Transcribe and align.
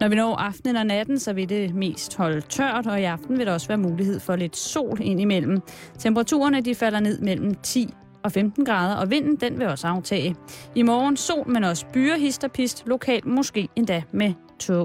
Når 0.00 0.08
vi 0.08 0.14
når 0.14 0.36
aftenen 0.36 0.76
og 0.76 0.86
natten, 0.86 1.18
så 1.18 1.32
vil 1.32 1.48
det 1.48 1.74
mest 1.74 2.16
holde 2.16 2.40
tørt, 2.40 2.86
og 2.86 3.00
i 3.00 3.04
aften 3.04 3.38
vil 3.38 3.46
der 3.46 3.52
også 3.52 3.68
være 3.68 3.78
mulighed 3.78 4.20
for 4.20 4.36
lidt 4.36 4.56
sol 4.56 4.98
indimellem. 5.00 5.60
Temperaturerne 5.98 6.60
de 6.60 6.74
falder 6.74 7.00
ned 7.00 7.20
mellem 7.20 7.54
10 7.54 7.94
og 8.22 8.32
15 8.32 8.64
grader, 8.64 8.94
og 8.94 9.10
vinden 9.10 9.36
den 9.36 9.58
vil 9.58 9.66
også 9.66 9.86
aftage. 9.86 10.36
I 10.74 10.82
morgen 10.82 11.16
sol, 11.16 11.48
men 11.48 11.64
også 11.64 11.86
byer, 11.92 12.16
histerpist, 12.16 12.82
lokalt 12.86 13.26
måske 13.26 13.68
endda 13.76 14.02
med 14.12 14.32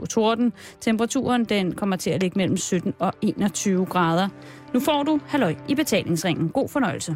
torden. 0.09 0.53
Temperaturen 0.81 1.45
den 1.45 1.75
kommer 1.75 1.95
til 1.95 2.09
at 2.09 2.21
ligge 2.21 2.37
mellem 2.37 2.57
17 2.57 2.93
og 2.99 3.13
21 3.21 3.85
grader. 3.85 4.27
Nu 4.73 4.79
får 4.79 5.03
du 5.03 5.19
halløj 5.27 5.55
i 5.67 5.75
betalingsringen. 5.75 6.49
God 6.49 6.69
fornøjelse. 6.69 7.15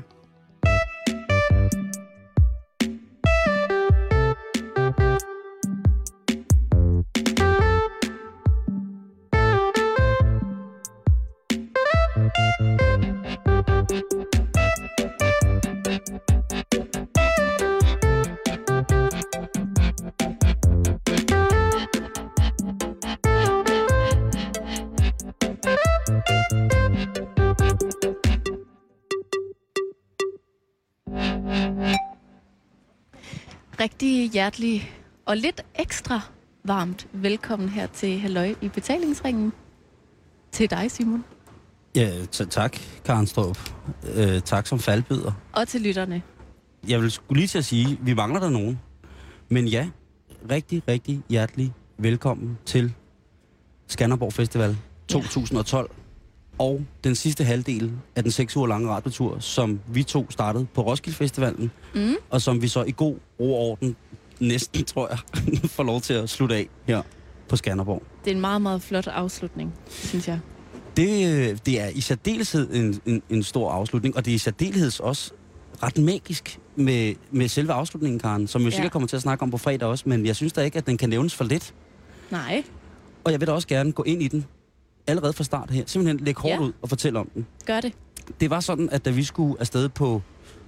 Rigtig 34.27 34.39
hjertelig 34.39 34.91
og 35.25 35.37
lidt 35.37 35.61
ekstra 35.75 36.21
varmt 36.63 37.07
velkommen 37.13 37.69
her 37.69 37.87
til 37.87 38.19
Halløj 38.19 38.55
i 38.61 38.69
betalingsringen. 38.69 39.53
Til 40.51 40.69
dig, 40.69 40.91
Simon. 40.91 41.23
Ja, 41.95 42.25
tak, 42.31 42.77
Karen 43.05 43.27
Strup. 43.27 43.57
Øh, 44.15 44.41
tak 44.41 44.67
som 44.67 44.79
faldbyder. 44.79 45.31
Og 45.53 45.67
til 45.67 45.81
lytterne. 45.81 46.21
Jeg 46.87 47.01
vil 47.01 47.11
skulle 47.11 47.39
lige 47.39 47.47
til 47.47 47.57
at 47.57 47.65
sige, 47.65 47.97
vi 48.01 48.13
mangler 48.13 48.39
der 48.39 48.49
nogen. 48.49 48.79
Men 49.49 49.67
ja, 49.67 49.89
rigtig, 50.51 50.83
rigtig 50.87 51.21
hjertelig 51.29 51.73
velkommen 51.97 52.57
til 52.65 52.93
Skanderborg 53.87 54.33
Festival 54.33 54.77
2012. 55.07 55.89
Ja 55.97 56.07
og 56.57 56.85
den 57.03 57.15
sidste 57.15 57.43
halvdel 57.43 57.91
af 58.15 58.23
den 58.23 58.31
seks 58.31 58.57
uger 58.57 58.67
lange 58.67 58.89
radiotur, 58.89 59.39
som 59.39 59.79
vi 59.87 60.03
to 60.03 60.31
startede 60.31 60.67
på 60.73 60.81
Roskilde 60.81 61.17
Festivalen, 61.17 61.71
mm. 61.95 62.15
og 62.29 62.41
som 62.41 62.61
vi 62.61 62.67
så 62.67 62.83
i 62.83 62.93
god 62.97 63.15
ro 63.39 63.53
og 63.53 63.59
orden, 63.59 63.95
næsten 64.39 64.85
tror 64.85 65.09
jeg, 65.09 65.19
får 65.75 65.83
lov 65.83 66.01
til 66.01 66.13
at 66.13 66.29
slutte 66.29 66.55
af 66.55 66.69
her 66.85 67.01
på 67.49 67.55
Skanderborg. 67.55 68.03
Det 68.25 68.31
er 68.31 68.35
en 68.35 68.41
meget, 68.41 68.61
meget 68.61 68.81
flot 68.81 69.07
afslutning, 69.07 69.73
synes 69.89 70.27
jeg. 70.27 70.39
Det, 70.97 71.65
det 71.65 71.81
er 71.81 71.87
i 71.87 72.01
særdeleshed 72.01 72.73
en, 72.73 73.01
en, 73.05 73.23
en 73.29 73.43
stor 73.43 73.71
afslutning, 73.71 74.15
og 74.15 74.25
det 74.25 74.31
er 74.31 74.35
i 74.35 74.37
særdeleshed 74.37 75.01
også 75.01 75.31
ret 75.83 75.97
magisk 75.97 76.59
med, 76.75 77.15
med 77.31 77.47
selve 77.47 77.73
afslutningen, 77.73 78.19
Karen, 78.19 78.47
som 78.47 78.61
vi 78.61 78.65
ja. 78.65 78.71
sikkert 78.71 78.91
kommer 78.91 79.07
til 79.07 79.15
at 79.15 79.21
snakke 79.21 79.43
om 79.43 79.51
på 79.51 79.57
fredag 79.57 79.87
også, 79.87 80.03
men 80.09 80.25
jeg 80.25 80.35
synes 80.35 80.53
da 80.53 80.61
ikke, 80.61 80.77
at 80.77 80.87
den 80.87 80.97
kan 80.97 81.09
nævnes 81.09 81.35
for 81.35 81.43
lidt. 81.43 81.73
Nej. 82.31 82.63
Og 83.23 83.31
jeg 83.31 83.39
vil 83.39 83.47
da 83.47 83.53
også 83.53 83.67
gerne 83.67 83.91
gå 83.91 84.03
ind 84.03 84.23
i 84.23 84.27
den 84.27 84.45
allerede 85.07 85.33
fra 85.33 85.43
start 85.43 85.71
her. 85.71 85.83
Simpelthen 85.85 86.25
lægge 86.25 86.41
hårdt 86.41 86.53
ja. 86.53 86.59
ud 86.59 86.71
og 86.81 86.89
fortælle 86.89 87.19
om 87.19 87.29
den. 87.35 87.47
Gør 87.65 87.81
det. 87.81 87.93
Det 88.39 88.49
var 88.49 88.59
sådan, 88.59 88.89
at 88.89 89.05
da 89.05 89.09
vi 89.09 89.23
skulle 89.23 89.55
afsted 89.59 89.89
på 89.89 90.21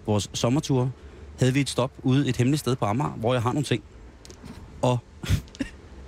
vores 0.06 0.30
sommertur, 0.34 0.92
havde 1.40 1.54
vi 1.54 1.62
et 1.62 1.70
stop 1.70 1.92
ude 2.04 2.30
et 2.30 2.38
hemmeligt 2.38 2.59
sted 2.59 2.76
på 2.76 2.86
Amager, 2.86 3.09
hvor 3.09 3.34
jeg 3.34 3.42
har 3.42 3.54
nogle 3.54 3.66
ting. 3.66 3.84
Og 4.82 4.98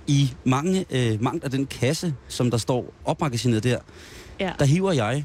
i 0.06 0.34
mange, 0.44 0.84
øh, 0.90 1.22
mange 1.22 1.44
af 1.44 1.50
den 1.50 1.66
kasse, 1.66 2.14
som 2.28 2.50
der 2.50 2.58
står 2.58 2.92
opmagasineret 3.04 3.64
der, 3.64 3.78
ja. 4.40 4.52
der 4.58 4.64
hiver 4.64 4.92
jeg... 4.92 5.24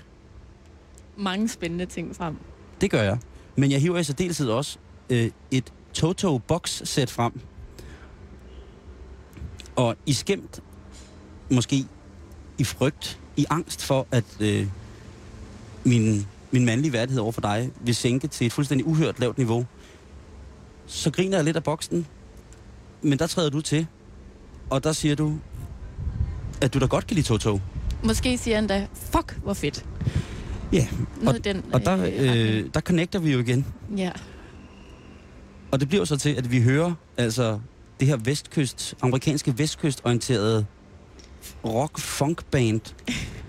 Mange 1.18 1.50
spændende 1.50 1.86
ting 1.86 2.16
frem. 2.16 2.38
Det 2.82 2.92
gør 2.92 3.02
jeg. 3.02 3.18
Men 3.56 3.72
jeg 3.72 3.82
hiver 3.82 3.98
i 3.98 4.04
særdeleshed 4.04 4.50
også 4.50 4.78
øh, 5.10 5.32
et 5.52 5.74
Toto 5.94 6.38
box 6.38 6.82
sæt 6.84 7.10
frem. 7.10 7.40
Og 9.76 9.96
i 10.06 10.14
skæmt, 10.14 10.60
måske 11.52 11.86
i 12.58 12.64
frygt, 12.64 13.20
i 13.38 13.46
angst 13.50 13.84
for, 13.86 14.08
at 14.12 14.26
øh, 14.40 14.68
min, 15.84 16.28
min 16.52 16.66
mandlige 16.66 16.94
værdighed 16.94 17.22
over 17.22 17.32
for 17.32 17.42
dig 17.42 17.72
vil 17.82 17.96
sænke 17.96 18.28
til 18.28 18.48
et 18.48 18.54
fuldstændig 18.54 18.88
uhørt 18.88 19.20
lavt 19.20 19.38
niveau, 19.38 19.66
så 20.88 21.12
griner 21.12 21.38
jeg 21.38 21.46
lidt 21.46 21.56
af 21.58 21.64
boksen, 21.64 22.08
men 23.02 23.20
der 23.20 23.28
træder 23.28 23.50
du 23.50 23.62
til, 23.62 23.88
og 24.70 24.84
der 24.84 24.92
siger 24.92 25.16
du, 25.16 25.38
at 26.62 26.74
du 26.74 26.80
da 26.80 26.86
godt 26.86 27.08
kan 27.08 27.16
lide 27.16 27.28
Toto. 27.28 27.60
Måske 28.04 28.38
siger 28.38 28.56
han 28.56 28.68
da, 28.68 28.88
fuck, 28.94 29.40
hvor 29.44 29.54
fedt. 29.54 29.86
Ja, 30.74 30.88
og, 31.28 31.44
den, 31.44 31.64
og 31.74 31.86
der, 31.86 32.10
øh, 32.18 32.66
der 32.74 32.80
connecter 32.80 33.20
vi 33.20 33.32
jo 33.32 33.40
igen. 33.40 33.66
Ja. 33.98 34.12
Og 35.72 35.80
det 35.80 35.88
bliver 35.88 36.06
så 36.06 36.18
til, 36.18 36.30
at 36.30 36.52
vi 36.52 36.62
hører 36.62 36.94
altså 37.18 37.60
det 38.00 38.08
her 38.08 38.18
vestkyst, 38.18 38.96
amerikanske 39.02 39.58
vestkystorienterede 39.58 40.66
rock 41.66 42.00
funk 42.00 42.46
band 42.46 42.82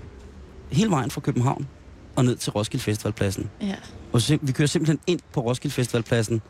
hele 0.78 0.90
vejen 0.90 1.10
fra 1.10 1.20
København 1.20 1.68
og 2.16 2.24
ned 2.24 2.36
til 2.36 2.52
Roskilde 2.52 2.84
Festivalpladsen. 2.84 3.50
Ja. 3.60 3.74
Og 4.12 4.20
så, 4.20 4.38
vi 4.42 4.52
kører 4.52 4.68
simpelthen 4.68 5.00
ind 5.06 5.20
på 5.32 5.40
Roskilde 5.40 5.74
Festivalpladsen 5.74 6.42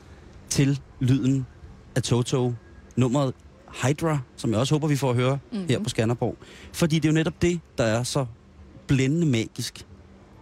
til 0.58 0.80
lyden 1.00 1.46
af 1.96 2.02
Toto, 2.02 2.54
nummeret 2.96 3.34
Hydra, 3.82 4.18
som 4.36 4.50
jeg 4.50 4.60
også 4.60 4.74
håber, 4.74 4.88
vi 4.88 4.96
får 4.96 5.10
at 5.10 5.16
høre 5.16 5.38
mm-hmm. 5.52 5.68
her 5.68 5.78
på 5.82 5.88
Skanderborg. 5.88 6.36
Fordi 6.72 6.98
det 6.98 7.08
er 7.08 7.12
jo 7.12 7.14
netop 7.14 7.42
det, 7.42 7.60
der 7.78 7.84
er 7.84 8.02
så 8.02 8.26
blændende 8.86 9.26
magisk. 9.26 9.86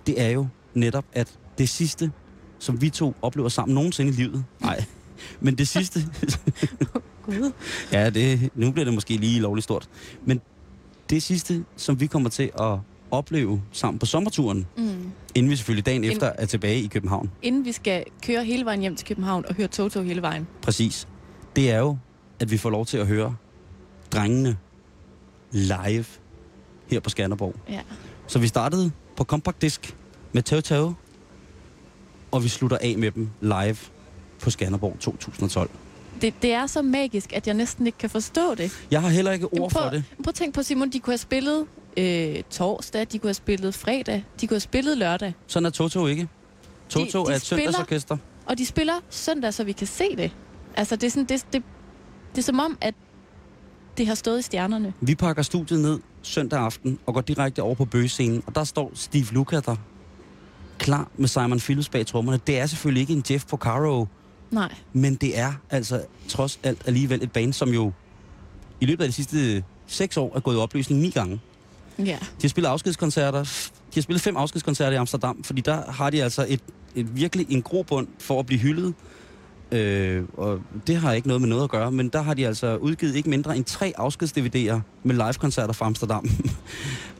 Det 0.06 0.21
er 0.21 0.28
jo 0.28 0.47
netop, 0.75 1.04
at 1.12 1.38
det 1.59 1.69
sidste, 1.69 2.12
som 2.59 2.81
vi 2.81 2.91
to 2.91 3.15
oplever 3.22 3.49
sammen 3.49 3.75
nogensinde 3.75 4.12
i 4.12 4.15
livet, 4.15 4.44
nej, 4.60 4.84
men 5.41 5.59
det 5.59 5.69
sidste... 5.69 6.00
Gud. 7.22 7.53
ja, 7.93 8.10
det, 8.10 8.50
nu 8.54 8.71
bliver 8.71 8.84
det 8.84 8.94
måske 8.94 9.16
lige 9.16 9.41
lovligt 9.41 9.65
stort. 9.65 9.88
Men 10.25 10.41
det 11.10 11.22
sidste, 11.22 11.65
som 11.77 12.00
vi 12.00 12.06
kommer 12.06 12.28
til 12.28 12.50
at 12.60 12.78
opleve 13.11 13.62
sammen 13.72 13.99
på 13.99 14.06
sommerturen, 14.06 14.67
mm. 14.77 15.12
inden 15.34 15.50
vi 15.50 15.56
selvfølgelig 15.56 15.87
dagen 15.87 16.05
efter 16.05 16.33
er 16.39 16.47
tilbage 16.47 16.81
i 16.81 16.87
København. 16.87 17.31
Inden 17.43 17.65
vi 17.65 17.72
skal 17.72 18.05
køre 18.22 18.44
hele 18.44 18.65
vejen 18.65 18.81
hjem 18.81 18.97
til 18.97 19.06
København 19.06 19.44
og 19.49 19.55
høre 19.55 19.69
Toto 19.69 20.03
hele 20.03 20.22
vejen. 20.22 20.47
Præcis. 20.62 21.09
Det 21.56 21.71
er 21.71 21.78
jo, 21.78 21.99
at 22.41 22.50
vi 22.50 22.56
får 22.59 22.71
lov 22.71 22.87
til 22.87 22.99
at 22.99 23.06
høre 23.06 23.37
drengene 24.12 24.56
live 25.53 26.05
her 26.87 27.00
på 27.00 27.11
Skanderborg. 27.11 27.55
Ja. 27.69 27.81
Så 28.27 28.39
vi 28.39 28.47
startede 28.47 28.93
på 29.16 29.25
Compact 29.25 29.62
Disc 29.62 29.81
med 30.33 30.43
Toto, 30.43 30.93
og 32.31 32.45
vi 32.45 32.49
slutter 32.49 32.78
af 32.81 32.99
med 32.99 33.11
dem 33.11 33.31
live 33.41 33.77
på 34.41 34.50
Skanderborg 34.50 34.97
2012 35.00 35.71
det, 36.22 36.43
det 36.43 36.53
er 36.53 36.66
så 36.66 36.83
magisk, 36.83 37.33
at 37.33 37.47
jeg 37.47 37.55
næsten 37.55 37.87
ikke 37.87 37.99
kan 37.99 38.11
forstå 38.11 38.55
det. 38.55 38.87
Jeg 38.91 39.03
har 39.03 39.09
heller 39.09 39.33
ikke 39.33 39.47
ord 39.47 39.71
prøv, 39.71 39.83
for 39.83 39.91
det. 39.91 40.05
Prøv 40.25 40.28
at 40.28 40.34
tænke 40.34 40.55
på, 40.55 40.62
Simon, 40.62 40.91
de 40.91 41.00
kunne 41.00 41.12
have 41.12 41.19
spillet 41.19 41.66
øh, 41.97 42.43
torsdag, 42.51 43.07
de 43.12 43.19
kunne 43.19 43.29
have 43.29 43.34
spillet 43.34 43.75
fredag, 43.75 44.25
de 44.41 44.47
kunne 44.47 44.55
have 44.55 44.61
spillet 44.61 44.99
lørdag. 44.99 45.34
Sådan 45.47 45.67
er 45.67 45.71
Toto 45.71 46.07
ikke. 46.07 46.29
Toto 46.89 47.21
de, 47.21 47.27
de 47.27 47.33
er 47.33 47.37
et 47.37 47.43
spiller, 47.43 47.65
søndagsorkester. 47.65 48.17
Og 48.47 48.59
de 48.59 48.67
spiller 48.67 48.95
søndag, 49.11 49.55
så 49.55 49.65
vi 49.65 49.73
kan 49.73 49.87
se 49.87 50.17
det. 50.17 50.31
Altså, 50.77 50.97
det 50.97 51.07
er, 51.07 51.11
sådan, 51.11 51.25
det, 51.25 51.47
det, 51.53 51.62
det 52.34 52.39
er 52.39 52.43
som 52.43 52.61
om, 52.61 52.79
at 52.81 52.95
det 53.97 54.07
har 54.07 54.15
stået 54.15 54.39
i 54.39 54.43
stjernerne. 54.43 54.93
Vi 55.01 55.15
pakker 55.15 55.43
studiet 55.43 55.81
ned 55.81 56.01
søndag 56.23 56.61
aften 56.61 56.99
og 57.07 57.15
går 57.15 57.21
direkte 57.21 57.62
over 57.62 57.75
på 57.75 57.84
bøgescenen, 57.84 58.43
og 58.47 58.55
der 58.55 58.65
står 58.65 58.91
Steve 58.95 59.27
Luca 59.33 59.61
der 59.61 59.77
klar 60.78 61.09
med 61.17 61.28
Simon 61.28 61.59
Phillips 61.59 61.89
bag 61.89 62.07
trommerne. 62.07 62.41
Det 62.47 62.59
er 62.59 62.67
selvfølgelig 62.67 63.01
ikke 63.01 63.13
en 63.13 63.25
Jeff 63.31 63.47
Porcaro 63.47 64.07
Nej. 64.51 64.75
Men 64.93 65.15
det 65.15 65.39
er 65.39 65.53
altså 65.71 66.05
trods 66.28 66.61
alt 66.63 66.83
alligevel 66.87 67.23
et 67.23 67.33
band, 67.33 67.53
som 67.53 67.69
jo 67.69 67.93
i 68.81 68.87
løbet 68.87 69.05
af 69.05 69.09
de 69.09 69.13
sidste 69.13 69.65
seks 69.87 70.17
år 70.17 70.37
er 70.37 70.41
gået 70.41 70.54
i 70.54 70.59
opløsning 70.59 71.01
ni 71.01 71.10
gange. 71.10 71.41
Ja. 71.98 72.04
De 72.04 72.43
har 72.43 72.48
spillet 72.48 72.71
afskedskoncerter. 72.71 73.43
De 73.43 73.95
har 73.95 74.03
spillet 74.03 74.22
fem 74.22 74.37
afskedskoncerter 74.37 74.93
i 74.93 74.97
Amsterdam, 74.97 75.45
fordi 75.45 75.60
der 75.60 75.91
har 75.91 76.10
de 76.10 76.22
altså 76.22 76.47
et, 76.48 76.60
et 76.95 77.16
virkelig 77.16 77.47
en 77.51 77.63
grobund 77.63 78.09
for 78.19 78.41
at 78.41 78.47
blive 78.47 78.60
hyldet. 78.60 78.95
Øh, 79.72 80.25
og 80.37 80.60
det 80.87 80.97
har 80.97 81.13
ikke 81.13 81.28
noget 81.28 81.41
med 81.41 81.48
noget 81.48 81.65
at 81.65 81.71
gøre, 81.71 81.93
men 81.93 82.09
der 82.09 82.22
har 82.22 82.34
de 82.34 82.47
altså 82.47 82.77
udgivet 82.77 83.16
ikke 83.16 83.31
mindre 83.31 83.57
end 83.57 83.65
tre 83.65 83.93
afskeds-DVD'er 83.98 84.81
med 85.03 85.15
live-koncerter 85.15 85.72
fra 85.72 85.87
Amsterdam. 85.87 86.31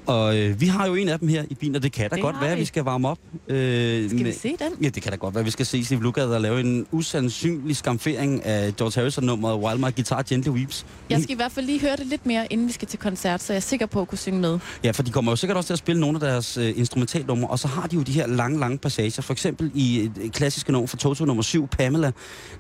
Og 0.07 0.39
øh, 0.39 0.61
vi 0.61 0.67
har 0.67 0.87
jo 0.87 0.95
en 0.95 1.09
af 1.09 1.19
dem 1.19 1.29
her 1.29 1.45
i 1.51 1.55
bilen, 1.55 1.77
og 1.77 1.83
det 1.83 1.93
kan 1.93 2.11
da 2.11 2.17
det 2.17 2.23
godt 2.23 2.37
være, 2.41 2.53
at 2.53 2.59
vi 2.59 2.65
skal 2.65 2.83
varme 2.83 3.09
op. 3.09 3.19
Øh, 3.49 4.09
skal 4.09 4.17
med, 4.17 4.25
vi 4.25 4.33
se 4.33 4.49
den? 4.49 4.83
Ja, 4.83 4.89
det 4.89 5.03
kan 5.03 5.13
da 5.13 5.17
godt 5.17 5.35
være, 5.35 5.45
vi 5.45 5.51
skal 5.51 5.67
se 5.67 5.85
Steve 5.85 6.03
Lukather 6.03 6.35
og 6.35 6.41
lave 6.41 6.61
en 6.61 6.87
usandsynlig 6.91 7.77
skamfering 7.77 8.45
af 8.45 8.77
George 8.77 9.01
Harrison-nummeret 9.01 9.59
While 9.59 9.79
My 9.79 9.95
Guitar 9.95 10.23
Gently 10.23 10.51
Weeps. 10.51 10.87
Jeg 11.11 11.23
skal 11.23 11.33
i 11.33 11.37
hvert 11.37 11.53
fald 11.53 11.67
lige 11.67 11.81
høre 11.81 11.97
det 11.97 12.07
lidt 12.07 12.27
mere, 12.27 12.53
inden 12.53 12.67
vi 12.67 12.73
skal 12.73 12.89
til 12.89 12.99
koncert, 12.99 13.43
så 13.43 13.53
jeg 13.53 13.57
er 13.57 13.61
sikker 13.61 13.87
på 13.87 14.01
at 14.01 14.09
kunne 14.09 14.19
synge 14.19 14.41
med. 14.41 14.59
Ja, 14.85 14.91
for 14.91 15.03
de 15.03 15.11
kommer 15.11 15.33
jo 15.33 15.37
sikkert 15.37 15.57
også 15.57 15.67
til 15.67 15.75
at 15.75 15.79
spille 15.79 16.01
nogle 16.01 16.17
af 16.17 16.21
deres 16.21 16.57
øh, 16.57 16.79
instrumentalnumre, 16.79 17.49
og 17.49 17.59
så 17.59 17.69
har 17.69 17.87
de 17.87 17.97
jo 17.97 18.03
de 18.03 18.13
her 18.13 18.27
lange, 18.27 18.59
lange 18.59 18.79
passager. 18.79 19.23
For 19.23 19.33
eksempel 19.33 19.71
i 19.75 20.11
et 20.21 20.33
klassiske 20.33 20.73
nummer 20.73 20.87
fra 20.87 20.97
Toto 20.97 21.25
nummer 21.25 21.43
7, 21.43 21.69
Pamela, 21.69 22.13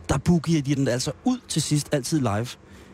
der 0.08 0.18
boogier 0.18 0.62
de 0.62 0.74
den 0.74 0.88
altså 0.88 1.12
ud 1.24 1.38
til 1.48 1.62
sidst 1.62 1.88
altid 1.92 2.18
live. 2.18 2.46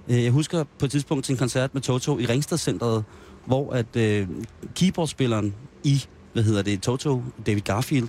Øh, 0.08 0.24
jeg 0.24 0.32
husker 0.32 0.64
på 0.78 0.84
et 0.84 0.90
tidspunkt 0.90 1.24
til 1.24 1.32
en 1.32 1.38
koncert 1.38 1.74
med 1.74 1.82
Toto 1.82 2.18
i 2.18 2.26
Ringstedcenteret, 2.26 3.04
hvor 3.46 3.72
at 3.72 3.96
øh, 3.96 4.28
keyboardspilleren 4.74 5.54
i, 5.84 6.04
hvad 6.32 6.42
hedder 6.42 6.62
det, 6.62 6.82
Toto, 6.82 7.22
David 7.46 7.60
Garfield, 7.60 8.08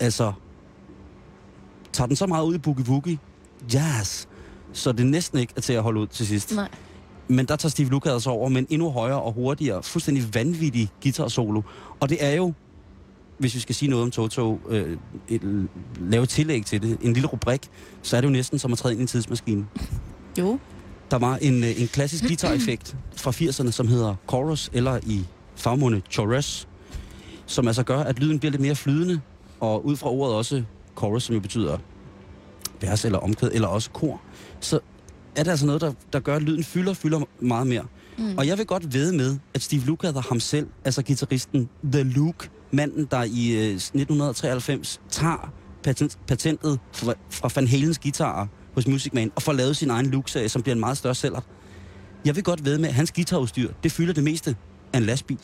altså 0.00 0.32
tager 1.92 2.06
den 2.06 2.16
så 2.16 2.26
meget 2.26 2.44
ud 2.44 2.54
i 2.54 2.58
boogie 2.58 2.84
woogie, 2.88 3.18
jazz, 3.72 4.26
så 4.72 4.92
det 4.92 5.06
næsten 5.06 5.38
ikke 5.38 5.52
er 5.56 5.60
til 5.60 5.72
at 5.72 5.82
holde 5.82 6.00
ud 6.00 6.06
til 6.06 6.26
sidst. 6.26 6.54
Nej. 6.54 6.68
Men 7.28 7.46
der 7.46 7.56
tager 7.56 7.70
Steve 7.70 7.88
Lukather 7.88 8.30
over 8.30 8.48
med 8.48 8.60
en 8.60 8.66
endnu 8.70 8.90
højere 8.90 9.22
og 9.22 9.32
hurtigere, 9.32 9.82
fuldstændig 9.82 10.34
vanvittig 10.34 10.90
guitar 11.02 11.28
solo. 11.28 11.62
Og 12.00 12.08
det 12.08 12.24
er 12.24 12.30
jo, 12.30 12.52
hvis 13.38 13.54
vi 13.54 13.60
skal 13.60 13.74
sige 13.74 13.88
noget 13.88 14.02
om 14.02 14.10
Toto, 14.10 14.60
øh, 14.68 14.96
et, 15.28 15.68
lave 16.00 16.26
tillæg 16.26 16.66
til 16.66 16.82
det, 16.82 16.98
en 17.02 17.12
lille 17.12 17.28
rubrik, 17.28 17.70
så 18.02 18.16
er 18.16 18.20
det 18.20 18.28
jo 18.28 18.32
næsten 18.32 18.58
som 18.58 18.72
at 18.72 18.78
træde 18.78 18.94
ind 18.94 19.00
i 19.00 19.02
en 19.02 19.06
tidsmaskine. 19.06 19.66
Jo. 20.38 20.58
Der 21.12 21.18
var 21.18 21.36
en, 21.36 21.64
øh, 21.64 21.80
en 21.80 21.88
klassisk 21.88 22.24
guitar-effekt 22.24 22.96
fra 23.16 23.30
80'erne, 23.30 23.70
som 23.70 23.88
hedder 23.88 24.14
chorus, 24.28 24.70
eller 24.72 25.00
i 25.06 25.24
fagmåne 25.56 26.02
chorus, 26.10 26.68
som 27.46 27.66
altså 27.66 27.82
gør, 27.82 27.98
at 27.98 28.18
lyden 28.18 28.38
bliver 28.38 28.50
lidt 28.50 28.62
mere 28.62 28.74
flydende, 28.74 29.20
og 29.60 29.86
ud 29.86 29.96
fra 29.96 30.10
ordet 30.10 30.36
også 30.36 30.62
chorus, 30.98 31.22
som 31.22 31.34
jo 31.34 31.40
betyder 31.40 31.78
vers 32.80 33.04
eller 33.04 33.18
omkvæd, 33.18 33.50
eller 33.52 33.68
også 33.68 33.90
kor, 33.90 34.20
så 34.60 34.80
er 35.36 35.42
det 35.42 35.50
altså 35.50 35.66
noget, 35.66 35.80
der, 35.80 35.92
der 36.12 36.20
gør, 36.20 36.36
at 36.36 36.42
lyden 36.42 36.64
fylder, 36.64 36.94
fylder 36.94 37.20
meget 37.40 37.66
mere. 37.66 37.84
Mm. 38.18 38.38
Og 38.38 38.46
jeg 38.46 38.58
vil 38.58 38.66
godt 38.66 38.94
ved 38.94 39.12
med, 39.12 39.38
at 39.54 39.62
Steve 39.62 39.84
Lukather 39.84 40.22
ham 40.28 40.40
selv, 40.40 40.66
altså 40.84 41.02
gitarristen 41.02 41.68
The 41.92 42.02
Luke, 42.02 42.50
manden, 42.70 43.08
der 43.10 43.22
i 43.22 43.52
øh, 43.52 43.74
1993 43.74 45.00
tager 45.10 45.52
patent, 45.82 46.18
patentet 46.26 46.78
fra, 46.92 47.14
fra 47.30 47.50
Van 47.54 47.68
Halens 47.68 47.98
guitarer 47.98 48.46
hos 48.74 48.86
Music 48.86 49.12
Man, 49.12 49.32
og 49.34 49.42
får 49.42 49.52
lavet 49.52 49.76
sin 49.76 49.90
egen 49.90 50.06
Luke-serie, 50.06 50.48
som 50.48 50.62
bliver 50.62 50.74
en 50.74 50.80
meget 50.80 50.96
større 50.96 51.14
sælger. 51.14 51.40
Jeg 52.24 52.36
vil 52.36 52.44
godt 52.44 52.64
ved 52.64 52.78
med, 52.78 52.88
at 52.88 52.94
hans 52.94 53.12
guitarudstyr, 53.12 53.72
det 53.82 53.92
fylder 53.92 54.14
det 54.14 54.24
meste 54.24 54.56
af 54.92 54.98
en 54.98 55.04
lastbil. 55.04 55.38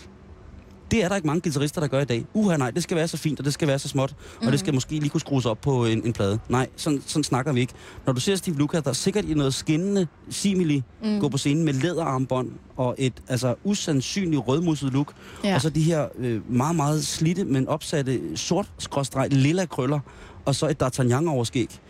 Det 0.90 1.04
er 1.04 1.08
der 1.08 1.16
ikke 1.16 1.26
mange 1.26 1.40
guitarister, 1.40 1.80
der 1.80 1.88
gør 1.88 2.00
i 2.00 2.04
dag. 2.04 2.24
Uha, 2.34 2.56
nej, 2.56 2.70
det 2.70 2.82
skal 2.82 2.96
være 2.96 3.08
så 3.08 3.16
fint, 3.16 3.38
og 3.38 3.44
det 3.44 3.52
skal 3.52 3.68
være 3.68 3.78
så 3.78 3.88
småt, 3.88 4.14
mm. 4.40 4.46
og 4.46 4.52
det 4.52 4.60
skal 4.60 4.74
måske 4.74 4.90
lige 4.90 5.08
kunne 5.08 5.20
skrues 5.20 5.46
op 5.46 5.60
på 5.60 5.86
en, 5.86 6.06
en 6.06 6.12
plade. 6.12 6.38
Nej, 6.48 6.68
sådan, 6.76 7.02
sådan 7.06 7.24
snakker 7.24 7.52
vi 7.52 7.60
ikke. 7.60 7.72
Når 8.06 8.12
du 8.12 8.20
ser 8.20 8.36
Steve 8.36 8.56
Lukather, 8.56 8.82
der 8.82 8.90
er 8.90 8.94
sikkert 8.94 9.24
i 9.24 9.34
noget 9.34 9.54
skinnende 9.54 10.06
simili 10.30 10.82
mm. 11.02 11.20
gå 11.20 11.28
på 11.28 11.38
scenen 11.38 11.64
med 11.64 11.72
læderarmbånd 11.72 12.50
og 12.76 12.94
et 12.98 13.12
altså 13.28 13.54
usandsynligt 13.64 14.42
rødmusset 14.48 14.92
look, 14.92 15.12
ja. 15.44 15.54
og 15.54 15.60
så 15.60 15.70
de 15.70 15.82
her 15.82 16.08
øh, 16.18 16.52
meget, 16.52 16.76
meget 16.76 17.06
slitte, 17.06 17.44
men 17.44 17.68
opsatte 17.68 18.20
sort 18.36 18.70
skråstreg 18.78 19.28
lilla 19.30 19.66
krøller, 19.66 20.00
og 20.44 20.54
så 20.54 20.68
et 20.68 20.82
D'Artagnan 20.82 21.28
overskæg 21.28 21.80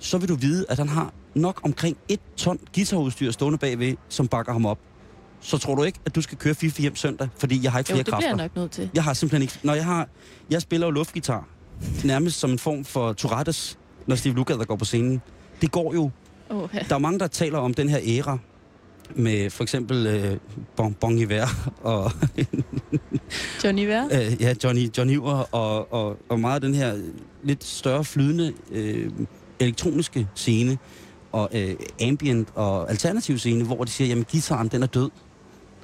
så 0.00 0.18
vil 0.18 0.28
du 0.28 0.34
vide, 0.34 0.66
at 0.68 0.78
han 0.78 0.88
har 0.88 1.12
nok 1.34 1.60
omkring 1.64 1.96
et 2.08 2.20
ton 2.36 2.58
guitarudstyr 2.74 3.30
stående 3.30 3.58
bagved, 3.58 3.96
som 4.08 4.28
bakker 4.28 4.52
ham 4.52 4.66
op. 4.66 4.78
Så 5.40 5.58
tror 5.58 5.74
du 5.74 5.82
ikke, 5.82 5.98
at 6.06 6.14
du 6.14 6.22
skal 6.22 6.38
køre 6.38 6.54
FIFA 6.54 6.80
hjem 6.82 6.96
søndag, 6.96 7.28
fordi 7.38 7.60
jeg 7.64 7.72
har 7.72 7.78
ikke 7.78 7.90
Jo, 7.90 7.94
flere 7.94 8.04
det 8.04 8.12
kræfter. 8.12 8.28
bliver 8.28 8.42
jeg 8.42 8.50
nok 8.54 8.56
nødt 8.56 8.70
til. 8.70 8.90
Jeg 8.94 9.04
har 9.04 9.14
simpelthen 9.14 9.42
ikke... 9.42 9.54
Når 9.62 9.74
jeg 9.74 9.84
har... 9.84 10.08
Jeg 10.50 10.62
spiller 10.62 10.86
jo 10.86 10.90
luftgitar. 10.90 11.48
Nærmest 12.04 12.38
som 12.40 12.50
en 12.50 12.58
form 12.58 12.84
for 12.84 13.12
Tourettes, 13.12 13.78
når 14.06 14.16
Steve 14.16 14.34
Lukather 14.34 14.64
går 14.64 14.76
på 14.76 14.84
scenen. 14.84 15.20
Det 15.60 15.72
går 15.72 15.94
jo. 15.94 16.10
Oh, 16.50 16.68
ja. 16.74 16.78
Der 16.88 16.94
er 16.94 16.98
mange, 16.98 17.18
der 17.18 17.26
taler 17.26 17.58
om 17.58 17.74
den 17.74 17.88
her 17.88 17.98
æra 18.06 18.38
med 19.14 19.50
for 19.50 19.62
eksempel 19.62 20.06
øh, 20.06 20.36
Bon, 20.76 20.94
bon 20.94 21.18
Iver 21.18 21.46
og 21.82 22.12
Johnny 23.64 23.86
Vær? 23.86 24.04
øh, 24.14 24.42
ja, 24.42 24.54
Johnny, 24.64 24.88
John 24.98 25.10
Iver 25.10 25.54
og, 25.54 25.92
og, 25.92 26.16
og 26.28 26.40
meget 26.40 26.54
af 26.54 26.60
den 26.60 26.74
her 26.74 27.02
lidt 27.42 27.64
større 27.64 28.04
flydende 28.04 28.52
øh, 28.72 29.10
elektroniske 29.60 30.28
scene 30.34 30.78
og 31.32 31.48
øh, 31.52 31.74
ambient 32.02 32.48
og 32.54 32.90
alternativ 32.90 33.38
scene, 33.38 33.64
hvor 33.64 33.84
de 33.84 33.90
siger, 33.90 34.08
jamen 34.08 34.24
gitaren 34.24 34.68
den 34.68 34.82
er 34.82 34.86
død. 34.86 35.10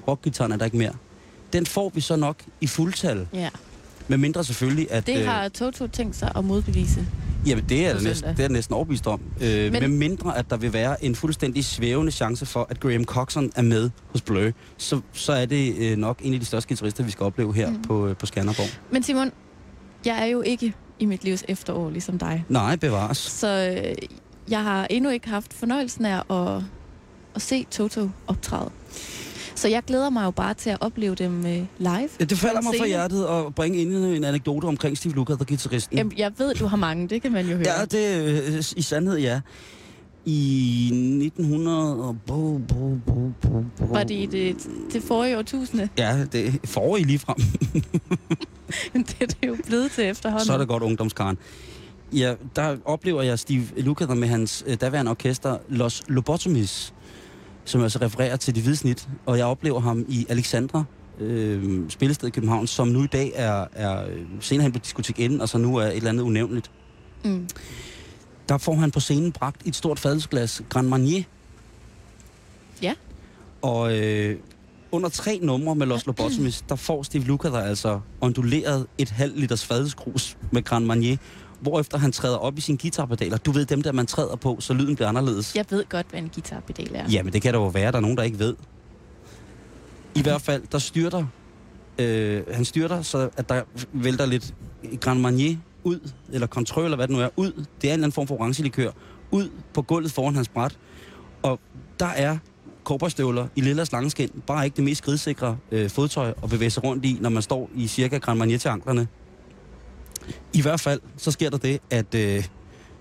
Rockgitaren 0.09 0.53
er 0.53 0.57
der 0.57 0.65
ikke 0.65 0.77
mere. 0.77 0.93
Den 1.53 1.67
får 1.67 1.93
vi 1.95 2.01
så 2.01 2.17
nok 2.17 2.37
i 2.61 2.67
fuldtal. 2.67 3.29
Ja. 3.35 3.49
Med 4.09 4.19
mindre 4.19 4.45
selvfølgelig, 4.45 4.87
at... 4.91 5.07
Det 5.07 5.25
har 5.27 5.49
Toto 5.49 5.87
tænkt 5.87 6.17
sig 6.17 6.33
at 6.37 6.45
modbevise. 6.45 7.07
Jamen, 7.47 7.65
det 7.69 7.87
er, 7.87 7.95
det 7.95 8.03
næsten, 8.03 8.31
det 8.31 8.39
er 8.39 8.43
jeg 8.43 8.51
næsten 8.51 8.75
overbevist 8.75 9.07
om. 9.07 9.21
Øh, 9.41 9.73
Men- 9.73 9.73
med 9.73 9.89
mindre, 9.89 10.39
at 10.39 10.51
der 10.51 10.57
vil 10.57 10.73
være 10.73 11.05
en 11.05 11.15
fuldstændig 11.15 11.65
svævende 11.65 12.13
chance 12.13 12.47
for, 12.47 12.67
at 12.71 12.81
Graham 12.81 13.05
Coxon 13.05 13.53
er 13.57 13.63
med 13.63 13.91
hos 14.13 14.21
Blur, 14.23 14.51
så, 14.77 15.01
så 15.13 15.33
er 15.33 15.47
det 15.47 15.75
øh, 15.79 15.99
nok 15.99 16.19
en 16.23 16.35
af 16.35 16.41
de 16.41 16.47
største 16.47 16.69
guitarister, 16.69 17.05
vi 17.05 17.11
skal 17.11 17.25
opleve 17.25 17.55
her 17.55 17.71
mm. 17.71 17.83
på, 17.83 18.07
øh, 18.07 18.17
på 18.17 18.27
Skanderborg. 18.27 18.69
Men 18.91 19.03
Simon, 19.03 19.31
jeg 20.05 20.23
er 20.23 20.25
jo 20.25 20.41
ikke 20.43 20.75
i 20.99 21.05
mit 21.05 21.25
livs 21.25 21.45
efterår, 21.49 21.91
ligesom 21.91 22.19
dig. 22.19 22.45
Nej, 22.49 22.77
bevares. 22.77 23.19
Så 23.19 23.81
øh, 23.87 23.95
jeg 24.49 24.63
har 24.63 24.87
endnu 24.91 25.11
ikke 25.11 25.29
haft 25.29 25.53
fornøjelsen 25.53 26.05
af 26.05 26.23
at, 26.31 26.63
at 27.35 27.43
se 27.43 27.67
Toto 27.71 28.11
optræde. 28.27 28.71
Så 29.55 29.69
jeg 29.69 29.83
glæder 29.87 30.11
mig 30.11 30.25
jo 30.25 30.31
bare 30.31 30.55
til 30.55 30.71
at 30.71 30.79
opleve 30.81 31.15
dem 31.15 31.47
øh, 31.47 31.63
live. 31.79 32.09
Ja, 32.21 32.25
det 32.25 32.39
falder 32.39 32.63
mig 32.63 32.75
fra 32.79 32.87
hjertet 32.87 33.25
at 33.25 33.55
bringe 33.55 33.79
ind 33.79 33.93
en 33.93 34.25
anekdote 34.25 34.65
omkring 34.65 34.99
Steve 34.99 35.15
Lukather, 35.15 35.45
guitaristen. 35.45 35.99
Jamen, 35.99 36.13
jeg 36.19 36.33
ved, 36.39 36.55
du 36.55 36.67
har 36.67 36.77
mange, 36.77 37.09
det 37.09 37.23
kan 37.23 37.33
man 37.33 37.47
jo 37.47 37.57
høre. 37.57 37.79
Ja, 37.79 37.85
det 37.85 38.55
øh, 38.55 38.65
i 38.77 38.83
sandhed, 38.83 39.19
ja. 39.19 39.41
I 40.27 40.91
1900... 40.93 42.05
Og 42.05 42.17
bo, 42.27 42.59
bo, 42.59 42.99
bo, 43.07 43.33
bo, 43.41 43.65
bo. 43.79 43.85
Var 43.85 44.05
det 44.05 44.15
i 44.15 44.27
det, 44.27 44.69
det 44.93 45.03
forrige 45.03 45.39
årtusinde? 45.39 45.89
Ja, 45.99 46.25
det 46.33 46.61
forrige 46.65 47.07
lige 47.07 47.19
frem. 47.19 47.37
det 49.07 49.17
er 49.21 49.27
det 49.27 49.47
jo 49.47 49.57
blevet 49.67 49.91
til 49.91 50.05
efterhånden. 50.05 50.47
Så 50.47 50.53
er 50.53 50.59
det 50.59 50.69
godt 50.69 50.83
ungdomskaren. 50.83 51.39
Ja, 52.13 52.35
der 52.57 52.77
oplever 52.85 53.23
jeg 53.23 53.39
Steve 53.39 53.65
Lukather 53.77 54.15
med 54.15 54.29
hans 54.29 54.65
øh, 54.67 54.77
daværende 54.81 55.11
orkester 55.11 55.59
Los 55.69 56.03
Lobotomies, 56.09 56.95
som 57.65 57.83
altså 57.83 57.99
refererer 58.03 58.37
til 58.37 58.55
det 58.55 58.63
hvide 58.63 58.77
snit. 58.77 59.09
Og 59.27 59.39
jeg 59.39 59.47
oplever 59.47 59.81
ham 59.81 60.05
i 60.09 60.27
Alexandra, 60.29 60.85
øh, 61.21 61.81
spillested 61.89 62.29
i 62.29 62.31
København, 62.31 62.67
som 62.67 62.89
nu 62.89 63.05
i 63.05 63.07
dag 63.07 63.33
er, 63.35 63.65
er 63.73 64.07
øh, 64.07 64.21
senere 64.41 64.63
hen 64.63 64.73
på 64.73 64.79
diskotek 64.79 65.31
N, 65.31 65.41
og 65.41 65.49
så 65.49 65.59
nu 65.59 65.77
er 65.77 65.87
et 65.87 65.97
eller 65.97 66.11
andet 66.11 66.23
unævnligt. 66.23 66.71
Mm. 67.25 67.49
Der 68.49 68.59
får 68.59 68.75
han 68.75 68.91
på 68.91 69.01
scenen 69.01 69.33
bragt 69.33 69.67
et 69.67 69.77
stort 69.77 69.99
fadelsglas 69.99 70.63
Grand 70.69 70.89
Marnier. 70.89 71.23
Ja. 72.83 72.95
Og 73.63 73.99
øh, 73.99 74.37
under 74.93 75.09
tre 75.09 75.39
numre 75.43 75.75
med 75.75 75.87
Los 75.87 76.07
Lobotomies, 76.07 76.65
der 76.69 76.77
får 76.77 77.03
Steve 77.03 77.25
Lukather 77.25 77.59
altså 77.59 78.01
onduleret 78.21 78.87
et 78.99 79.11
halvt 79.11 79.41
liters 79.41 79.65
fadelskrus 79.65 80.37
med 80.51 80.63
Grand 80.63 80.87
Marnier, 80.87 81.17
hvorefter 81.61 81.99
han 81.99 82.13
træder 82.13 82.37
op 82.37 82.59
i 82.59 82.61
sine 82.61 82.79
guitarpedaler. 82.79 83.37
Du 83.37 83.53
ved 83.53 83.67
dem 83.67 83.83
der, 83.83 83.93
man 83.93 84.07
træder 84.07 84.37
på, 84.37 84.57
så 84.61 84.75
lyden 84.75 84.95
bliver 84.95 85.09
anderledes. 85.09 85.55
Jeg 85.55 85.65
ved 85.71 85.85
godt, 85.89 86.07
hvad 86.11 86.21
en 86.21 86.29
guitarpedal 86.29 86.95
er. 86.95 87.11
Jamen, 87.11 87.33
det 87.33 87.43
kan 87.43 87.55
der 87.55 87.61
jo 87.61 87.67
være. 87.67 87.93
Der 87.93 87.97
er 87.97 88.03
nogen, 88.03 88.17
der 88.17 88.23
ikke 88.23 88.39
ved. 88.39 88.55
I 90.15 90.23
hvert 90.23 90.43
fald, 90.43 90.63
der 90.73 90.79
styrter... 90.79 91.27
Øh, 91.99 92.43
han 92.53 92.65
styrter, 92.65 93.03
så 93.03 93.29
at 93.37 93.49
der 93.49 93.63
vælter 93.93 94.27
lidt 94.27 94.55
Grand 95.01 95.21
Marnier 95.21 95.57
ud, 95.87 96.13
eller 96.33 96.47
kontrol, 96.47 96.85
eller 96.85 96.97
hvad 96.97 97.09
det 97.09 97.17
nu 97.17 97.23
er, 97.23 97.29
ud. 97.37 97.53
Det 97.53 97.55
er 97.57 97.65
en 97.65 97.67
eller 97.83 97.93
anden 97.93 98.13
form 98.13 98.27
for 98.27 98.41
orangelikør. 98.41 98.91
Ud 99.31 99.51
på 99.75 99.83
gulvet 99.83 100.13
foran 100.13 100.35
hans 100.35 100.49
bræt. 100.49 100.79
Og 101.43 101.61
der 102.01 102.07
er 102.07 102.39
kobberstøvler 102.85 103.49
i 103.57 103.61
lilla 103.61 103.85
slangeskin. 103.85 104.43
Bare 104.47 104.65
ikke 104.65 104.77
det 104.77 104.85
mest 104.85 104.99
skridsikre 104.99 105.57
øh, 105.71 105.91
fodtøj 105.91 106.35
at 106.43 106.51
bevæge 106.51 106.71
sig 106.71 106.85
rundt 106.85 107.05
i, 107.05 107.19
når 107.21 107.31
man 107.31 107.43
står 107.43 107.71
i 107.75 107.87
cirka 107.87 108.19
Grand 108.19 108.39
Marnier 108.39 108.59
til 108.59 108.69
anklerne. 108.69 109.09
I 110.53 110.63
hvert 110.63 110.81
fald, 110.81 111.01
så 111.17 111.31
sker 111.31 111.51
der 111.51 111.59
det, 111.59 111.81
at 111.91 112.15
øh, 112.15 112.45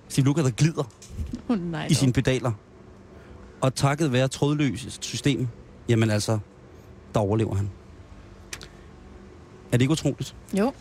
Steve 0.09 0.25
Lukather 0.25 0.51
glider 0.51 0.83
Oh, 1.49 1.59
nej, 1.71 1.87
i 1.89 1.93
sine 1.93 2.13
pedaler. 2.13 2.51
Og 3.61 3.75
takket 3.75 4.13
være 4.13 4.27
trådløs 4.27 4.97
system, 5.01 5.47
jamen 5.89 6.09
altså, 6.09 6.39
der 7.13 7.19
overlever 7.19 7.55
han. 7.55 7.69
Er 9.71 9.77
det 9.77 9.81
ikke 9.81 9.91
utroligt? 9.91 10.35
Jo. 10.57 10.73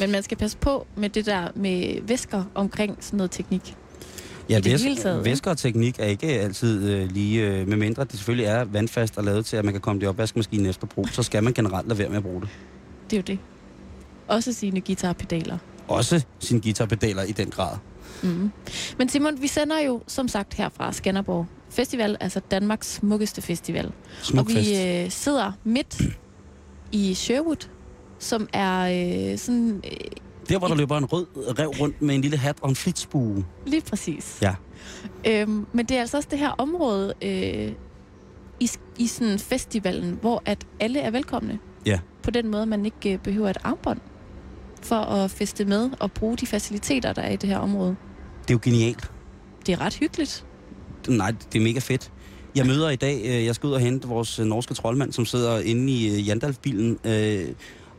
Men 0.00 0.10
man 0.10 0.22
skal 0.22 0.36
passe 0.36 0.56
på 0.56 0.86
med 0.96 1.08
det 1.08 1.26
der 1.26 1.48
med 1.54 2.02
væsker 2.02 2.44
omkring 2.54 2.96
sådan 3.00 3.16
noget 3.16 3.30
teknik. 3.30 3.74
Ja, 4.50 4.56
det 4.60 4.72
væs- 4.72 4.82
hele 4.82 4.96
taget, 4.96 5.24
væsker 5.24 5.50
og 5.50 5.58
teknik 5.58 5.96
er 5.98 6.04
ikke 6.04 6.26
altid 6.26 6.90
øh, 6.90 7.10
lige, 7.10 7.46
øh, 7.46 7.68
med 7.68 7.76
mindre 7.76 8.04
det 8.04 8.12
selvfølgelig 8.12 8.46
er 8.46 8.64
vandfast 8.64 9.18
og 9.18 9.24
lavet 9.24 9.46
til, 9.46 9.56
at 9.56 9.64
man 9.64 9.74
kan 9.74 9.80
komme 9.80 10.00
det 10.00 10.06
i 10.06 10.08
opvaskemaskinen 10.08 10.66
efter 10.66 10.86
brug, 10.86 11.08
så 11.08 11.22
skal 11.22 11.44
man 11.44 11.52
generelt 11.52 11.88
lade 11.88 11.98
være 11.98 12.08
med 12.08 12.16
at 12.16 12.22
bruge 12.22 12.40
det. 12.40 12.48
Det 13.10 13.16
er 13.16 13.20
jo 13.20 13.22
det. 13.26 13.38
Også 14.28 14.52
sine 14.52 14.80
guitarpedaler. 14.80 15.58
Også 15.88 16.24
sine 16.38 16.60
guitarpedaler 16.60 17.22
i 17.22 17.32
den 17.32 17.50
grad. 17.50 17.76
Mm. 18.22 18.50
Men 18.98 19.08
Simon, 19.08 19.42
vi 19.42 19.46
sender 19.46 19.80
jo 19.80 20.02
som 20.06 20.28
sagt 20.28 20.54
her 20.54 20.68
fra 20.68 20.92
Skanderborg 20.92 21.46
Festival, 21.70 22.16
altså 22.20 22.40
Danmarks 22.50 22.92
smukkeste 22.94 23.42
festival. 23.42 23.92
Smuk 24.22 24.40
og 24.46 24.48
vi 24.48 24.54
fest. 24.54 24.70
øh, 25.06 25.10
sidder 25.10 25.52
midt 25.64 26.02
i 26.92 27.14
Sherwood, 27.14 27.68
som 28.20 28.48
er 28.52 28.80
øh, 29.32 29.38
sådan 29.38 29.82
øh, 29.84 29.90
Der, 30.48 30.58
hvor 30.58 30.68
der 30.68 30.74
løber 30.74 30.98
en 30.98 31.04
rød 31.04 31.26
rev 31.58 31.68
rundt 31.68 32.02
med 32.02 32.14
en 32.14 32.20
lille 32.20 32.36
hat 32.36 32.56
og 32.62 32.68
en 32.68 32.76
flitsbue. 32.76 33.44
lige 33.66 33.82
præcis. 33.82 34.38
Ja. 34.42 34.54
Øhm, 35.26 35.66
men 35.72 35.86
det 35.86 35.96
er 35.96 36.00
altså 36.00 36.16
også 36.16 36.28
det 36.30 36.38
her 36.38 36.50
område 36.50 37.14
øh, 37.22 37.72
i, 38.60 38.70
i 38.98 39.06
sådan 39.06 39.38
festivalen, 39.38 40.18
hvor 40.20 40.42
at 40.44 40.66
alle 40.80 41.00
er 41.00 41.10
velkomne. 41.10 41.58
Ja. 41.86 41.98
På 42.22 42.30
den 42.30 42.48
måde, 42.50 42.66
man 42.66 42.84
ikke 42.84 43.12
øh, 43.12 43.18
behøver 43.18 43.50
et 43.50 43.58
armbånd 43.64 44.00
for 44.82 44.96
at 44.96 45.30
feste 45.30 45.64
med 45.64 45.90
og 46.00 46.12
bruge 46.12 46.36
de 46.36 46.46
faciliteter, 46.46 47.12
der 47.12 47.22
er 47.22 47.30
i 47.32 47.36
det 47.36 47.48
her 47.48 47.58
område. 47.58 47.96
Det 48.42 48.50
er 48.50 48.54
jo 48.54 48.60
genialt. 48.62 49.10
Det 49.66 49.72
er 49.72 49.80
ret 49.80 49.94
hyggeligt. 49.94 50.46
Nej, 51.08 51.34
det 51.52 51.58
er 51.58 51.62
mega 51.62 51.78
fedt. 51.78 52.12
Jeg 52.54 52.66
møder 52.66 52.90
i 52.90 52.96
dag, 52.96 53.20
øh, 53.24 53.44
jeg 53.44 53.54
skal 53.54 53.66
ud 53.66 53.72
og 53.72 53.80
hente 53.80 54.08
vores 54.08 54.38
norske 54.38 54.74
troldmand, 54.74 55.12
som 55.12 55.24
sidder 55.26 55.60
inde 55.60 55.92
i 55.92 56.08
øh, 56.18 56.28
Jandalf-bilen. 56.28 56.98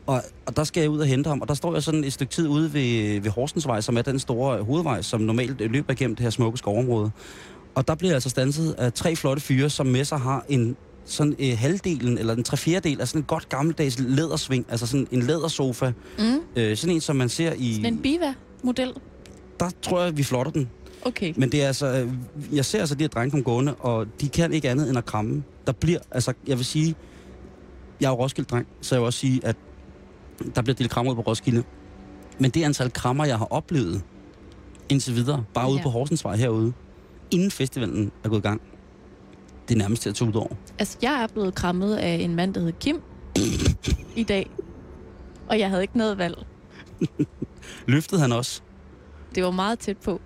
Og, 0.06 0.22
og 0.46 0.56
der 0.56 0.64
skal 0.64 0.80
jeg 0.80 0.90
ud 0.90 0.98
og 0.98 1.06
hente 1.06 1.28
ham, 1.28 1.40
og 1.40 1.48
der 1.48 1.54
står 1.54 1.74
jeg 1.74 1.82
sådan 1.82 2.04
et 2.04 2.12
stykke 2.12 2.32
tid 2.32 2.48
ude 2.48 2.74
ved, 2.74 3.20
ved 3.20 3.30
Horsensvej, 3.30 3.80
som 3.80 3.96
er 3.96 4.02
den 4.02 4.18
store 4.18 4.62
hovedvej, 4.62 5.02
som 5.02 5.20
normalt 5.20 5.60
løber 5.60 5.92
igennem 5.92 6.16
det 6.16 6.22
her 6.22 6.30
smukke 6.30 6.58
skovområde. 6.58 7.10
Og 7.74 7.88
der 7.88 7.94
bliver 7.94 8.10
jeg 8.10 8.16
altså 8.16 8.28
stanset 8.28 8.74
af 8.78 8.92
tre 8.92 9.16
flotte 9.16 9.42
fyre, 9.42 9.70
som 9.70 9.86
med 9.86 10.04
sig 10.04 10.18
har 10.18 10.44
en 10.48 10.76
sådan 11.04 11.36
øh, 11.38 11.58
halvdelen, 11.58 12.18
eller 12.18 12.34
en 12.34 12.42
tre 12.42 12.56
fjerdedel 12.56 13.00
af 13.00 13.08
sådan 13.08 13.20
en 13.20 13.24
godt 13.24 13.48
gammeldags 13.48 13.98
lædersving, 13.98 14.66
altså 14.68 14.86
sådan 14.86 15.06
en 15.10 15.22
lædersofa. 15.22 15.92
Mm. 16.18 16.40
Øh, 16.56 16.76
sådan 16.76 16.94
en, 16.94 17.00
som 17.00 17.16
man 17.16 17.28
ser 17.28 17.52
i... 17.52 17.74
Sådan 17.74 17.92
en 17.92 18.02
biva-model. 18.02 18.92
Der 19.60 19.70
tror 19.82 20.02
jeg, 20.02 20.16
vi 20.16 20.22
flotter 20.22 20.52
den. 20.52 20.70
Okay. 21.02 21.34
Men 21.36 21.52
det 21.52 21.62
er 21.62 21.66
altså, 21.66 21.86
øh, 21.86 22.12
jeg 22.56 22.64
ser 22.64 22.78
altså 22.78 22.94
de 22.94 23.04
her 23.04 23.08
drenge 23.08 23.30
komme 23.30 23.44
gående, 23.44 23.74
og 23.74 24.06
de 24.20 24.28
kan 24.28 24.52
ikke 24.52 24.70
andet 24.70 24.88
end 24.88 24.98
at 24.98 25.04
kramme. 25.04 25.42
Der 25.66 25.72
bliver, 25.72 25.98
altså, 26.10 26.32
jeg 26.46 26.56
vil 26.56 26.64
sige, 26.64 26.94
jeg 28.00 28.06
er 28.06 28.10
jo 28.10 28.16
Roskilde-dreng, 28.16 28.66
så 28.80 28.94
jeg 28.94 29.00
vil 29.00 29.06
også 29.06 29.18
sige, 29.18 29.40
at 29.44 29.56
der 30.54 30.62
bliver 30.62 30.74
delt 30.74 30.90
krammer 30.90 31.12
ud 31.12 31.16
på 31.16 31.22
Roskilde. 31.22 31.62
Men 32.38 32.50
det 32.50 32.64
antal 32.64 32.92
krammer, 32.92 33.24
jeg 33.24 33.38
har 33.38 33.44
oplevet 33.52 34.02
indtil 34.88 35.14
videre, 35.14 35.44
bare 35.54 35.68
ude 35.70 35.76
Ja. 35.76 35.82
på 35.82 35.88
Horsensvej 35.90 36.36
herude, 36.36 36.72
inden 37.30 37.50
festivalen 37.50 38.12
er 38.24 38.28
gået 38.28 38.38
i 38.38 38.42
gang, 38.42 38.60
det 39.68 39.74
er 39.74 39.78
nærmest 39.78 40.02
til 40.02 40.08
at 40.08 40.14
tage 40.14 40.28
ud 40.28 40.34
over. 40.34 40.48
Altså, 40.78 40.98
jeg 41.02 41.22
er 41.22 41.26
blevet 41.26 41.54
krammet 41.54 41.96
af 41.96 42.14
en 42.14 42.34
mand, 42.34 42.54
der 42.54 42.60
hed 42.60 42.72
Kim 42.80 43.00
i 44.16 44.22
dag. 44.22 44.50
Og 45.48 45.58
jeg 45.58 45.68
havde 45.68 45.82
ikke 45.82 45.98
noget 45.98 46.18
valg. 46.18 46.46
Løftede 47.86 48.20
han 48.20 48.32
også? 48.32 48.60
Det 49.34 49.42
var 49.44 49.50
meget 49.50 49.78
tæt 49.78 49.96
på, 49.98 50.20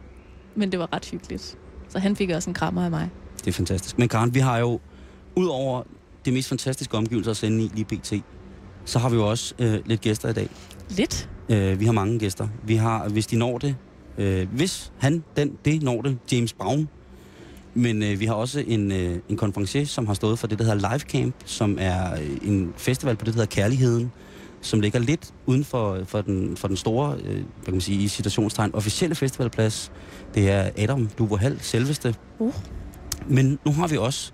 men 0.55 0.73
det 0.73 0.79
var 0.81 0.89
ret 0.93 1.05
hyggeligt. 1.05 1.59
Så 1.89 1.99
han 1.99 2.17
fik 2.17 2.31
også 2.31 2.51
en 2.51 2.55
krammer 2.55 2.85
af 2.85 2.91
mig. 2.91 3.11
Det 3.39 3.47
er 3.47 3.53
fantastisk. 3.53 3.99
Men 3.99 4.09
Karen, 4.09 4.35
vi 4.35 4.39
har 4.41 4.59
jo, 4.59 4.81
ud 5.37 5.47
over 5.47 5.83
det 6.25 6.33
mest 6.33 6.49
fantastiske 6.49 6.97
omgivelser 6.97 7.31
at 7.31 7.37
sende 7.37 7.65
i 7.65 7.71
lige 7.75 7.85
pt., 7.85 8.13
så 8.87 8.99
har 8.99 9.09
vi 9.09 9.17
jo 9.17 9.31
også 9.31 9.55
øh, 9.59 9.79
lidt 9.87 10.01
gæster 10.01 10.29
i 10.29 10.33
dag. 10.33 10.49
Lidt. 10.89 11.29
Øh, 11.49 11.81
vi 11.81 11.85
har 11.85 11.93
mange 11.93 12.19
gæster. 12.19 12.49
Vi 12.65 12.77
har, 12.77 13.09
hvis 13.09 13.27
de 13.27 13.37
når 13.37 13.59
det, 13.59 13.77
øh, 14.19 14.49
hvis 14.53 14.93
han, 14.99 15.25
den, 15.37 15.53
det 15.65 15.83
når 15.83 16.03
det, 16.03 16.19
James 16.33 16.53
Brown. 16.53 16.89
Men 17.75 18.03
øh, 18.03 18.21
vi 18.21 18.27
har 18.27 18.35
også 18.35 18.65
en, 18.67 18.93
øh, 18.93 19.19
en 19.29 19.37
konferencier, 19.37 19.85
som 19.85 20.07
har 20.07 20.15
stået 20.15 20.39
for 20.39 20.47
det, 20.47 20.59
der 20.59 20.65
hedder 20.65 20.89
Live 20.91 20.99
Camp, 20.99 21.35
som 21.45 21.77
er 21.81 22.15
øh, 22.15 22.49
en 22.49 22.73
festival 22.77 23.17
på 23.17 23.25
det, 23.25 23.35
der 23.35 23.41
hedder 23.41 23.55
Kærligheden, 23.55 24.13
som 24.61 24.81
ligger 24.81 24.99
lidt 24.99 25.35
uden 25.47 25.65
for, 25.65 26.01
for, 26.05 26.21
den, 26.21 26.57
for 26.57 26.69
den 26.69 26.77
store, 26.77 27.17
øh, 27.25 27.35
hvad 27.35 27.65
kan 27.65 27.75
man 27.75 27.81
sige, 27.81 28.03
i 28.03 28.09
citationstegn, 28.09 28.75
officielle 28.75 29.15
festivalplads. 29.15 29.93
Det 30.35 30.51
er 30.51 30.71
Adam 30.77 31.09
Duvo 31.19 31.37
Hall, 31.37 31.59
selveste. 31.61 32.15
Uh. 32.39 32.55
Men 33.29 33.59
nu 33.65 33.73
har 33.73 33.87
vi 33.87 33.97
også, 33.97 34.33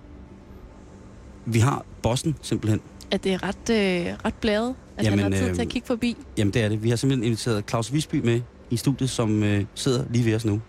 vi 1.46 1.58
har 1.58 1.84
bossen 2.02 2.36
simpelthen. 2.42 2.80
At 3.12 3.24
det 3.24 3.32
er 3.32 3.42
ret, 3.42 3.70
øh, 3.70 4.14
ret 4.24 4.34
blæret, 4.34 4.74
at 4.96 5.04
Jamen, 5.04 5.18
han 5.18 5.32
har 5.32 5.38
tid 5.40 5.48
øh, 5.48 5.54
til 5.54 5.62
at 5.62 5.68
kigge 5.68 5.86
forbi. 5.86 6.16
Jamen 6.38 6.54
det 6.54 6.62
er 6.62 6.68
det. 6.68 6.82
Vi 6.82 6.88
har 6.88 6.96
simpelthen 6.96 7.24
inviteret 7.24 7.64
Claus 7.68 7.92
Visby 7.92 8.14
med 8.24 8.40
i 8.70 8.76
studiet, 8.76 9.10
som 9.10 9.42
øh, 9.42 9.64
sidder 9.74 10.04
lige 10.10 10.24
ved 10.24 10.34
os 10.34 10.44
nu. 10.44 10.60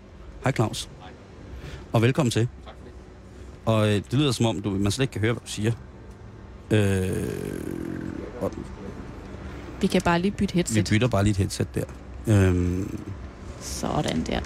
Hej 0.44 0.52
Claus. 0.52 0.88
Og 1.92 2.02
velkommen 2.02 2.30
til. 2.30 2.48
Tak 2.64 2.74
for 2.78 2.84
det. 2.84 2.92
Og 3.66 3.88
øh, 3.88 3.94
det 4.10 4.12
lyder 4.18 4.32
som 4.32 4.46
om, 4.46 4.62
du, 4.62 4.70
man 4.70 4.92
slet 4.92 5.02
ikke 5.02 5.12
kan 5.12 5.20
høre, 5.20 5.32
hvad 5.32 5.40
du 5.46 5.50
siger. 5.50 5.72
Øh, 6.70 7.28
og 8.40 8.52
Vi 9.80 9.86
kan 9.86 10.02
bare 10.02 10.18
lige 10.20 10.30
bytte 10.30 10.54
vi 10.54 10.58
headset. 10.58 10.88
bytter 10.90 11.08
bare 11.08 11.22
lige 11.24 11.30
et 11.30 11.36
headset 11.36 11.74
der. 11.74 11.84
Øhm, 12.26 12.98
Sådan 13.60 14.22
der. 14.26 14.40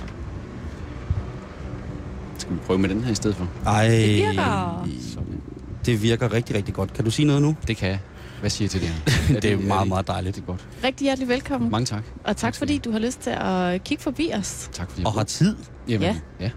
Skal 2.39 2.53
vi 2.55 2.59
prøve 2.67 2.79
med 2.79 2.89
den 2.89 3.05
her 3.05 3.13
i 3.13 3.15
stedet 3.15 3.37
for? 3.37 3.49
ej, 3.67 3.89
Det 3.89 4.17
virker. 4.17 4.89
Sådan. 5.01 5.41
Det 5.87 6.03
virker 6.03 6.33
rigtig, 6.33 6.57
rigtig 6.57 6.75
godt. 6.75 6.93
Kan 6.93 7.05
du 7.05 7.11
sige 7.11 7.27
noget 7.27 7.43
nu? 7.43 7.57
Det 7.69 7.77
kan 7.77 7.89
jeg. 7.89 7.99
Hvad 8.41 8.51
siger 8.51 8.69
til 8.69 8.81
det 8.81 8.89
her? 9.29 9.41
Det 9.41 9.53
er 9.53 9.57
meget, 9.57 9.89
meget 9.89 10.07
dejligt. 10.09 10.37
Det 10.37 10.43
er 10.43 10.47
godt. 10.47 10.67
Rigtig 10.85 11.05
hjertelig 11.05 11.29
velkommen. 11.29 11.71
Mange 11.71 11.87
tak. 11.87 12.03
Og 12.25 12.37
tak 12.37 12.55
fordi 12.55 12.79
du 12.79 12.91
har 12.91 12.99
lyst 12.99 13.21
til 13.21 13.31
at 13.31 13.85
kigge 13.85 14.03
forbi 14.03 14.31
os. 14.35 14.69
Tak 14.73 14.91
fordi 14.91 15.05
Og 15.05 15.13
har 15.13 15.25
tid. 15.25 15.57
Jamen, 15.89 16.03
Ja. 16.03 16.17
ja. 16.41 16.51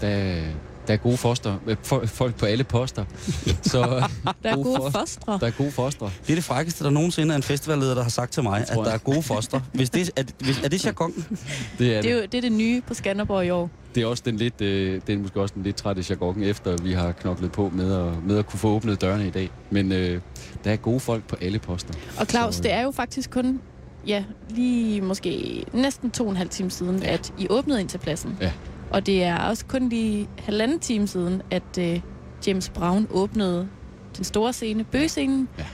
Der, 0.00 0.42
der 0.88 0.94
er 0.94 0.98
gode 0.98 1.16
foster. 1.16 1.56
øh, 1.66 1.76
fo- 1.86 2.06
Folk 2.06 2.34
på 2.34 2.46
alle 2.46 2.64
poster. 2.64 3.04
Så 3.62 3.78
Der 4.42 4.50
er 4.50 4.54
God 4.54 4.64
gode 4.64 4.76
for- 4.76 4.90
fostre. 4.98 5.38
der 5.40 5.46
er 5.46 5.50
gode 5.50 5.70
foster. 5.70 6.10
Det 6.26 6.30
er 6.30 6.34
det 6.34 6.44
frækkeste, 6.44 6.84
der 6.84 6.90
nogensinde 6.90 7.32
er 7.32 7.36
en 7.36 7.42
festivalleder, 7.42 7.94
der 7.94 8.02
har 8.02 8.10
sagt 8.10 8.32
til 8.32 8.42
mig, 8.42 8.60
Det 8.60 8.70
at 8.70 8.76
der 8.76 8.90
er 8.90 8.98
gode 8.98 9.22
foster. 9.22 9.60
Hvis 9.72 9.90
det, 9.90 10.10
er, 10.16 10.22
hvis, 10.38 10.60
er 10.64 10.68
det 10.68 10.84
jargon? 10.86 11.12
Det 11.78 11.96
er, 11.96 12.02
Det 12.02 12.10
er 12.10 12.14
jo 12.16 12.22
det, 12.22 12.34
er 12.34 12.40
det 12.40 12.52
nye 12.52 12.80
på 12.86 12.94
Skanderborg 12.94 13.44
i 13.46 13.50
år. 13.50 13.70
det 13.94 14.02
er 14.02 14.06
også 14.06 14.22
den 14.26 14.36
lidt, 14.36 14.60
øh, 14.60 15.00
det 15.06 15.14
er 15.14 15.18
måske 15.18 15.40
også 15.40 15.54
den 15.54 15.62
lidt 15.62 15.76
trætte 15.76 16.04
jargon, 16.10 16.42
efter 16.42 16.76
vi 16.82 16.92
har 16.92 17.12
knoklet 17.12 17.52
på 17.52 17.70
med 17.74 17.94
at, 17.94 18.22
med 18.24 18.38
at 18.38 18.46
kunne 18.46 18.58
få 18.58 18.68
åbnet 18.68 19.00
dørene 19.00 19.26
i 19.26 19.30
dag. 19.30 19.50
Men 19.70 19.92
øh, 19.92 20.20
der 20.64 20.70
er 20.72 20.76
gode 20.76 21.00
folk 21.00 21.24
på 21.24 21.36
alle 21.40 21.58
poster. 21.58 21.94
Og 22.18 22.26
Claus, 22.26 22.54
Så, 22.54 22.60
øh, 22.60 22.62
det 22.64 22.72
er 22.72 22.82
jo 22.82 22.90
faktisk 22.90 23.30
kun, 23.30 23.60
ja, 24.06 24.24
lige 24.50 25.00
måske 25.00 25.64
næsten 25.72 26.10
to 26.10 26.24
og 26.24 26.30
en 26.30 26.36
halv 26.36 26.48
time 26.48 26.70
siden, 26.70 27.02
Ja. 27.02 27.12
at 27.12 27.32
I 27.38 27.46
åbnede 27.50 27.80
ind 27.80 27.88
til 27.88 27.98
pladsen. 27.98 28.36
Ja. 28.40 28.52
Og 28.90 29.06
det 29.06 29.22
er 29.24 29.36
også 29.38 29.64
kun 29.66 29.88
lige 29.88 30.28
halvanden 30.38 30.78
time 30.78 31.06
siden, 31.06 31.42
at 31.50 31.62
uh, 31.78 32.00
James 32.46 32.68
Brown 32.68 33.06
åbnede 33.10 33.68
den 34.16 34.24
store 34.24 34.52
scene, 34.52 34.84
bøgescenen. 34.84 35.48
Ja. 35.58 35.64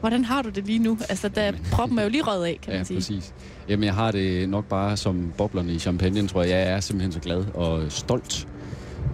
Hvordan 0.00 0.24
har 0.24 0.42
du 0.42 0.48
det 0.48 0.66
lige 0.66 0.78
nu? 0.78 0.98
Altså, 1.08 1.28
der 1.28 1.44
Jamen. 1.44 1.66
proppen 1.72 1.98
er 1.98 2.02
jo 2.02 2.08
lige 2.08 2.22
røget 2.22 2.44
af, 2.44 2.58
kan 2.62 2.72
Ja, 2.72 2.78
man 2.78 2.84
sige. 2.86 2.96
præcis. 2.96 3.34
Jamen, 3.68 3.84
jeg 3.84 3.94
har 3.94 4.10
det 4.10 4.48
nok 4.48 4.64
bare 4.64 4.96
som 4.96 5.32
boblerne 5.38 5.72
i 5.72 5.78
champagne, 5.78 6.28
tror 6.28 6.42
jeg. 6.42 6.50
Jeg 6.50 6.62
er 6.62 6.80
simpelthen 6.80 7.12
så 7.12 7.20
glad 7.20 7.44
og 7.54 7.82
stolt. 7.92 8.48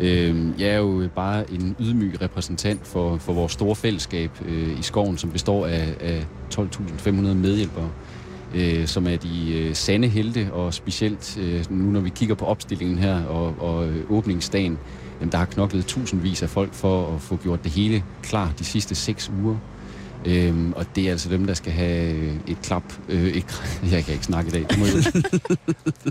Øhm, 0.00 0.54
jeg 0.58 0.68
er 0.68 0.76
jo 0.76 1.08
bare 1.16 1.50
en 1.52 1.76
ydmyg 1.80 2.20
repræsentant 2.22 2.86
for, 2.86 3.16
for 3.16 3.32
vores 3.32 3.52
store 3.52 3.76
fællesskab 3.76 4.30
øh, 4.46 4.78
i 4.78 4.82
skoven, 4.82 5.18
som 5.18 5.30
består 5.30 5.66
af, 5.66 5.94
af 6.00 6.26
12.500 6.54 7.10
medhjælpere, 7.10 7.90
øh, 8.54 8.86
som 8.86 9.06
er 9.06 9.16
de 9.16 9.52
øh, 9.54 9.74
sande 9.74 10.08
helte, 10.08 10.52
og 10.52 10.74
specielt 10.74 11.38
øh, 11.40 11.64
nu, 11.70 11.90
når 11.90 12.00
vi 12.00 12.10
kigger 12.10 12.34
på 12.34 12.44
opstillingen 12.44 12.98
her 12.98 13.24
og, 13.24 13.54
og 13.58 13.88
øh, 13.88 14.10
åbningsdagen, 14.10 14.78
jamen, 15.20 15.32
der 15.32 15.38
har 15.38 15.44
knoklet 15.44 15.86
tusindvis 15.86 16.42
af 16.42 16.48
folk 16.48 16.74
for 16.74 17.14
at 17.14 17.20
få 17.20 17.36
gjort 17.36 17.64
det 17.64 17.72
hele 17.72 18.04
klar 18.22 18.52
de 18.58 18.64
sidste 18.64 18.94
seks 18.94 19.30
uger. 19.42 19.56
Øhm, 20.24 20.72
og 20.76 20.86
det 20.96 21.06
er 21.06 21.10
altså 21.10 21.28
dem, 21.28 21.46
der 21.46 21.54
skal 21.54 21.72
have 21.72 22.32
et 22.46 22.62
klap. 22.62 22.82
Øh, 23.08 23.24
et, 23.24 23.62
jeg 23.92 24.04
kan 24.04 24.12
ikke 24.14 24.24
snakke 24.24 24.48
i 24.48 24.52
dag. 24.52 24.78
Må 24.78 24.84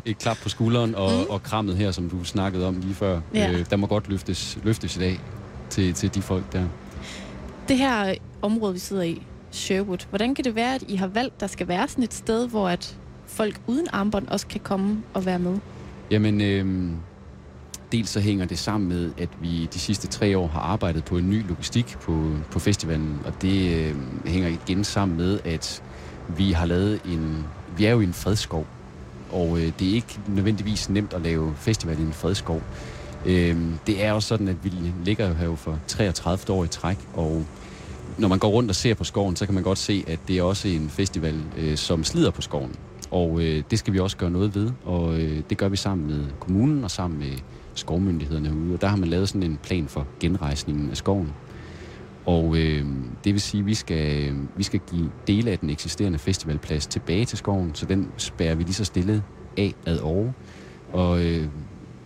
et 0.06 0.18
klap 0.18 0.38
på 0.44 0.50
skulderen 0.50 0.96
og, 0.96 1.12
mm. 1.12 1.30
og 1.30 1.44
krammet 1.44 1.78
her, 1.78 1.92
som 1.92 2.10
du 2.10 2.24
snakkede 2.24 2.68
om 2.68 2.80
lige 2.80 2.94
før. 2.94 3.22
Ja. 3.34 3.52
Øh, 3.52 3.66
der 3.70 3.76
må 3.76 3.88
godt 3.88 4.10
løftes, 4.10 4.58
løftes 4.64 4.98
i 4.98 5.00
dag 5.00 5.20
til, 5.70 5.94
til 5.94 6.16
de 6.16 6.22
folk 6.22 6.54
der. 6.54 6.64
Det 7.68 7.78
her 7.78 8.14
område, 8.42 8.74
vi 8.74 8.80
sidder 8.80 9.04
i, 9.04 9.22
Sherwood, 9.52 9.98
hvordan 10.10 10.36
kan 10.36 10.46
det 10.46 10.56
være, 10.56 10.76
at 10.76 10.84
I 10.88 10.96
har 10.96 11.08
valgt, 11.08 11.40
der 11.40 11.48
skal 11.48 11.68
være 11.68 11.88
sådan 11.88 12.04
et 12.04 12.14
sted, 12.14 12.48
hvor 12.48 12.70
at 12.70 12.98
folk 13.28 13.62
uden 13.68 13.88
armbånd 13.94 14.28
også 14.28 14.48
kan 14.48 14.60
komme 14.60 15.04
og 15.14 15.26
være 15.26 15.40
med? 15.40 15.58
Jamen, 16.12 16.42
øh, 16.42 16.92
dels 17.92 18.10
så 18.10 18.20
hænger 18.20 18.46
det 18.46 18.60
sammen 18.60 18.90
med, 18.90 19.12
at 19.18 19.30
vi 19.42 19.70
de 19.74 19.80
sidste 19.80 20.08
tre 20.08 20.38
år 20.38 20.48
har 20.48 20.60
arbejdet 20.60 21.06
på 21.06 21.18
en 21.18 21.30
ny 21.30 21.48
logistik 21.48 21.98
på, 22.02 22.32
på 22.52 22.60
festivalen, 22.60 23.20
og 23.26 23.42
det 23.42 23.76
øh, 23.76 23.96
hænger 24.26 24.50
igen 24.50 24.84
sammen 24.84 25.18
med, 25.18 25.40
at 25.46 25.84
vi 26.38 26.52
har 26.52 26.66
lavet 26.66 27.02
en... 27.06 27.46
Vi 27.78 27.86
er 27.86 27.92
jo 27.92 28.00
i 28.00 28.04
en 28.04 28.14
fredskov, 28.14 28.68
og 29.32 29.58
øh, 29.58 29.72
det 29.80 29.90
er 29.90 29.94
ikke 29.94 30.20
nødvendigvis 30.28 30.90
nemt 30.90 31.14
at 31.14 31.22
lave 31.22 31.54
festival 31.58 32.00
i 32.00 32.02
en 32.02 32.14
fredskov. 32.14 32.62
Øh, 33.26 33.58
det 33.88 34.04
er 34.04 34.12
også 34.12 34.28
sådan, 34.28 34.48
at 34.48 34.56
vi 34.64 34.72
ligger 35.06 35.28
jo 35.28 35.34
her 35.34 35.56
for 35.56 35.80
33 35.88 36.56
år 36.58 36.64
i 36.64 36.68
træk, 36.68 36.98
og 37.14 37.46
når 38.18 38.28
man 38.28 38.40
går 38.40 38.50
rundt 38.50 38.70
og 38.70 38.76
ser 38.76 38.94
på 38.94 39.04
skoven, 39.04 39.36
så 39.36 39.46
kan 39.46 39.56
man 39.56 39.64
godt 39.64 39.78
se, 39.78 40.04
at 40.08 40.20
det 40.28 40.38
er 40.38 40.44
også 40.44 40.68
en 40.68 40.90
festival, 40.90 41.36
øh, 41.58 41.78
som 41.78 42.04
slider 42.04 42.32
på 42.32 42.42
skoven. 42.42 42.76
Og 43.12 43.42
øh, 43.42 43.64
det 43.72 43.80
skal 43.80 43.94
vi 43.94 44.00
også 44.00 44.18
gøre 44.18 44.32
noget 44.32 44.56
ved, 44.56 44.72
og 44.86 45.20
øh, 45.20 45.42
det 45.50 45.58
gør 45.58 45.70
vi 45.70 45.78
sammen 45.78 46.08
med 46.08 46.26
kommunen 46.40 46.84
og 46.84 46.92
sammen 46.92 47.20
med 47.20 47.32
skovmyndighederne 47.74 48.50
herude. 48.50 48.74
Og 48.74 48.82
der 48.82 48.88
har 48.88 48.98
man 48.98 49.10
lavet 49.10 49.30
sådan 49.30 49.44
en 49.44 49.60
plan 49.64 49.88
for 49.88 50.08
genrejsningen 50.20 50.90
af 50.90 50.98
skoven. 50.98 51.34
Og 52.26 52.58
øh, 52.58 52.86
det 53.24 53.34
vil 53.34 53.42
sige, 53.42 53.60
at 53.62 53.66
vi 53.66 53.74
skal, 53.74 54.34
vi 54.56 54.64
skal 54.64 54.80
give 54.92 55.12
dele 55.28 55.52
af 55.52 55.60
den 55.60 55.70
eksisterende 55.70 56.20
festivalplads 56.20 56.88
tilbage 56.88 57.26
til 57.26 57.38
skoven, 57.38 57.76
så 57.76 57.86
den 57.86 58.12
spærrer 58.18 58.56
vi 58.56 58.64
lige 58.64 58.74
så 58.74 58.86
stille 58.86 59.24
af 59.58 59.74
ad 59.86 60.00
over. 60.00 60.32
Og 60.94 61.26
øh, 61.26 61.48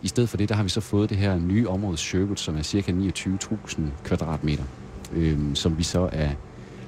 i 0.02 0.08
stedet 0.08 0.30
for 0.30 0.38
det, 0.38 0.50
der 0.50 0.56
har 0.56 0.64
vi 0.64 0.70
så 0.70 0.82
fået 0.82 1.10
det 1.10 1.18
her 1.18 1.40
nye 1.40 1.70
område 1.70 1.98
Sherwood, 1.98 2.36
som 2.36 2.58
er 2.58 2.62
cirka 2.62 2.92
29.000 2.92 3.82
kvadratmeter, 4.04 4.64
øh, 5.16 5.38
som 5.54 5.78
vi 5.78 5.84
så 5.84 6.10
er 6.12 6.30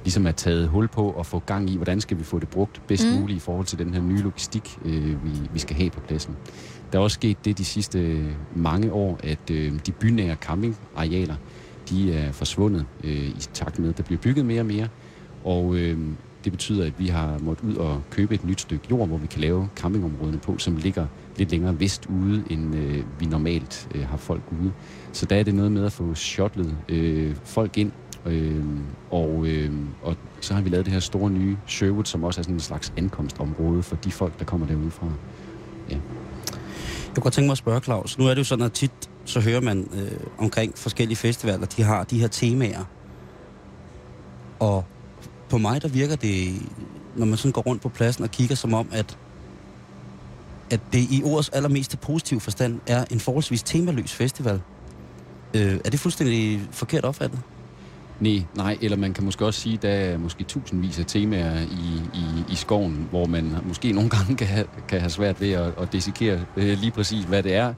ligesom 0.04 0.26
er 0.26 0.32
taget 0.32 0.68
hul 0.68 0.88
på 0.88 1.10
og 1.10 1.26
få 1.26 1.38
gang 1.46 1.70
i, 1.70 1.76
hvordan 1.76 2.00
skal 2.00 2.18
vi 2.18 2.24
få 2.24 2.38
det 2.38 2.48
brugt 2.48 2.82
bedst 2.86 3.06
Mm. 3.06 3.20
muligt 3.20 3.36
i 3.36 3.40
forhold 3.40 3.66
til 3.66 3.78
den 3.78 3.94
her 3.94 4.00
nye 4.02 4.22
logistik, 4.22 4.78
øh, 4.84 5.24
vi, 5.24 5.30
vi 5.52 5.58
skal 5.58 5.76
have 5.76 5.90
på 5.90 6.00
pladsen. 6.00 6.36
Der 6.92 6.98
er 6.98 7.02
også 7.02 7.14
sket 7.14 7.44
det 7.44 7.58
de 7.58 7.64
sidste 7.64 8.24
mange 8.54 8.92
år, 8.92 9.20
at 9.22 9.50
øh, 9.50 9.72
de 9.86 9.92
bynære 9.92 10.34
campingarealer, 10.34 11.34
de 11.90 12.14
er 12.14 12.32
forsvundet 12.32 12.86
øh, 13.04 13.12
i 13.28 13.36
takt 13.54 13.78
med, 13.78 13.88
at 13.88 13.96
der 13.96 14.02
bliver 14.02 14.20
bygget 14.20 14.46
mere 14.46 14.60
og 14.60 14.66
mere. 14.66 14.88
Og 15.44 15.74
øh, 15.74 15.98
det 16.44 16.52
betyder, 16.52 16.86
at 16.86 16.92
vi 16.98 17.06
har 17.06 17.38
måttet 17.38 17.64
ud 17.68 17.74
og 17.76 18.02
købe 18.10 18.34
et 18.34 18.44
nyt 18.44 18.60
stykke 18.60 18.84
jord, 18.90 19.08
hvor 19.08 19.16
vi 19.18 19.26
kan 19.26 19.40
lave 19.40 19.68
campingområdene 19.76 20.38
på, 20.38 20.58
som 20.58 20.76
ligger 20.76 21.06
lidt 21.36 21.50
længere 21.50 21.80
vest 21.80 22.06
ude, 22.06 22.44
end 22.50 22.74
øh, 22.76 23.02
vi 23.20 23.26
normalt 23.26 23.88
øh, 23.94 24.06
har 24.06 24.16
folk 24.16 24.42
ude. 24.62 24.72
Så 25.12 25.26
der 25.26 25.36
er 25.36 25.42
det 25.42 25.54
noget 25.54 25.72
med 25.72 25.84
at 25.84 25.92
få 25.92 26.14
shutlet 26.14 26.76
øh, 26.88 27.36
folk 27.44 27.78
ind, 27.78 27.92
øh, 28.28 28.64
og, 29.10 29.46
øh, 29.46 29.72
og 30.02 30.16
så 30.40 30.54
har 30.54 30.60
vi 30.60 30.68
lavet 30.68 30.86
det 30.86 30.92
her 30.92 31.00
store 31.00 31.30
nye 31.30 31.56
Sherwood, 31.66 32.04
som 32.04 32.24
også 32.24 32.40
er 32.40 32.42
sådan 32.42 32.54
en 32.54 32.60
slags 32.60 32.92
ankomstområde 32.96 33.82
for 33.82 33.96
de 33.96 34.10
folk, 34.10 34.38
der 34.38 34.44
kommer 34.44 34.66
derude 34.66 34.90
fra. 34.90 35.06
Jeg 35.88 35.98
kunne 37.14 37.22
godt 37.22 37.34
tænke 37.34 37.46
mig 37.46 37.52
at 37.52 37.58
spørge, 37.58 37.80
Claus. 37.80 38.18
Nu 38.18 38.24
er 38.24 38.28
det 38.28 38.38
jo 38.38 38.44
sådan, 38.44 38.64
at 38.64 38.72
tit 38.72 39.10
så 39.24 39.40
hører 39.40 39.60
man 39.60 39.88
øh, 39.94 40.20
omkring 40.38 40.78
forskellige 40.78 41.16
festivaler, 41.16 41.66
de 41.66 41.82
har 41.82 42.04
de 42.04 42.18
her 42.18 42.28
temaer. 42.28 42.84
Og 44.58 44.84
på 45.48 45.58
mig, 45.58 45.82
der 45.82 45.88
virker 45.88 46.16
det, 46.16 46.62
når 47.16 47.26
man 47.26 47.36
sådan 47.36 47.52
går 47.52 47.62
rundt 47.62 47.82
på 47.82 47.88
pladsen 47.88 48.24
og 48.24 48.30
kigger, 48.30 48.54
som 48.54 48.74
om, 48.74 48.88
at, 48.92 49.18
at 50.70 50.80
det 50.92 50.98
i 50.98 51.22
ordets 51.24 51.48
allermest 51.48 52.00
positive 52.00 52.40
forstand 52.40 52.80
er 52.86 53.04
en 53.10 53.20
forholdsvis 53.20 53.62
temaløs 53.62 54.12
festival. 54.12 54.60
Øh, 55.54 55.80
er 55.84 55.90
det 55.90 56.00
fuldstændig 56.00 56.62
forkert 56.70 57.04
opfattet? 57.04 57.40
Nej, 58.20 58.42
nej, 58.54 58.78
eller 58.80 58.96
man 58.96 59.12
kan 59.12 59.24
måske 59.24 59.46
også 59.46 59.60
sige, 59.60 59.74
at 59.74 59.82
der 59.82 59.88
er 59.88 60.18
måske 60.18 60.44
tusindvis 60.44 60.98
af 60.98 61.06
temaer 61.06 61.60
i, 61.60 62.00
i, 62.14 62.52
i 62.52 62.54
skoven, 62.54 63.06
hvor 63.10 63.26
man 63.26 63.52
måske 63.64 63.92
nogle 63.92 64.10
gange 64.10 64.36
kan 64.36 64.46
have, 64.46 64.66
kan 64.88 65.00
have 65.00 65.10
svært 65.10 65.40
ved 65.40 65.52
at, 65.52 65.72
at 65.80 65.92
desikere 65.92 66.40
øh, 66.56 66.78
lige 66.78 66.90
præcis, 66.90 67.24
hvad 67.24 67.42
det 67.42 67.54
er, 67.54 67.74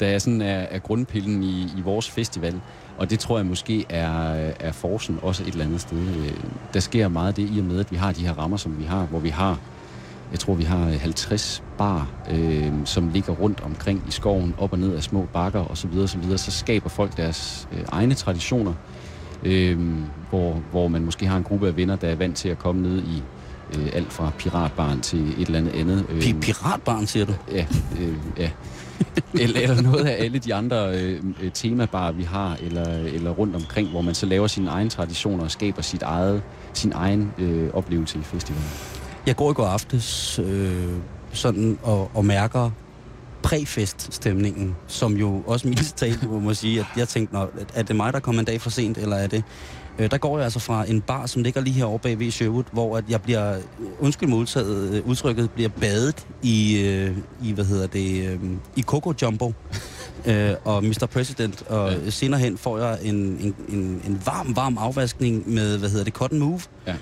der 0.00 0.06
er, 0.06 0.18
sådan 0.18 0.42
er, 0.42 0.58
er 0.58 0.78
grundpillen 0.78 1.42
i, 1.42 1.62
i 1.78 1.80
vores 1.84 2.10
festival. 2.10 2.60
Og 2.98 3.10
det 3.10 3.18
tror 3.18 3.36
jeg 3.38 3.46
måske 3.46 3.84
er, 3.88 4.10
er 4.60 4.72
forsen 4.72 5.18
også 5.22 5.42
et 5.42 5.48
eller 5.48 5.64
andet 5.64 5.80
sted. 5.80 5.98
Øh, 5.98 6.34
der 6.74 6.80
sker 6.80 7.08
meget 7.08 7.36
det 7.36 7.50
i 7.54 7.58
og 7.58 7.64
med, 7.64 7.80
at 7.80 7.90
vi 7.90 7.96
har 7.96 8.12
de 8.12 8.26
her 8.26 8.32
rammer, 8.32 8.56
som 8.56 8.78
vi 8.78 8.84
har, 8.84 9.06
hvor 9.06 9.18
vi 9.18 9.28
har 9.28 9.58
jeg 10.32 10.40
tror, 10.40 10.54
vi 10.54 10.62
har 10.62 10.84
50 10.84 11.62
bar, 11.78 12.10
øh, 12.30 12.72
som 12.84 13.08
ligger 13.08 13.32
rundt 13.32 13.60
omkring 13.60 14.04
i 14.08 14.10
skoven, 14.10 14.54
op 14.58 14.72
og 14.72 14.78
ned 14.78 14.94
af 14.96 15.02
små 15.02 15.28
bakker 15.32 15.70
osv. 15.70 15.98
osv. 15.98 16.36
Så 16.36 16.50
skaber 16.50 16.88
folk 16.88 17.16
deres 17.16 17.68
øh, 17.72 17.84
egne 17.88 18.14
traditioner, 18.14 18.74
øh, 19.42 19.78
hvor, 20.30 20.62
hvor 20.70 20.88
man 20.88 21.04
måske 21.04 21.26
har 21.26 21.36
en 21.36 21.42
gruppe 21.42 21.68
af 21.68 21.76
venner, 21.76 21.96
der 21.96 22.08
er 22.08 22.14
vant 22.14 22.36
til 22.36 22.48
at 22.48 22.58
komme 22.58 22.82
ned 22.82 22.98
i 23.02 23.22
øh, 23.78 23.88
alt 23.92 24.12
fra 24.12 24.30
piratbarn 24.38 25.00
til 25.00 25.28
et 25.40 25.46
eller 25.46 25.58
andet 25.58 25.72
andet. 25.72 26.06
Øh, 26.10 26.18
Pi- 26.18 26.40
piratbarn, 26.40 27.06
siger 27.06 27.26
du? 27.26 27.32
Ja, 27.52 27.66
øh, 28.00 28.14
ja. 28.38 28.50
eller, 29.34 29.60
eller 29.60 29.82
noget 29.82 30.04
af 30.04 30.24
alle 30.24 30.38
de 30.38 30.54
andre 30.54 31.00
øh, 31.00 31.20
øh, 31.42 31.52
temabarer, 31.52 32.12
vi 32.12 32.22
har, 32.22 32.56
eller, 32.62 32.88
eller 32.88 33.30
rundt 33.30 33.56
omkring, 33.56 33.88
hvor 33.88 34.00
man 34.02 34.14
så 34.14 34.26
laver 34.26 34.46
sine 34.46 34.70
egne 34.70 34.90
traditioner 34.90 35.44
og 35.44 35.50
skaber 35.50 35.82
sit 35.82 36.02
eget, 36.02 36.42
sin 36.72 36.92
egen 36.94 37.32
øh, 37.38 37.70
oplevelse 37.74 38.18
i 38.18 38.22
festivalen. 38.22 38.68
Jeg 39.26 39.36
går 39.36 39.50
i 39.50 39.54
går 39.54 39.66
aftes 39.66 40.38
øh, 40.38 40.88
sådan 41.32 41.78
og, 41.82 42.10
og 42.14 42.24
mærker 42.24 42.70
præfeststemningen, 43.42 44.76
som 44.86 45.16
jo 45.16 45.42
også 45.46 45.68
mildest 45.68 45.96
talt 46.02 46.30
må 46.30 46.54
sige, 46.54 46.80
at 46.80 46.86
jeg 46.96 47.08
tænkte, 47.08 47.34
Nå, 47.34 47.46
er 47.74 47.82
det 47.82 47.96
mig, 47.96 48.12
der 48.12 48.20
kommer 48.20 48.40
en 48.40 48.46
dag 48.46 48.60
for 48.60 48.70
sent, 48.70 48.98
eller 48.98 49.16
er 49.16 49.26
det... 49.26 49.44
Øh, 49.98 50.10
der 50.10 50.18
går 50.18 50.36
jeg 50.38 50.44
altså 50.44 50.58
fra 50.58 50.84
en 50.90 51.00
bar, 51.00 51.26
som 51.26 51.42
ligger 51.42 51.60
lige 51.60 51.74
herovre 51.74 51.98
bag 51.98 52.18
ved 52.18 52.30
Sherwood, 52.30 52.64
hvor 52.72 52.96
at 52.96 53.04
jeg 53.08 53.22
bliver, 53.22 53.56
undskyld 54.00 54.28
modtaget, 54.28 54.94
øh, 54.94 55.06
udtrykket, 55.06 55.50
bliver 55.50 55.68
badet 55.68 56.26
i, 56.42 56.80
øh, 56.82 57.16
i 57.42 57.52
hvad 57.52 57.64
hedder 57.64 57.86
det, 57.86 58.28
øh, 58.28 58.38
i 58.76 58.82
Coco 58.82 59.12
Jumbo. 59.22 59.52
øh, 60.26 60.50
og 60.64 60.84
Mr. 60.84 61.06
President, 61.12 61.62
og 61.68 61.92
Ja. 61.92 62.10
senere 62.10 62.40
hen 62.40 62.58
får 62.58 62.78
jeg 62.78 62.98
en, 63.02 63.14
en, 63.16 63.54
en, 63.68 64.02
en 64.06 64.22
varm, 64.24 64.56
varm 64.56 64.78
afvaskning 64.78 65.50
med, 65.50 65.78
hvad 65.78 65.88
hedder 65.90 66.04
det, 66.04 66.12
Cotton 66.12 66.38
Move. 66.38 66.60
Ja. 66.86 66.94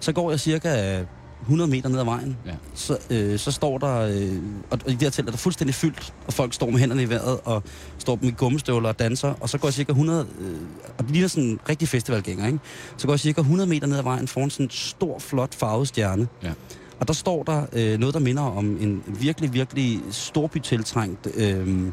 Så 0.00 0.12
går 0.12 0.30
jeg 0.30 0.40
cirka 0.40 0.98
100 1.44 1.70
meter 1.70 1.88
ned 1.88 1.98
ad 1.98 2.04
vejen, 2.04 2.36
Ja. 2.46 2.52
så, 2.74 2.98
øh, 3.10 3.38
så 3.38 3.50
står 3.52 3.78
der, 3.78 4.00
øh, 4.00 4.36
og, 4.70 4.78
og 4.84 4.90
i 4.90 4.92
det 4.94 5.02
her 5.02 5.10
telt 5.10 5.28
er 5.28 5.30
der 5.32 5.38
fuldstændig 5.38 5.74
fyldt, 5.74 6.14
og 6.26 6.32
folk 6.32 6.54
står 6.54 6.70
med 6.70 6.78
hænderne 6.78 7.02
i 7.02 7.08
vejret, 7.08 7.38
og 7.44 7.62
står 7.98 8.18
med 8.22 8.32
gummistøvler 8.32 8.88
og 8.88 8.98
danser, 8.98 9.34
og 9.40 9.48
så 9.48 9.58
går 9.58 9.68
jeg 9.68 9.74
cirka 9.74 9.92
100, 9.92 10.26
øh, 10.40 10.54
og 10.98 11.04
det 11.04 11.10
ligner 11.10 11.28
sådan 11.28 11.44
en 11.44 11.58
rigtig 11.68 11.88
festivalgænger, 11.88 12.46
ikke? 12.46 12.58
Så 12.96 13.06
går 13.06 13.12
jeg 13.14 13.20
cirka 13.20 13.40
100 13.40 13.68
meter 13.70 13.86
ned 13.86 13.98
ad 13.98 14.02
vejen 14.02 14.28
foran 14.28 14.50
sådan 14.50 14.66
en 14.66 14.70
stor, 14.70 15.18
flot 15.18 15.54
farvet 15.54 15.88
stjerne. 15.88 16.28
Ja. 16.42 16.52
Og 17.00 17.08
der 17.08 17.14
står 17.14 17.42
der 17.42 17.66
øh, 17.72 17.98
noget, 17.98 18.14
der 18.14 18.20
minder 18.20 18.42
om 18.42 18.64
en 18.80 19.02
virkelig, 19.06 19.52
virkelig 19.52 20.00
storbytiltrængt 20.10 21.28
øh, 21.34 21.88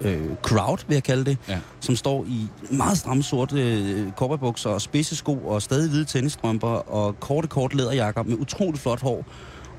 øh, 0.00 0.20
crowd, 0.42 0.78
vil 0.88 0.94
jeg 0.94 1.02
kalde 1.02 1.24
det, 1.24 1.38
Ja. 1.48 1.58
som 1.80 1.96
står 1.96 2.24
i 2.28 2.46
meget 2.70 2.98
stramme 2.98 3.22
sorte 3.22 3.62
øh, 3.62 4.12
cowboybukser 4.16 4.70
og 4.70 4.80
spidse 4.80 5.16
sko 5.16 5.32
og 5.36 5.62
stadig 5.62 5.90
hvide 5.90 6.04
tennisstrømper 6.04 6.68
og 6.68 7.20
korte, 7.20 7.48
korte 7.48 7.76
læderjakker 7.76 8.22
med 8.22 8.36
utroligt 8.38 8.82
flot 8.82 9.00
hår 9.02 9.24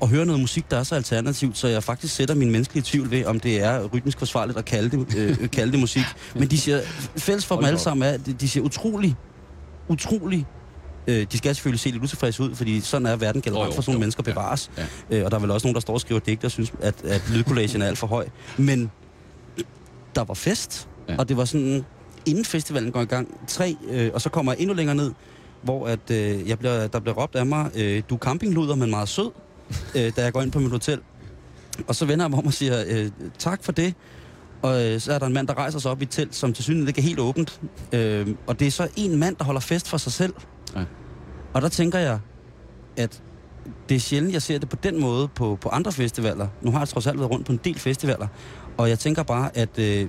og 0.00 0.08
hører 0.08 0.24
noget 0.24 0.40
musik, 0.40 0.70
der 0.70 0.76
er 0.78 0.82
så 0.82 0.94
alternativt, 0.94 1.58
så 1.58 1.68
jeg 1.68 1.82
faktisk 1.82 2.14
sætter 2.14 2.34
min 2.34 2.50
menneskelige 2.50 2.82
tvivl 2.86 3.10
ved, 3.10 3.24
om 3.24 3.40
det 3.40 3.62
er 3.62 3.84
rytmisk 3.94 4.18
forsvarligt 4.18 4.58
at 4.58 4.64
kalde 4.64 4.96
det, 4.98 5.16
øh, 5.16 5.48
kalde 5.58 5.72
det 5.72 5.80
musik. 5.80 6.04
Men 6.34 6.48
de 6.50 6.58
siger, 6.58 6.80
fælles 7.16 7.46
for 7.46 7.56
dem 7.56 7.64
alle 7.64 7.78
sammen 7.78 8.08
er, 8.08 8.16
de, 8.16 8.32
de 8.32 8.48
siger 8.48 8.64
utrolig, 8.64 9.16
utrolig 9.88 10.46
Øh, 11.06 11.26
de 11.32 11.38
skal 11.38 11.54
selvfølgelig 11.54 11.80
se 11.80 11.90
lidt 11.90 12.02
utilfredse 12.02 12.42
ud, 12.42 12.54
fordi 12.54 12.80
sådan 12.80 13.06
er 13.06 13.16
verden 13.16 13.42
generelt 13.42 13.66
jo, 13.70 13.74
for 13.74 13.82
sådan 13.82 13.90
nogle 13.92 14.00
mennesker 14.00 14.22
Ja. 14.26 14.32
bevares. 14.32 14.70
Ja. 14.78 14.84
Øh, 15.18 15.24
og 15.24 15.30
der 15.30 15.36
er 15.36 15.40
vel 15.40 15.50
også 15.50 15.66
nogen, 15.66 15.74
der 15.74 15.80
står 15.80 15.94
og 15.94 16.00
skriver 16.00 16.20
digte 16.20 16.44
og 16.44 16.50
synes, 16.50 16.72
at, 16.80 16.94
at 17.04 17.22
lydkollagen 17.34 17.82
er 17.82 17.86
alt 17.86 17.98
for 17.98 18.06
høj. 18.06 18.26
Men 18.56 18.90
der 20.14 20.24
var 20.24 20.34
fest, 20.34 20.88
Ja. 21.08 21.16
og 21.18 21.28
det 21.28 21.36
var 21.36 21.44
sådan, 21.44 21.84
inden 22.26 22.44
festivalen 22.44 22.92
går 22.92 23.00
i 23.00 23.04
gang, 23.04 23.38
tre, 23.48 23.76
øh, 23.90 24.10
og 24.14 24.20
så 24.20 24.28
kommer 24.28 24.52
jeg 24.52 24.60
endnu 24.60 24.74
længere 24.74 24.96
ned, 24.96 25.12
hvor 25.62 25.86
at, 25.86 26.10
øh, 26.10 26.48
jeg 26.48 26.58
bliver, 26.58 26.86
der 26.86 27.00
bliver 27.00 27.14
råbt 27.22 27.36
af 27.36 27.46
mig, 27.46 27.70
øh, 27.74 28.02
du 28.10 28.14
er 28.14 28.18
campingluder, 28.18 28.74
men 28.74 28.90
meget 28.90 29.08
sød, 29.08 29.30
øh, 29.96 30.12
da 30.16 30.22
jeg 30.22 30.32
går 30.32 30.42
ind 30.42 30.52
på 30.52 30.58
mit 30.58 30.70
hotel. 30.70 31.00
Og 31.88 31.94
så 31.94 32.04
vender 32.06 32.24
jeg 32.24 32.30
mig 32.30 32.38
om 32.38 32.46
og 32.46 32.52
siger, 32.52 32.84
øh, 32.88 33.10
tak 33.38 33.64
for 33.64 33.72
det. 33.72 33.94
Og 34.62 34.84
øh, 34.84 35.00
så 35.00 35.12
er 35.12 35.18
der 35.18 35.26
en 35.26 35.32
mand, 35.32 35.48
der 35.48 35.54
rejser 35.54 35.78
sig 35.78 35.90
op 35.90 36.00
i 36.00 36.04
et 36.04 36.10
telt, 36.10 36.34
som 36.34 36.52
til 36.52 36.64
synligheden 36.64 36.88
ikke 36.88 36.98
er 37.00 37.02
helt 37.02 37.18
åbent. 37.20 37.60
Øh, 37.92 38.28
og 38.46 38.58
det 38.60 38.66
er 38.66 38.70
så 38.70 38.88
en 38.96 39.18
mand, 39.18 39.36
der 39.36 39.44
holder 39.44 39.60
fest 39.60 39.88
for 39.88 39.96
sig 39.96 40.12
selv. 40.12 40.34
Ja. 40.76 40.84
Og 41.52 41.62
der 41.62 41.68
tænker 41.68 41.98
jeg, 41.98 42.18
at 42.96 43.22
det 43.88 43.94
er 43.94 43.98
sjældent, 44.00 44.32
jeg 44.34 44.42
ser 44.42 44.58
det 44.58 44.68
på 44.68 44.76
den 44.82 45.00
måde 45.00 45.28
på, 45.28 45.58
på 45.60 45.68
andre 45.68 45.92
festivaler. 45.92 46.48
Nu 46.62 46.70
har 46.70 46.78
jeg 46.78 46.88
trods 46.88 47.06
alt 47.06 47.18
været 47.18 47.30
rundt 47.30 47.46
på 47.46 47.52
en 47.52 47.60
del 47.64 47.78
festivaler. 47.78 48.26
Og 48.76 48.88
jeg 48.88 48.98
tænker 48.98 49.22
bare, 49.22 49.56
at 49.56 49.78
øh, 49.78 50.08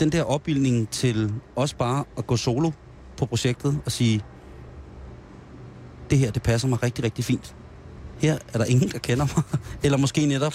den 0.00 0.12
der 0.12 0.22
opbildning 0.22 0.88
til 0.90 1.32
også 1.56 1.76
bare 1.76 2.04
at 2.18 2.26
gå 2.26 2.36
solo 2.36 2.70
på 3.16 3.26
projektet 3.26 3.78
og 3.84 3.92
sige, 3.92 4.22
det 6.10 6.18
her, 6.18 6.30
det 6.30 6.42
passer 6.42 6.68
mig 6.68 6.82
rigtig, 6.82 7.04
rigtig 7.04 7.24
fint. 7.24 7.54
Her 8.18 8.38
er 8.52 8.58
der 8.58 8.64
ingen, 8.64 8.88
der 8.88 8.98
kender 8.98 9.26
mig. 9.36 9.44
Eller 9.84 9.98
måske 9.98 10.26
netop, 10.26 10.54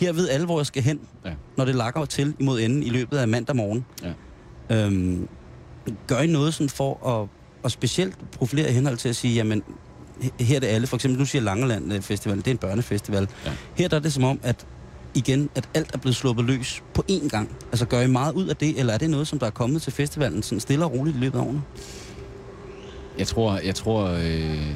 her 0.00 0.12
ved 0.12 0.28
alle, 0.28 0.46
hvor 0.46 0.58
jeg 0.58 0.66
skal 0.66 0.82
hen, 0.82 1.00
Ja. 1.24 1.32
når 1.56 1.64
det 1.64 1.74
lakker 1.74 2.04
til 2.04 2.34
imod 2.38 2.60
enden 2.60 2.82
i 2.82 2.88
løbet 2.88 3.16
af 3.18 3.28
mandag 3.28 3.56
morgen. 3.56 3.84
Ja. 4.02 4.12
Øhm, 4.86 5.28
gør 6.06 6.18
I 6.18 6.26
noget 6.26 6.54
sådan 6.54 6.68
for 6.68 7.06
at, 7.22 7.28
at 7.64 7.72
specielt 7.72 8.32
profilere 8.32 8.70
i 8.70 8.72
henhold 8.72 8.96
til 8.96 9.08
at 9.08 9.16
sige, 9.16 9.34
jamen, 9.34 9.62
he- 10.20 10.44
her 10.44 10.56
er 10.56 10.60
det 10.60 10.66
alle. 10.66 10.86
For 10.86 10.96
eksempel, 10.96 11.18
nu 11.18 11.26
siger 11.26 11.42
Langeland 11.42 11.92
øh, 11.92 12.00
Festival, 12.00 12.36
det 12.38 12.46
er 12.46 12.50
en 12.50 12.58
børnefestival. 12.58 13.28
Ja. 13.46 13.52
Her 13.74 13.88
der 13.88 13.96
er 13.96 14.00
det 14.00 14.12
som 14.12 14.24
om, 14.24 14.40
at 14.42 14.66
igen, 15.14 15.50
at 15.54 15.68
alt 15.74 15.94
er 15.94 15.98
blevet 15.98 16.16
sluppet 16.16 16.44
løs 16.44 16.82
på 16.94 17.04
én 17.10 17.28
gang. 17.28 17.56
Altså, 17.72 17.86
gør 17.86 18.00
I 18.00 18.06
meget 18.06 18.34
ud 18.34 18.46
af 18.46 18.56
det, 18.56 18.78
eller 18.78 18.92
er 18.92 18.98
det 18.98 19.10
noget, 19.10 19.28
som 19.28 19.38
der 19.38 19.46
er 19.46 19.50
kommet 19.50 19.82
til 19.82 19.92
festivalen 19.92 20.42
sådan 20.42 20.60
stille 20.60 20.84
og 20.84 20.92
roligt 20.92 21.16
i 21.16 21.20
løbet 21.20 21.38
af 21.38 21.42
årene? 21.42 21.62
Jeg 23.18 23.26
tror, 23.26 23.58
jeg 23.58 23.74
tror 23.74 24.06
øh, 24.06 24.66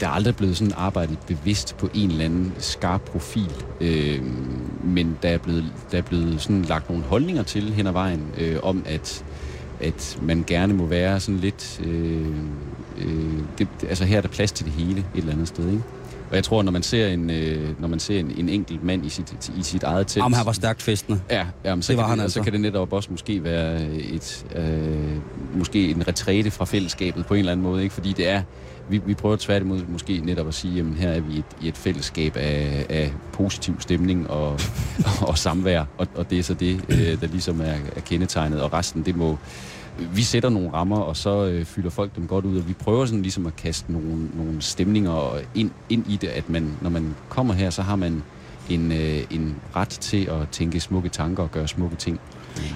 der 0.00 0.06
er 0.06 0.10
aldrig 0.10 0.36
blevet 0.36 0.56
sådan 0.56 0.72
arbejdet 0.76 1.18
bevidst 1.26 1.76
på 1.76 1.88
en 1.94 2.10
eller 2.10 2.24
anden 2.24 2.52
skarp 2.58 3.00
profil. 3.00 3.64
Øh, 3.80 4.22
men 4.84 5.18
der 5.22 5.28
er, 5.28 5.38
blevet, 5.38 5.64
der 5.92 5.98
er 5.98 6.02
blevet 6.02 6.40
sådan 6.40 6.62
lagt 6.62 6.88
nogle 6.88 7.04
holdninger 7.04 7.42
til 7.42 7.72
hen 7.72 7.86
ad 7.86 7.92
vejen 7.92 8.28
øh, 8.38 8.56
om, 8.62 8.82
at, 8.86 9.24
at 9.80 10.18
man 10.22 10.44
gerne 10.46 10.74
må 10.74 10.86
være 10.86 11.20
sådan 11.20 11.40
lidt... 11.40 11.80
Øh, 11.84 12.36
øh, 12.98 13.38
det, 13.58 13.68
altså 13.88 14.04
her 14.04 14.16
er 14.16 14.20
der 14.20 14.28
plads 14.28 14.52
til 14.52 14.66
det 14.66 14.72
hele 14.72 14.98
et 14.98 15.06
eller 15.14 15.32
andet 15.32 15.48
sted, 15.48 15.68
ikke? 15.68 15.82
Og 16.30 16.36
jeg 16.36 16.44
tror, 16.44 16.62
når 16.62 16.72
man 16.72 16.82
ser 16.82 17.08
en, 17.08 17.30
øh, 17.30 17.80
når 17.80 17.88
man 17.88 18.00
ser 18.00 18.20
en, 18.20 18.30
en 18.38 18.48
enkelt 18.48 18.84
mand 18.84 19.06
i 19.06 19.08
sit, 19.08 19.52
i 19.58 19.62
sit 19.62 19.82
eget 19.82 20.06
telt... 20.06 20.24
Om 20.24 20.32
han 20.32 20.46
var 20.46 20.52
stærkt 20.52 20.82
festende. 20.82 21.20
Ja, 21.30 21.46
jamen, 21.64 21.82
så, 21.82 21.92
Det 21.92 21.96
var 21.96 22.02
kan 22.02 22.10
han 22.10 22.18
det, 22.18 22.22
altså. 22.22 22.38
så 22.38 22.44
kan 22.44 22.52
det 22.52 22.60
netop 22.60 22.92
også 22.92 23.08
måske 23.10 23.44
være 23.44 23.82
et, 23.90 24.46
øh, 24.56 25.58
måske 25.58 25.90
en 25.90 26.08
retræte 26.08 26.50
fra 26.50 26.64
fællesskabet 26.64 27.26
på 27.26 27.34
en 27.34 27.38
eller 27.38 27.52
anden 27.52 27.64
måde, 27.64 27.82
ikke? 27.82 27.94
fordi 27.94 28.12
det 28.12 28.28
er, 28.28 28.42
vi, 28.88 29.00
vi 29.06 29.14
prøver 29.14 29.36
tværtimod 29.36 29.80
måske 29.88 30.20
netop 30.24 30.48
at 30.48 30.54
sige, 30.54 30.74
jamen 30.74 30.94
her 30.94 31.08
er 31.08 31.20
vi 31.20 31.38
et, 31.38 31.44
i 31.60 31.68
et 31.68 31.76
fællesskab 31.76 32.36
af, 32.36 32.86
af 32.88 33.12
positiv 33.32 33.80
stemning 33.80 34.30
og, 34.30 34.60
og 35.28 35.38
samvær, 35.38 35.84
og, 35.98 36.06
og 36.14 36.30
det 36.30 36.38
er 36.38 36.42
så 36.42 36.54
det, 36.54 36.80
øh, 36.88 37.20
der 37.20 37.26
ligesom 37.26 37.60
er, 37.60 37.74
er 37.96 38.00
kendetegnet, 38.06 38.62
og 38.62 38.72
resten 38.72 39.02
det 39.02 39.16
må, 39.16 39.38
vi 40.14 40.22
sætter 40.22 40.48
nogle 40.48 40.72
rammer, 40.72 40.96
og 40.98 41.16
så 41.16 41.44
øh, 41.44 41.64
fylder 41.64 41.90
folk 41.90 42.16
dem 42.16 42.26
godt 42.26 42.44
ud, 42.44 42.58
og 42.58 42.68
vi 42.68 42.72
prøver 42.72 43.06
sådan 43.06 43.22
ligesom 43.22 43.46
at 43.46 43.56
kaste 43.56 43.92
nogle, 43.92 44.28
nogle 44.34 44.62
stemninger 44.62 45.38
ind, 45.54 45.70
ind 45.88 46.10
i 46.10 46.16
det, 46.16 46.28
at 46.28 46.48
man, 46.50 46.76
når 46.82 46.90
man 46.90 47.14
kommer 47.28 47.54
her, 47.54 47.70
så 47.70 47.82
har 47.82 47.96
man 47.96 48.22
en, 48.70 48.92
øh, 48.92 49.22
en 49.30 49.56
ret 49.76 49.88
til 49.88 50.24
at 50.24 50.48
tænke 50.52 50.80
smukke 50.80 51.08
tanker 51.08 51.42
og 51.42 51.50
gøre 51.50 51.68
smukke 51.68 51.96
ting. 51.96 52.20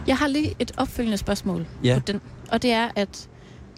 Jeg 0.07 0.17
har 0.17 0.27
lige 0.29 0.55
et 0.59 0.73
opfølgende 0.77 1.19
spørgsmål 1.19 1.67
Ja. 1.85 1.95
på 1.99 2.13
den. 2.13 2.21
Og 2.53 2.63
det 2.63 2.73
er, 2.73 2.89
at 2.97 3.29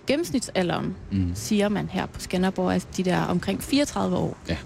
gennemsnitsalderen, 0.07 0.97
Mm. 1.11 1.31
siger 1.35 1.69
man 1.69 1.89
her 1.89 2.07
på 2.07 2.21
Skanderborg, 2.21 2.75
er 2.75 2.79
de 2.97 3.03
der 3.05 3.21
omkring 3.23 3.63
34 3.63 4.17
år. 4.17 4.37
Ja. 4.49 4.57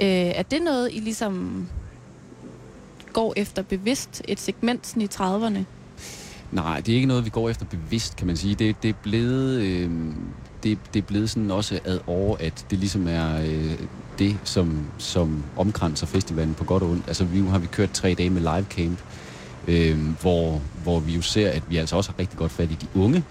Øh, 0.00 0.32
er 0.34 0.42
det 0.42 0.62
noget, 0.62 0.88
I 0.92 1.00
ligesom 1.00 1.66
går 3.12 3.32
efter 3.36 3.62
bevidst, 3.62 4.22
et 4.28 4.40
segment 4.40 4.96
i 4.96 5.08
30'erne? 5.14 5.58
Nej, 6.54 6.80
det 6.80 6.92
er 6.92 6.96
ikke 6.96 7.08
noget, 7.08 7.24
vi 7.24 7.30
går 7.30 7.48
efter 7.48 7.64
bevidst, 7.66 8.16
kan 8.16 8.26
man 8.26 8.36
sige. 8.36 8.54
Det, 8.54 8.82
det 8.82 8.88
er 8.88 8.94
blevet... 9.02 9.60
Øh, 9.60 9.90
det, 10.62 10.78
det 10.94 11.02
er 11.02 11.06
blevet 11.06 11.30
sådan 11.30 11.50
også 11.50 11.80
ad 11.84 12.00
over, 12.06 12.36
at 12.40 12.66
det 12.70 12.78
ligesom 12.78 13.08
er 13.08 13.40
øh, 13.40 13.78
det, 14.18 14.36
som, 14.44 14.86
som 14.98 15.44
omkranser 15.56 16.06
festivalen 16.06 16.54
på 16.54 16.64
godt 16.64 16.82
og 16.82 16.90
ondt. 16.90 17.04
Altså, 17.06 17.24
vi, 17.24 17.40
nu 17.40 17.48
har 17.48 17.58
vi 17.58 17.66
kørt 17.66 17.90
tre 17.90 18.14
dage 18.14 18.30
med 18.30 18.40
live 18.40 18.66
camp, 18.70 18.98
øh, 19.68 19.98
hvor, 20.20 20.60
hvor 20.82 21.00
vi 21.00 21.12
jo 21.12 21.22
ser, 21.22 21.50
at 21.50 21.62
vi 21.68 21.76
altså 21.76 21.96
også 21.96 22.10
har 22.10 22.18
rigtig 22.18 22.38
godt 22.38 22.52
fat 22.52 22.70
i 22.70 22.74
de 22.74 23.00
unge, 23.00 23.24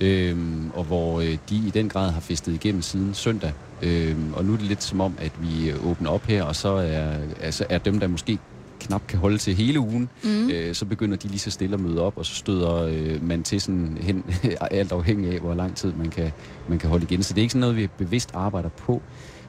øh, 0.00 0.36
og 0.74 0.84
hvor 0.84 1.20
øh, 1.20 1.38
de 1.50 1.56
i 1.56 1.70
den 1.74 1.88
grad 1.88 2.10
har 2.10 2.20
festet 2.20 2.54
igennem 2.54 2.82
siden 2.82 3.14
søndag. 3.14 3.52
Øh, 3.82 4.16
og 4.34 4.44
nu 4.44 4.52
er 4.52 4.56
det 4.56 4.66
lidt 4.66 4.82
som 4.82 5.00
om, 5.00 5.14
at 5.18 5.32
vi 5.40 5.70
øh, 5.70 5.86
åbner 5.86 6.10
op 6.10 6.26
her, 6.26 6.42
og 6.42 6.56
så 6.56 6.68
er, 6.68 7.16
altså 7.40 7.66
er 7.68 7.78
dem, 7.78 8.00
der 8.00 8.06
måske 8.06 8.38
knap 8.86 9.06
kan 9.08 9.18
holde 9.18 9.38
til 9.38 9.54
hele 9.54 9.80
ugen, 9.80 10.08
Mm. 10.24 10.50
øh, 10.50 10.74
så 10.74 10.84
begynder 10.84 11.16
de 11.16 11.28
lige 11.28 11.38
så 11.38 11.50
stille 11.50 11.74
at 11.74 11.80
møde 11.80 12.02
op, 12.02 12.18
og 12.18 12.26
så 12.26 12.34
støder 12.34 12.74
øh, 12.82 13.22
man 13.24 13.42
til 13.42 13.60
sådan 13.60 13.98
hen, 14.00 14.24
alt 14.70 14.92
afhængig 14.92 15.32
af, 15.32 15.40
hvor 15.40 15.54
lang 15.54 15.76
tid 15.76 15.92
man 15.92 16.10
kan, 16.10 16.32
man 16.68 16.78
kan 16.78 16.90
holde 16.90 17.04
igen. 17.10 17.22
Så 17.22 17.34
det 17.34 17.40
er 17.40 17.42
ikke 17.42 17.52
sådan 17.52 17.60
noget, 17.60 17.76
vi 17.76 17.86
bevidst 17.98 18.30
arbejder 18.34 18.68
på, 18.68 19.02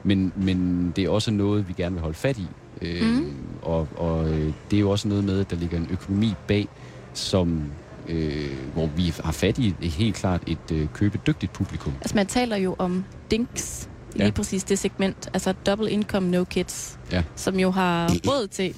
men, 0.04 0.32
men 0.36 0.92
det 0.96 1.04
er 1.04 1.08
også 1.08 1.30
noget, 1.30 1.68
vi 1.68 1.72
gerne 1.76 1.94
vil 1.94 2.02
holde 2.02 2.16
fat 2.16 2.38
i. 2.38 2.46
Øh, 2.82 3.02
Mhm. 3.02 3.32
Og, 3.62 3.88
og 3.96 4.30
øh, 4.30 4.52
det 4.70 4.76
er 4.76 4.80
jo 4.80 4.90
også 4.90 5.08
noget 5.08 5.24
med, 5.24 5.40
at 5.40 5.50
der 5.50 5.56
ligger 5.56 5.76
en 5.76 5.88
økonomi 5.90 6.34
bag, 6.48 6.68
som, 7.14 7.62
øh, 8.08 8.50
hvor 8.74 8.86
vi 8.96 9.12
har 9.24 9.32
fat 9.32 9.58
i 9.58 9.74
helt 9.82 10.14
klart 10.16 10.42
et 10.46 10.58
øh, 10.72 10.86
købedygtigt 10.94 11.52
publikum. 11.52 11.92
Altså, 12.00 12.16
man 12.16 12.26
taler 12.26 12.56
jo 12.56 12.76
om 12.78 13.04
DINKS, 13.30 13.88
lige 14.14 14.24
Ja. 14.24 14.30
præcis 14.30 14.64
det 14.64 14.78
segment, 14.78 15.28
altså 15.34 15.52
Double 15.66 15.90
Income 15.90 16.30
No 16.30 16.44
Kids, 16.44 16.98
Ja. 17.12 17.22
som 17.36 17.58
jo 17.60 17.70
har 17.70 18.08
råd 18.28 18.46
til... 18.46 18.74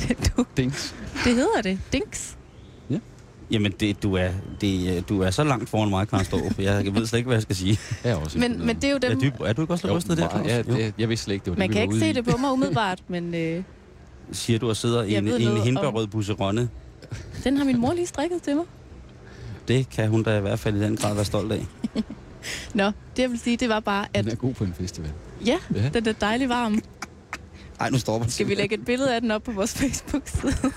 det, 0.00 0.16
du, 0.36 0.44
Dings. 0.56 0.94
det 1.24 1.34
hedder 1.34 1.62
det, 1.62 1.78
DINKS. 1.92 2.36
Jamen, 3.50 3.72
det, 3.80 4.02
du, 4.02 4.14
er, 4.14 4.30
det, 4.60 5.08
du 5.08 5.20
er 5.22 5.30
så 5.30 5.44
langt 5.44 5.68
foran 5.68 5.90
mig, 5.90 6.08
Karen 6.08 6.24
Storff. 6.24 6.58
Jeg 6.58 6.94
ved 6.94 7.06
slet 7.06 7.18
ikke, 7.18 7.26
hvad 7.26 7.36
jeg 7.36 7.42
skal 7.42 7.56
sige. 7.56 7.78
Jeg 8.04 8.12
er 8.12 8.16
også 8.16 8.38
Men, 8.38 8.66
men 8.66 8.76
det 8.76 8.84
er 8.84 8.90
jo 8.90 8.94
Er 8.96 8.98
dem... 8.98 9.20
du, 9.20 9.44
er 9.44 9.52
du 9.52 9.62
ikke 9.62 9.72
også 9.74 9.86
lidt 9.86 9.96
rystet 9.96 10.16
der. 10.16 10.28
Claus? 10.28 10.46
Ja, 10.46 10.62
det, 10.62 10.94
jeg 10.98 11.08
vidste 11.08 11.24
slet 11.24 11.34
ikke, 11.34 11.44
det 11.44 11.50
var 11.50 11.58
Man 11.58 11.68
det, 11.68 11.74
vi 11.74 11.80
kan 11.80 11.82
ikke 11.82 11.98
se 12.04 12.10
i. 12.10 12.12
det 12.12 12.24
på 12.24 12.36
mig 12.36 12.50
umiddelbart, 12.56 13.02
men 13.08 13.34
øh, 13.34 13.62
Siger 14.32 14.58
du 14.58 14.68
og 14.68 14.76
sidder 14.76 15.02
i 15.02 15.14
en, 15.14 15.26
i 15.28 15.44
en 15.44 15.56
hindbærrød 15.56 16.06
busseronne. 16.06 16.68
den 17.44 17.56
har 17.56 17.64
min 17.64 17.80
mor 17.80 17.92
lige 17.92 18.06
strikket 18.06 18.42
til 18.42 18.56
mig. 18.56 18.64
Det 19.68 19.88
kan 19.90 20.08
hun 20.08 20.22
da 20.22 20.38
i 20.38 20.40
hvert 20.40 20.58
fald 20.58 20.76
i 20.76 20.80
den 20.80 20.96
grad 20.96 21.14
være 21.14 21.24
stolt 21.24 21.52
af. 21.52 21.66
Nå, 22.74 22.86
det 22.86 23.22
jeg 23.22 23.30
vil 23.30 23.38
sige, 23.38 23.56
det 23.56 23.68
var 23.68 23.80
bare, 23.80 24.06
at 24.14 24.24
Den 24.24 24.32
er 24.32 24.36
god 24.36 24.54
på 24.54 24.64
en 24.64 24.74
festival. 24.74 25.10
ja, 25.46 25.56
Ja. 25.74 25.88
den 25.94 26.08
er 26.08 26.12
dejlig 26.12 26.48
varm. 26.48 26.82
Ej, 27.80 27.90
nu 27.90 27.98
stopper. 27.98 28.28
Skal 28.28 28.48
vi 28.48 28.54
lægge 28.54 28.74
et 28.74 28.84
billede 28.84 29.14
af 29.14 29.20
den 29.20 29.30
op 29.30 29.42
på 29.42 29.52
vores 29.52 29.74
Facebook-side? 29.74 30.72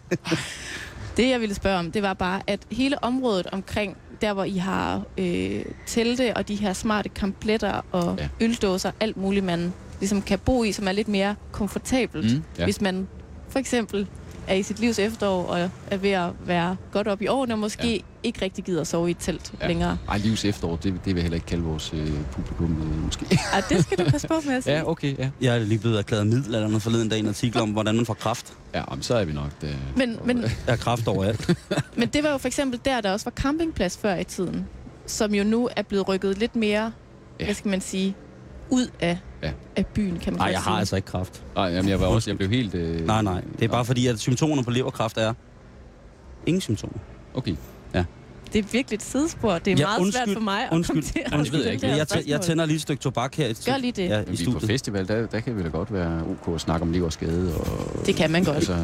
det, 1.16 1.28
jeg 1.28 1.40
ville 1.40 1.54
spørge 1.54 1.78
om, 1.78 1.92
det 1.92 2.02
var 2.02 2.14
bare, 2.14 2.42
at 2.46 2.60
hele 2.70 3.04
området 3.04 3.46
omkring, 3.46 3.96
der 4.20 4.32
hvor 4.32 4.44
I 4.44 4.56
har 4.56 5.02
øh, 5.18 5.64
telte 5.86 6.36
og 6.36 6.48
de 6.48 6.54
her 6.54 6.72
smarte 6.72 7.08
kampletter 7.08 7.80
og 7.92 8.16
ja. 8.18 8.28
øldåser, 8.40 8.90
alt 9.00 9.16
muligt, 9.16 9.44
man 9.44 9.72
ligesom 10.00 10.22
kan 10.22 10.38
bo 10.38 10.64
i, 10.64 10.72
som 10.72 10.88
er 10.88 10.92
lidt 10.92 11.08
mere 11.08 11.34
komfortabelt. 11.52 12.34
Mm, 12.34 12.42
ja. 12.58 12.64
Hvis 12.64 12.80
man 12.80 13.08
for 13.48 13.58
eksempel 13.58 14.06
er 14.48 14.54
i 14.54 14.62
sit 14.62 14.78
livs 14.78 14.98
efterår 14.98 15.44
og 15.46 15.70
er 15.90 15.96
ved 15.96 16.10
at 16.10 16.30
være 16.46 16.76
godt 16.92 17.08
op 17.08 17.22
i 17.22 17.26
årene, 17.26 17.54
og 17.54 17.58
måske 17.58 17.86
Ja. 17.86 17.92
ja. 17.92 17.98
ikke 18.22 18.42
rigtig 18.42 18.64
gider 18.64 18.80
at 18.80 18.86
sove 18.86 19.08
i 19.08 19.10
et 19.10 19.16
telt 19.20 19.52
Ja. 19.52 19.58
ja. 19.64 19.68
længere. 19.68 19.98
Ej, 20.08 20.18
livs 20.18 20.44
efterår, 20.44 20.76
det, 20.76 20.84
det 20.84 21.04
vil 21.04 21.14
jeg 21.14 21.22
heller 21.22 21.34
ikke 21.36 21.46
kalde 21.46 21.62
vores 21.64 21.90
øh, 21.94 22.10
publikum, 22.32 22.82
øh, 22.82 23.04
måske. 23.04 23.26
Ej, 23.52 23.62
det 23.68 23.82
skal 23.84 23.98
du 23.98 24.10
passe 24.10 24.28
på 24.28 24.34
med 24.46 24.54
at 24.54 24.64
sige. 24.64 24.76
ja, 24.76 24.88
okay, 24.90 25.18
ja. 25.18 25.30
Jeg 25.40 25.54
er 25.54 25.58
lige 25.58 25.78
blevet 25.78 25.98
erklæret 25.98 26.26
middelalderende 26.26 26.80
forleden 26.80 27.08
dag 27.08 27.16
i 27.18 27.20
en 27.22 27.28
artikel 27.28 27.60
om, 27.60 27.70
hvordan 27.70 27.96
man 27.96 28.06
får 28.06 28.14
kraft. 28.14 28.52
Ja, 28.74 28.82
men 28.90 29.02
så 29.02 29.14
er 29.14 29.24
vi 29.24 29.32
nok... 29.32 29.50
Det, 29.60 29.76
Men, 29.96 30.18
men 30.24 30.42
Jeg 30.42 30.50
har 30.68 30.76
kraft 30.76 31.08
overalt. 31.08 31.50
Men 31.96 32.08
det 32.08 32.22
var 32.24 32.30
jo 32.30 32.38
for 32.38 32.46
eksempel 32.48 32.80
der, 32.84 33.00
der 33.00 33.12
også 33.12 33.24
var 33.26 33.32
campingplads 33.32 33.98
før 33.98 34.14
i 34.16 34.24
tiden, 34.24 34.66
som 35.06 35.34
jo 35.34 35.44
nu 35.44 35.68
er 35.76 35.82
blevet 35.82 36.08
rykket 36.08 36.38
lidt 36.38 36.56
mere, 36.56 36.82
Ja. 36.82 36.90
ja. 37.40 37.44
hvad 37.44 37.54
skal 37.54 37.68
man 37.70 37.80
sige, 37.80 38.14
ud 38.70 38.86
af, 39.00 39.18
Ja. 39.42 39.46
ja. 39.48 39.52
af 39.76 39.86
byen, 39.86 40.18
kan 40.18 40.32
man 40.32 40.38
Nej, 40.40 40.48
jeg 40.48 40.60
har 40.60 40.78
altså 40.78 40.96
ikke 40.96 41.06
kraft. 41.06 41.44
Nej, 41.54 41.64
jamen, 41.64 41.88
jeg 41.88 42.00
var 42.00 42.06
også... 42.06 42.30
Jeg 42.30 42.36
blev 42.36 42.50
helt... 42.50 42.74
Øh, 42.74 43.06
Nej, 43.06 43.22
nej. 43.22 43.40
Det 43.58 43.64
er 43.64 43.68
bare 43.68 43.84
fordi, 43.84 44.06
at 44.06 44.18
symptomerne 44.18 44.64
på 44.64 44.70
leverkræft 44.70 45.18
er 45.18 45.34
ingen 46.46 46.60
symptomer. 46.60 46.98
Okay. 47.34 47.56
Det 48.52 48.58
er 48.58 48.62
virkelig 48.72 48.96
et 48.96 49.02
sidespor. 49.02 49.58
Det 49.58 49.72
er 49.72 49.76
Ja, 49.76 49.80
ja, 49.80 49.86
meget 49.86 50.00
undskyld, 50.00 50.24
svært 50.26 50.34
for 50.36 50.40
mig 50.40 50.62
at 50.64 50.72
undskyld, 50.72 51.02
kommentere. 51.02 51.38
undskyld, 51.38 51.58
ved 51.58 51.64
jeg 51.66 51.74
ikke. 51.74 51.86
Jeg, 51.88 52.06
jeg 52.26 52.40
tænder 52.40 52.66
lige 52.66 52.74
et 52.74 52.82
stykke 52.82 53.00
tobak 53.02 53.34
her 53.36 53.46
i, 53.48 53.54
Gør 53.66 53.76
lige 53.76 53.92
det. 53.92 54.08
Ja, 54.08 54.20
i 54.22 54.30
vi 54.30 54.48
på 54.52 54.60
festival, 54.60 55.08
der, 55.08 55.26
der 55.26 55.40
kan 55.40 55.56
vi 55.56 55.62
da 55.62 55.68
godt 55.68 55.92
være 55.92 56.22
ok 56.26 56.54
at 56.54 56.60
snakke 56.60 56.82
om 56.82 56.92
liv 56.92 57.02
og 57.04 57.12
skade. 57.12 57.54
Og, 57.56 57.66
Det 58.06 58.14
kan 58.14 58.30
man 58.30 58.44
godt. 58.44 58.56
Altså, 58.56 58.74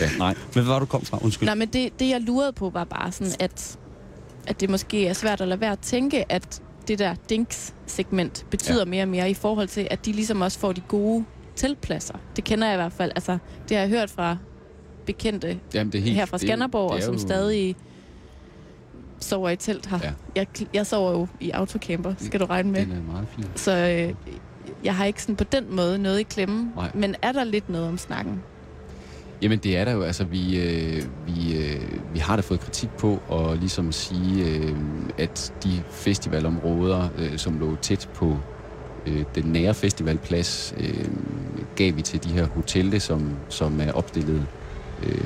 ja, 0.00 0.08
nej. 0.18 0.34
Men 0.54 0.64
hvad 0.64 0.72
var 0.72 0.78
du 0.78 0.86
kom 0.86 1.04
fra? 1.04 1.18
Undskyld. 1.22 1.46
Nej, 1.46 1.54
men 1.54 1.68
det, 1.68 2.00
det 2.00 2.08
jeg 2.08 2.20
lurede 2.20 2.52
på 2.52 2.70
var 2.70 2.84
bare 2.84 3.12
sådan, 3.12 3.32
at, 3.40 3.78
at 4.46 4.60
det 4.60 4.70
måske 4.70 5.06
er 5.06 5.12
svært 5.12 5.40
at 5.40 5.48
lade 5.48 5.60
være 5.60 5.72
at 5.72 5.78
tænke, 5.78 6.32
at 6.32 6.62
det 6.90 6.98
der 6.98 7.14
dinks-segment 7.28 8.46
betyder 8.50 8.78
Ja. 8.78 8.84
mere 8.84 9.02
og 9.04 9.08
mere 9.08 9.30
i 9.30 9.34
forhold 9.34 9.68
til, 9.68 9.88
at 9.90 10.06
de 10.06 10.12
ligesom 10.12 10.40
også 10.40 10.58
får 10.58 10.72
de 10.72 10.80
gode 10.80 11.24
teltpladser. 11.56 12.14
Det 12.36 12.44
kender 12.44 12.66
jeg 12.66 12.74
i 12.74 12.76
hvert 12.76 12.92
fald. 12.92 13.12
Altså, 13.14 13.38
det 13.68 13.76
har 13.76 13.82
jeg 13.84 13.88
hørt 13.90 14.10
fra 14.10 14.36
bekendte 15.06 15.60
Jamen, 15.74 15.92
det 15.92 15.98
er 15.98 16.02
helt, 16.02 16.16
her 16.16 16.24
fra 16.26 16.36
det 16.36 16.42
er- 16.44 16.48
Skanderborg, 16.48 16.84
det 16.84 16.92
og 16.92 16.98
er 16.98 17.04
som 17.04 17.14
jo- 17.14 17.20
stadig 17.20 17.76
sover 19.20 19.50
i 19.50 19.56
telt 19.56 19.86
her. 19.86 19.98
Ja. 20.02 20.12
Jeg, 20.36 20.46
jeg 20.74 20.86
sover 20.86 21.10
jo 21.12 21.26
i 21.40 21.50
autocamper, 21.50 22.14
skal 22.18 22.40
du 22.40 22.44
regne 22.44 22.70
med. 22.72 22.80
Den 22.86 22.92
er 22.92 23.12
meget 23.12 23.28
fin. 23.36 23.44
Så 23.56 23.72
øh, 23.76 24.14
jeg 24.84 24.94
har 24.96 25.04
ikke 25.04 25.22
sådan 25.22 25.36
på 25.36 25.44
den 25.44 25.76
måde 25.76 25.98
noget 25.98 26.18
i 26.20 26.22
klemme. 26.22 26.72
Nej. 26.76 26.90
Men 26.94 27.14
er 27.22 27.32
der 27.32 27.44
lidt 27.44 27.68
noget 27.68 27.88
om 27.88 27.98
snakken? 27.98 28.42
Jamen 29.42 29.58
det 29.58 29.76
er 29.76 29.84
der 29.84 29.92
jo, 29.92 30.02
altså 30.02 30.24
vi, 30.24 30.60
øh, 30.60 31.02
vi, 31.26 31.58
øh, 31.58 31.80
vi 32.12 32.18
har 32.18 32.36
da 32.36 32.42
fået 32.42 32.60
kritik 32.60 32.90
på 32.90 33.18
ligesom 33.28 33.50
at 33.50 33.58
ligesom 33.58 33.92
sige, 33.92 34.44
øh, 34.46 34.76
at 35.18 35.52
de 35.64 35.82
festivalområder, 35.90 37.08
øh, 37.18 37.38
som 37.38 37.58
lå 37.58 37.76
tæt 37.76 38.08
på 38.14 38.36
øh, 39.06 39.24
den 39.34 39.44
nære 39.44 39.74
festivalplads, 39.74 40.74
øh, 40.78 41.08
gav 41.76 41.96
vi 41.96 42.02
til 42.02 42.24
de 42.24 42.28
her 42.28 42.46
hoteller, 42.46 42.98
som, 42.98 43.30
som 43.48 43.80
er 43.80 43.92
opstillet 43.92 44.46
øh, 45.02 45.24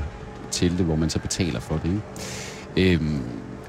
telte, 0.51 0.85
hvor 0.85 0.97
man 0.97 1.11
så 1.11 1.19
betaler 1.19 1.61
for 1.61 1.81
det. 1.85 2.03
Ikke? 2.77 2.95
Øh, 2.95 3.01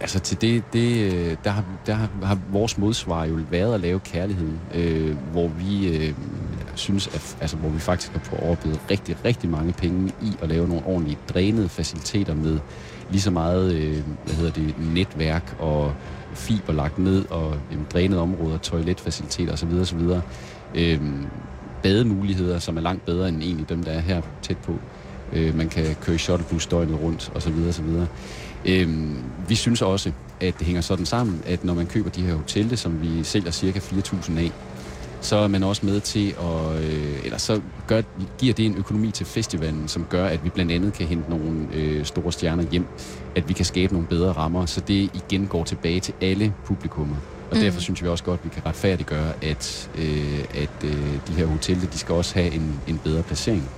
altså 0.01 0.19
til 0.19 0.41
det, 0.41 0.63
det 0.73 1.13
øh, 1.13 1.35
der, 1.43 1.49
har, 1.49 1.63
der 1.85 1.93
har, 1.93 2.09
har 2.23 2.39
vores 2.51 2.77
modsvar 2.77 3.25
jo 3.25 3.39
været 3.51 3.73
at 3.73 3.79
lave 3.79 3.99
kærligheden, 3.99 4.59
øh, 4.75 5.15
hvor 5.31 5.47
vi 5.47 5.97
øh, 5.97 6.13
synes, 6.75 7.07
at, 7.07 7.37
altså 7.41 7.57
hvor 7.57 7.69
vi 7.69 7.79
faktisk 7.79 8.11
har 8.11 8.19
på 8.19 8.35
overbid 8.35 8.75
rigtig, 8.91 9.17
rigtig 9.25 9.49
mange 9.49 9.73
penge 9.73 10.13
i 10.21 10.31
at 10.41 10.49
lave 10.49 10.67
nogle 10.67 10.85
ordentlige 10.85 11.17
drænede 11.33 11.69
faciliteter 11.69 12.35
med 12.35 12.59
lige 13.09 13.21
så 13.21 13.31
meget, 13.31 13.73
øh, 13.73 14.03
hvad 14.25 14.35
hedder 14.35 14.51
det, 14.51 14.75
netværk 14.93 15.55
og 15.59 15.93
fiber 16.33 16.73
lagt 16.73 16.99
ned 16.99 17.25
og 17.29 17.57
jamen, 17.71 17.87
drænede 17.93 18.21
områder, 18.21 18.57
toiletfaciliteter 18.57 19.53
osv. 19.53 19.73
osv. 19.81 19.99
Øh, 20.75 21.01
bademuligheder, 21.83 22.59
som 22.59 22.77
er 22.77 22.81
langt 22.81 23.05
bedre 23.05 23.29
end 23.29 23.41
egentlig 23.41 23.69
dem, 23.69 23.83
der 23.83 23.91
er 23.91 23.99
her 23.99 24.21
tæt 24.41 24.57
på. 24.57 24.73
Øh, 25.33 25.57
man 25.57 25.69
kan 25.69 25.95
køre 26.01 26.15
i 26.15 26.19
shuttlebus 26.19 26.67
døgnet 26.67 27.01
rundt 27.01 27.31
osv. 27.35 27.53
osv. 27.69 27.85
Øh, 28.65 29.09
vi 29.47 29.55
synes 29.55 29.81
også, 29.81 30.11
at 30.41 30.59
det 30.59 30.65
hænger 30.65 30.81
sådan 30.81 31.05
sammen, 31.05 31.41
at 31.45 31.63
når 31.63 31.73
man 31.73 31.85
køber 31.85 32.09
de 32.09 32.21
her 32.21 32.33
hoteller, 32.33 32.75
som 32.75 33.01
vi 33.01 33.23
sælger 33.23 33.51
cirka 33.51 33.79
4.000 33.79 34.39
af, 34.39 34.51
så 35.25 35.35
er 35.35 35.47
man 35.47 35.63
også 35.63 35.85
med 35.85 35.99
til 36.01 36.35
at, 36.39 36.83
øh, 36.83 37.19
eller 37.23 37.37
så 37.37 37.61
gør, 37.87 38.01
giver 38.37 38.53
det 38.53 38.65
en 38.65 38.75
økonomi 38.77 39.11
til 39.11 39.25
festivalen, 39.25 39.87
som 39.87 40.05
gør, 40.09 40.25
at 40.25 40.43
vi 40.43 40.49
blandt 40.49 40.71
andet 40.71 40.93
kan 40.93 41.07
hente 41.07 41.29
nogle 41.29 41.67
øh, 41.73 42.05
store 42.05 42.31
stjerner 42.31 42.63
hjem, 42.71 42.85
at 43.35 43.49
vi 43.49 43.53
kan 43.53 43.65
skabe 43.65 43.93
nogle 43.93 44.07
bedre 44.07 44.31
rammer, 44.31 44.65
så 44.65 44.81
det 44.81 45.09
igen 45.13 45.47
går 45.47 45.63
tilbage 45.63 45.99
til 45.99 46.13
alle 46.21 46.53
publikummer. 46.65 47.15
Og 47.51 47.57
Mm. 47.57 47.61
derfor 47.63 47.79
synes 47.81 48.03
vi 48.03 48.07
også 48.07 48.23
godt, 48.23 48.39
at 48.39 48.45
vi 48.45 48.49
kan 48.53 48.65
retfærdiggøre, 48.65 49.33
at, 49.41 49.89
øh, 49.97 50.39
at 50.53 50.69
øh, 50.83 51.13
de 51.27 51.33
her 51.37 51.45
hoteller, 51.45 51.87
de 51.87 51.97
skal 51.97 52.15
også 52.15 52.33
have 52.33 52.51
en, 52.51 52.79
en 52.87 52.97
bedre 53.03 53.23
placering. 53.23 53.69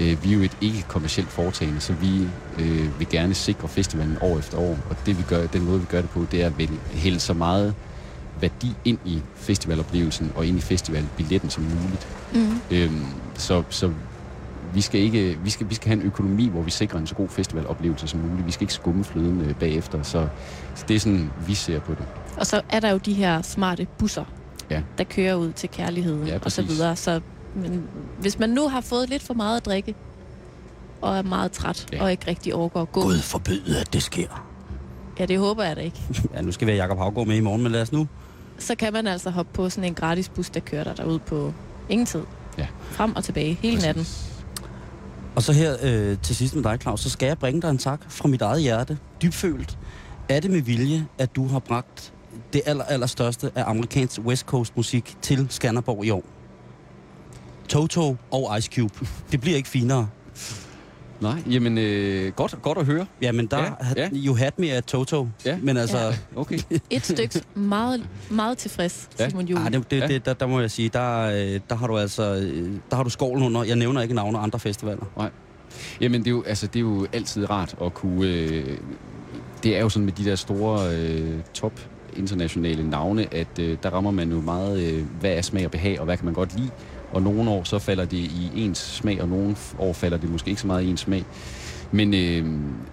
Øh, 0.00 0.24
vi 0.24 0.30
er 0.32 0.36
jo 0.36 0.42
et 0.42 0.56
ikke-kommercielt 0.60 1.28
foretagende, 1.30 1.80
så 1.80 1.92
vi 1.92 2.28
øh, 2.58 2.98
vil 2.98 3.08
gerne 3.08 3.34
sikre 3.34 3.68
festivalen 3.68 4.16
år 4.20 4.38
efter 4.38 4.58
år, 4.58 4.78
og 4.90 4.96
det 5.06 5.18
vi 5.18 5.22
gør, 5.28 5.46
den 5.46 5.64
måde, 5.64 5.80
vi 5.80 5.86
gør 5.86 6.00
det 6.00 6.10
på, 6.10 6.26
det 6.32 6.42
er 6.42 6.46
at 6.46 6.58
vel- 6.58 6.78
hælde 6.92 7.20
så 7.20 7.34
meget 7.34 7.74
værdi 8.40 8.72
ind 8.84 8.98
i 9.04 9.22
festivaloplevelsen 9.34 10.32
og 10.36 10.46
ind 10.46 10.58
i 10.58 10.60
festivalbilletten 10.60 11.50
som 11.50 11.62
muligt. 11.64 12.08
Mm. 12.34 12.60
Øhm, 12.70 13.04
så, 13.34 13.62
så 13.70 13.92
vi 14.74 14.80
skal, 14.80 15.00
ikke, 15.00 15.38
vi, 15.44 15.50
skal, 15.50 15.70
vi 15.70 15.74
skal 15.74 15.88
have 15.88 16.00
en 16.00 16.06
økonomi, 16.06 16.48
hvor 16.48 16.62
vi 16.62 16.70
sikrer 16.70 16.98
en 16.98 17.06
så 17.06 17.14
god 17.14 17.28
festivaloplevelse 17.28 18.08
som 18.08 18.20
muligt. 18.20 18.46
Vi 18.46 18.52
skal 18.52 18.62
ikke 18.64 18.74
skumme 18.74 19.04
fløden 19.04 19.40
øh, 19.40 19.54
bagefter, 19.54 20.02
så, 20.02 20.28
så 20.74 20.84
det 20.88 20.96
er 20.96 21.00
sådan, 21.00 21.30
vi 21.46 21.54
ser 21.54 21.80
på 21.80 21.92
det. 21.92 22.04
Og 22.36 22.46
så 22.46 22.60
er 22.68 22.80
der 22.80 22.90
jo 22.90 22.96
de 22.98 23.12
her 23.12 23.42
smarte 23.42 23.86
busser, 23.98 24.24
Ja. 24.70 24.82
der 24.98 25.04
kører 25.04 25.34
ud 25.34 25.52
til 25.52 25.68
kærligheden 25.68 26.26
Ja, 26.26 26.38
og 26.44 26.52
så 26.52 26.62
videre. 26.62 26.96
Så 26.96 27.20
men, 27.54 27.82
hvis 28.20 28.38
man 28.38 28.50
nu 28.50 28.68
har 28.68 28.80
fået 28.80 29.08
lidt 29.08 29.22
for 29.22 29.34
meget 29.34 29.56
at 29.56 29.64
drikke, 29.66 29.94
og 31.00 31.18
er 31.18 31.22
meget 31.22 31.52
træt, 31.52 31.86
Ja. 31.92 32.02
og 32.02 32.10
ikke 32.10 32.26
rigtig 32.26 32.54
overgår 32.54 32.82
at 32.82 32.92
gå, 32.92 33.02
Gud 33.02 33.18
forbyde, 33.18 33.80
at 33.80 33.92
det 33.92 34.02
sker. 34.02 34.46
Ja, 35.18 35.26
det 35.26 35.38
håber 35.38 35.64
jeg 35.64 35.76
da 35.76 35.80
ikke. 35.80 36.00
Ja, 36.34 36.40
nu 36.40 36.52
skal 36.52 36.66
vi 36.66 36.72
have 36.72 36.82
Jacob 36.82 36.98
Havgaard 36.98 37.26
med 37.26 37.36
i 37.36 37.40
morgen, 37.40 37.62
men 37.62 37.72
lad 37.72 37.82
os 37.82 37.92
nu. 37.92 38.06
Så 38.60 38.74
kan 38.74 38.92
man 38.92 39.06
altså 39.06 39.30
hoppe 39.30 39.52
på 39.52 39.70
sådan 39.70 39.84
en 39.88 39.94
gratis 39.94 40.28
bus, 40.28 40.50
der 40.50 40.60
kører 40.60 40.84
dig 40.84 40.96
derud 40.96 41.18
på 41.18 41.52
ingen 41.88 42.06
tid. 42.06 42.22
Ja. 42.58 42.66
Frem 42.90 43.16
og 43.16 43.24
tilbage 43.24 43.58
hele 43.62 43.76
Præcis. 43.76 43.86
natten. 43.86 44.06
Og 45.36 45.42
så 45.42 45.52
her 45.52 45.76
øh, 45.82 46.18
til 46.22 46.36
sidst 46.36 46.54
med 46.54 46.62
dig, 46.62 46.78
Claus, 46.80 47.00
så 47.00 47.10
skal 47.10 47.26
jeg 47.26 47.38
bringe 47.38 47.62
dig 47.62 47.70
en 47.70 47.78
tak 47.78 48.00
fra 48.08 48.28
mit 48.28 48.42
eget 48.42 48.62
hjerte. 48.62 48.98
Dybfølt. 49.22 49.78
Er 50.28 50.40
det 50.40 50.50
med 50.50 50.60
vilje, 50.60 51.06
at 51.18 51.36
du 51.36 51.46
har 51.46 51.58
bragt 51.58 52.12
det 52.52 52.62
aller, 52.66 52.84
allerstørste 52.84 53.50
af 53.54 53.64
amerikansk 53.66 54.20
West 54.20 54.46
Coast 54.46 54.76
musik 54.76 55.16
til 55.22 55.46
Skanderborg 55.50 56.04
i 56.04 56.10
år? 56.10 56.24
Toto 57.68 58.16
og 58.30 58.58
Ice 58.58 58.70
Cube. 58.74 59.06
Det 59.32 59.40
bliver 59.40 59.56
ikke 59.56 59.68
finere. 59.68 60.08
Nej, 61.20 61.42
jamen 61.50 61.78
øh, 61.78 62.32
godt, 62.32 62.54
godt 62.62 62.78
at 62.78 62.86
høre. 62.86 63.06
Jamen, 63.22 63.46
der 63.46 63.58
Ja, 63.58 63.64
ja, 63.96 64.02
ja. 64.02 64.08
you 64.12 64.36
had 64.36 64.50
me 64.58 64.70
at 64.70 64.84
Toto. 64.84 65.28
Ja. 65.44 65.58
Men 65.62 65.76
altså, 65.76 65.98
Ja. 65.98 66.12
Okay. 66.36 66.58
Et 66.90 67.04
stykke 67.06 67.42
meget, 67.54 68.06
meget 68.30 68.58
tilfreds, 68.58 69.08
Ja. 69.18 69.28
Simon 69.28 69.46
Juhl. 69.48 69.62
ah, 69.66 69.72
det, 69.72 69.90
det, 69.90 70.00
Ja. 70.00 70.06
det, 70.06 70.24
der, 70.26 70.32
der 70.34 70.46
må 70.46 70.60
jeg 70.60 70.70
sige, 70.70 70.88
der, 70.88 71.20
øh, 71.20 71.60
der 71.70 71.74
har 71.76 71.86
du 71.86 71.98
altså, 71.98 72.34
øh, 72.34 72.72
der 72.90 72.96
har 72.96 73.02
du 73.02 73.10
skovlen 73.10 73.46
under. 73.46 73.62
Jeg 73.64 73.76
nævner 73.76 74.02
ikke 74.02 74.14
navne 74.14 74.38
af 74.38 74.42
andre 74.42 74.58
festivaler. 74.58 75.30
Jamen, 76.00 76.20
det 76.20 76.26
er, 76.26 76.30
jo, 76.30 76.42
altså, 76.42 76.66
det 76.66 76.76
er 76.76 76.80
jo 76.80 77.06
altid 77.12 77.50
rart 77.50 77.74
at 77.84 77.94
kunne... 77.94 78.26
Øh, 78.28 78.78
det 79.62 79.76
er 79.76 79.80
jo 79.80 79.88
sådan 79.88 80.04
med 80.04 80.12
de 80.12 80.24
der 80.24 80.34
store 80.34 80.96
øh, 80.96 81.30
top 81.54 81.80
internationale 82.16 82.90
navne, 82.90 83.34
at 83.34 83.58
øh, 83.60 83.78
der 83.82 83.90
rammer 83.90 84.10
man 84.10 84.30
jo 84.32 84.40
meget, 84.40 84.80
øh, 84.92 85.04
hvad 85.20 85.32
er 85.32 85.42
smag 85.42 85.64
og 85.64 85.70
behag, 85.70 85.98
og 85.98 86.04
hvad 86.04 86.16
kan 86.16 86.24
man 86.24 86.34
godt 86.34 86.56
lide. 86.56 86.70
Og 87.12 87.22
nogle 87.22 87.50
år 87.50 87.64
så 87.64 87.78
falder 87.78 88.04
det 88.04 88.16
i 88.16 88.50
ens 88.54 88.78
smag, 88.78 89.22
og 89.22 89.28
nogle 89.28 89.56
år 89.78 89.92
falder 89.92 90.16
det 90.16 90.30
måske 90.30 90.48
ikke 90.48 90.60
så 90.60 90.66
meget 90.66 90.82
i 90.82 90.90
ens 90.90 91.00
smag. 91.00 91.24
Men 91.92 92.14
øh, 92.14 92.46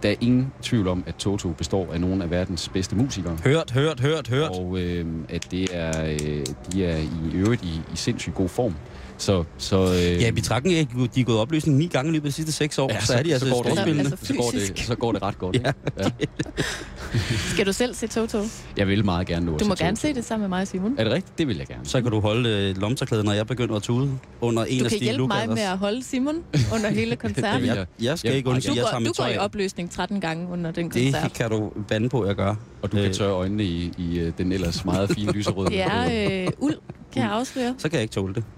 der 0.04 0.10
er 0.10 0.16
ingen 0.22 0.52
tvivl 0.62 0.88
om, 0.88 1.04
at 1.08 1.16
Toto 1.16 1.50
består 1.50 1.94
af 1.94 2.02
nogle 2.02 2.24
af 2.24 2.32
verdens 2.32 2.70
bedste 2.70 2.96
musikere. 2.96 3.38
Hørt, 3.44 3.72
hørt, 3.72 4.00
hørt, 4.00 4.28
hørt. 4.28 4.50
Og 4.50 4.80
øh, 4.80 5.06
at 5.30 5.48
det 5.52 5.68
er, 5.74 6.06
øh, 6.06 6.46
de 6.74 6.86
er 6.86 6.98
i 6.98 7.34
øvrigt 7.34 7.64
i, 7.64 7.82
i 7.94 7.96
sindssygt 7.96 8.36
god 8.36 8.50
form. 8.50 8.76
Så, 9.18 9.44
så, 9.58 9.78
øh, 9.94 10.22
Ja, 10.22 10.28
i 10.28 10.32
betragtning 10.32 10.76
af, 10.78 10.82
at 10.82 11.16
de 11.16 11.20
er 11.20 11.24
gået 11.26 11.40
opløsning 11.40 11.78
ni 11.78 11.88
gange 11.88 12.10
i 12.10 12.14
løbet 12.14 12.26
af 12.26 12.30
de 12.30 12.36
sidste 12.36 12.52
seks 12.52 12.78
år, 12.78 12.94
ja, 12.94 13.00
så, 13.02 13.14
er 13.14 13.24
de 13.24 13.34
altså 13.34 13.50
går 13.50 13.64
det. 13.64 13.70
Altså 14.00 14.18
så, 14.24 14.34
går 14.34 14.52
det, 14.52 14.80
så 14.88 14.96
går 14.96 15.12
det 15.12 15.22
ret 15.22 15.38
godt. 15.40 15.56
Ja. 15.56 15.72
ja. 16.00 16.10
Skal 17.54 17.66
du 17.66 17.74
selv 17.74 17.94
se 17.94 18.08
Toto? 18.08 18.38
Jeg 18.78 18.88
vil 18.88 19.06
meget 19.06 19.28
gerne 19.28 19.54
at 19.54 19.60
Du 19.60 19.66
må 19.66 19.76
se 19.76 19.84
gerne 19.84 19.98
Toto. 19.98 20.08
se 20.08 20.14
det 20.14 20.26
sammen 20.26 20.50
med 20.50 20.58
mig, 20.58 20.68
Simon. 20.68 20.96
Er 20.98 21.04
det 21.04 21.14
rigtigt? 21.14 21.38
Det 21.38 21.48
vil 21.48 21.58
jeg 21.58 21.68
gerne. 21.68 21.86
Så 21.86 22.02
kan 22.02 22.12
du 22.12 22.20
holde 22.20 22.50
øh, 22.50 22.82
lomterklædet, 22.82 23.26
når 23.26 23.34
jeg 23.34 23.48
begynder 23.48 23.76
at 23.76 23.84
tude 23.84 24.12
under 24.42 24.64
en 24.66 24.80
Du 24.80 24.86
af 24.86 24.90
kan 24.92 24.98
Steve 24.98 25.04
hjælpe 25.04 25.28
mig 25.28 25.38
Lukaters. 25.38 25.56
med 25.56 25.64
at 25.64 25.78
holde 25.78 26.04
Simon 26.04 26.36
under 26.74 26.90
hele 26.90 27.12
Det 27.12 27.20
koncerten. 27.20 27.62
vil 27.62 27.68
Jeg, 27.68 27.86
jeg 28.02 28.20
skal 28.20 28.30
Jeg- 28.30 28.38
ikke 28.38 28.50
undskylde, 28.50 28.72
Du 28.74 28.76
jeg 28.76 28.84
går, 28.84 29.00
tager 29.00 29.12
du 29.14 29.14
går 29.18 29.28
i 29.28 29.38
opløsning 29.38 29.92
13 29.92 30.22
gange 30.22 30.50
under 30.52 30.72
den 30.72 30.90
Det 30.90 31.14
koncert. 31.14 31.34
kan 31.34 31.50
du 31.50 31.72
bande 31.88 32.10
på, 32.10 32.22
at 32.22 32.28
jeg 32.28 32.36
gør. 32.36 32.56
Og 32.82 32.92
du 32.92 32.98
kan 32.98 33.06
Øh. 33.06 33.14
tørre 33.14 33.32
øjnene 33.32 33.64
i, 33.64 33.92
i 33.98 34.20
øh, 34.20 34.32
den 34.38 34.52
ellers 34.52 34.86
meget 34.86 35.10
fine 35.10 35.32
lyserøde. 35.32 35.70
Det 35.72 35.82
er 35.82 36.42
øh, 36.46 36.48
uld, 36.60 36.76
kan 37.14 37.22
jeg 37.24 37.32
afsløre. 37.32 37.76
Så 37.78 37.90
kan 37.90 37.96
jeg 37.96 38.02
ikke 38.02 38.14
tåle 38.14 38.34
det. 38.36 38.44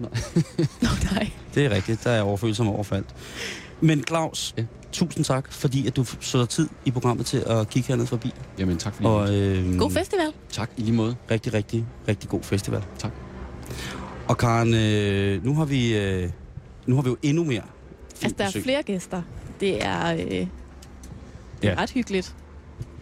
Nå, 0.82 0.88
nej. 1.12 1.30
Det 1.54 1.64
er 1.66 1.70
rigtigt, 1.70 2.04
der 2.04 2.10
er 2.10 2.22
overfølsom 2.22 2.68
overfaldt. 2.68 3.14
Men 3.80 4.04
Claus, 4.08 4.54
Ja. 4.58 4.64
tusind 4.92 5.24
tak, 5.24 5.52
fordi 5.52 5.86
at 5.86 5.96
du 5.96 6.04
så 6.20 6.38
dig 6.38 6.48
tid 6.48 6.68
i 6.84 6.90
programmet 6.90 7.26
til 7.26 7.38
at 7.46 7.68
kigge 7.68 7.88
herned 7.88 8.06
forbi. 8.06 8.32
Jamen 8.58 8.76
tak 8.78 8.94
fordi 8.94 9.06
Og 9.06 9.34
øh, 9.36 9.78
God 9.78 9.90
festival. 9.90 10.32
Tak 10.50 10.70
i 10.76 10.80
lige 10.82 10.92
måde. 10.92 11.16
rigtig, 11.30 11.54
rigtig, 11.54 11.84
rigtig 12.08 12.28
god 12.30 12.42
festival. 12.42 12.84
Tak. 12.98 13.10
Og 14.28 14.38
Karen, 14.38 14.74
øh, 14.74 15.44
nu 15.44 15.54
har 15.54 15.64
vi 15.64 15.96
øh, 15.98 16.30
nu 16.86 16.94
har 16.94 17.02
vi 17.02 17.08
jo 17.08 17.16
endnu 17.22 17.44
mere 17.44 17.62
Altså, 18.22 18.34
der 18.38 18.44
er 18.44 18.48
besøg. 18.48 18.62
flere 18.62 18.82
gæster. 18.82 19.22
Det 19.60 19.84
er, 19.84 20.12
øh, 20.12 20.18
det 20.20 20.40
er 21.62 21.68
Ja. 21.70 21.74
ret 21.78 21.90
hyggeligt, 21.90 22.34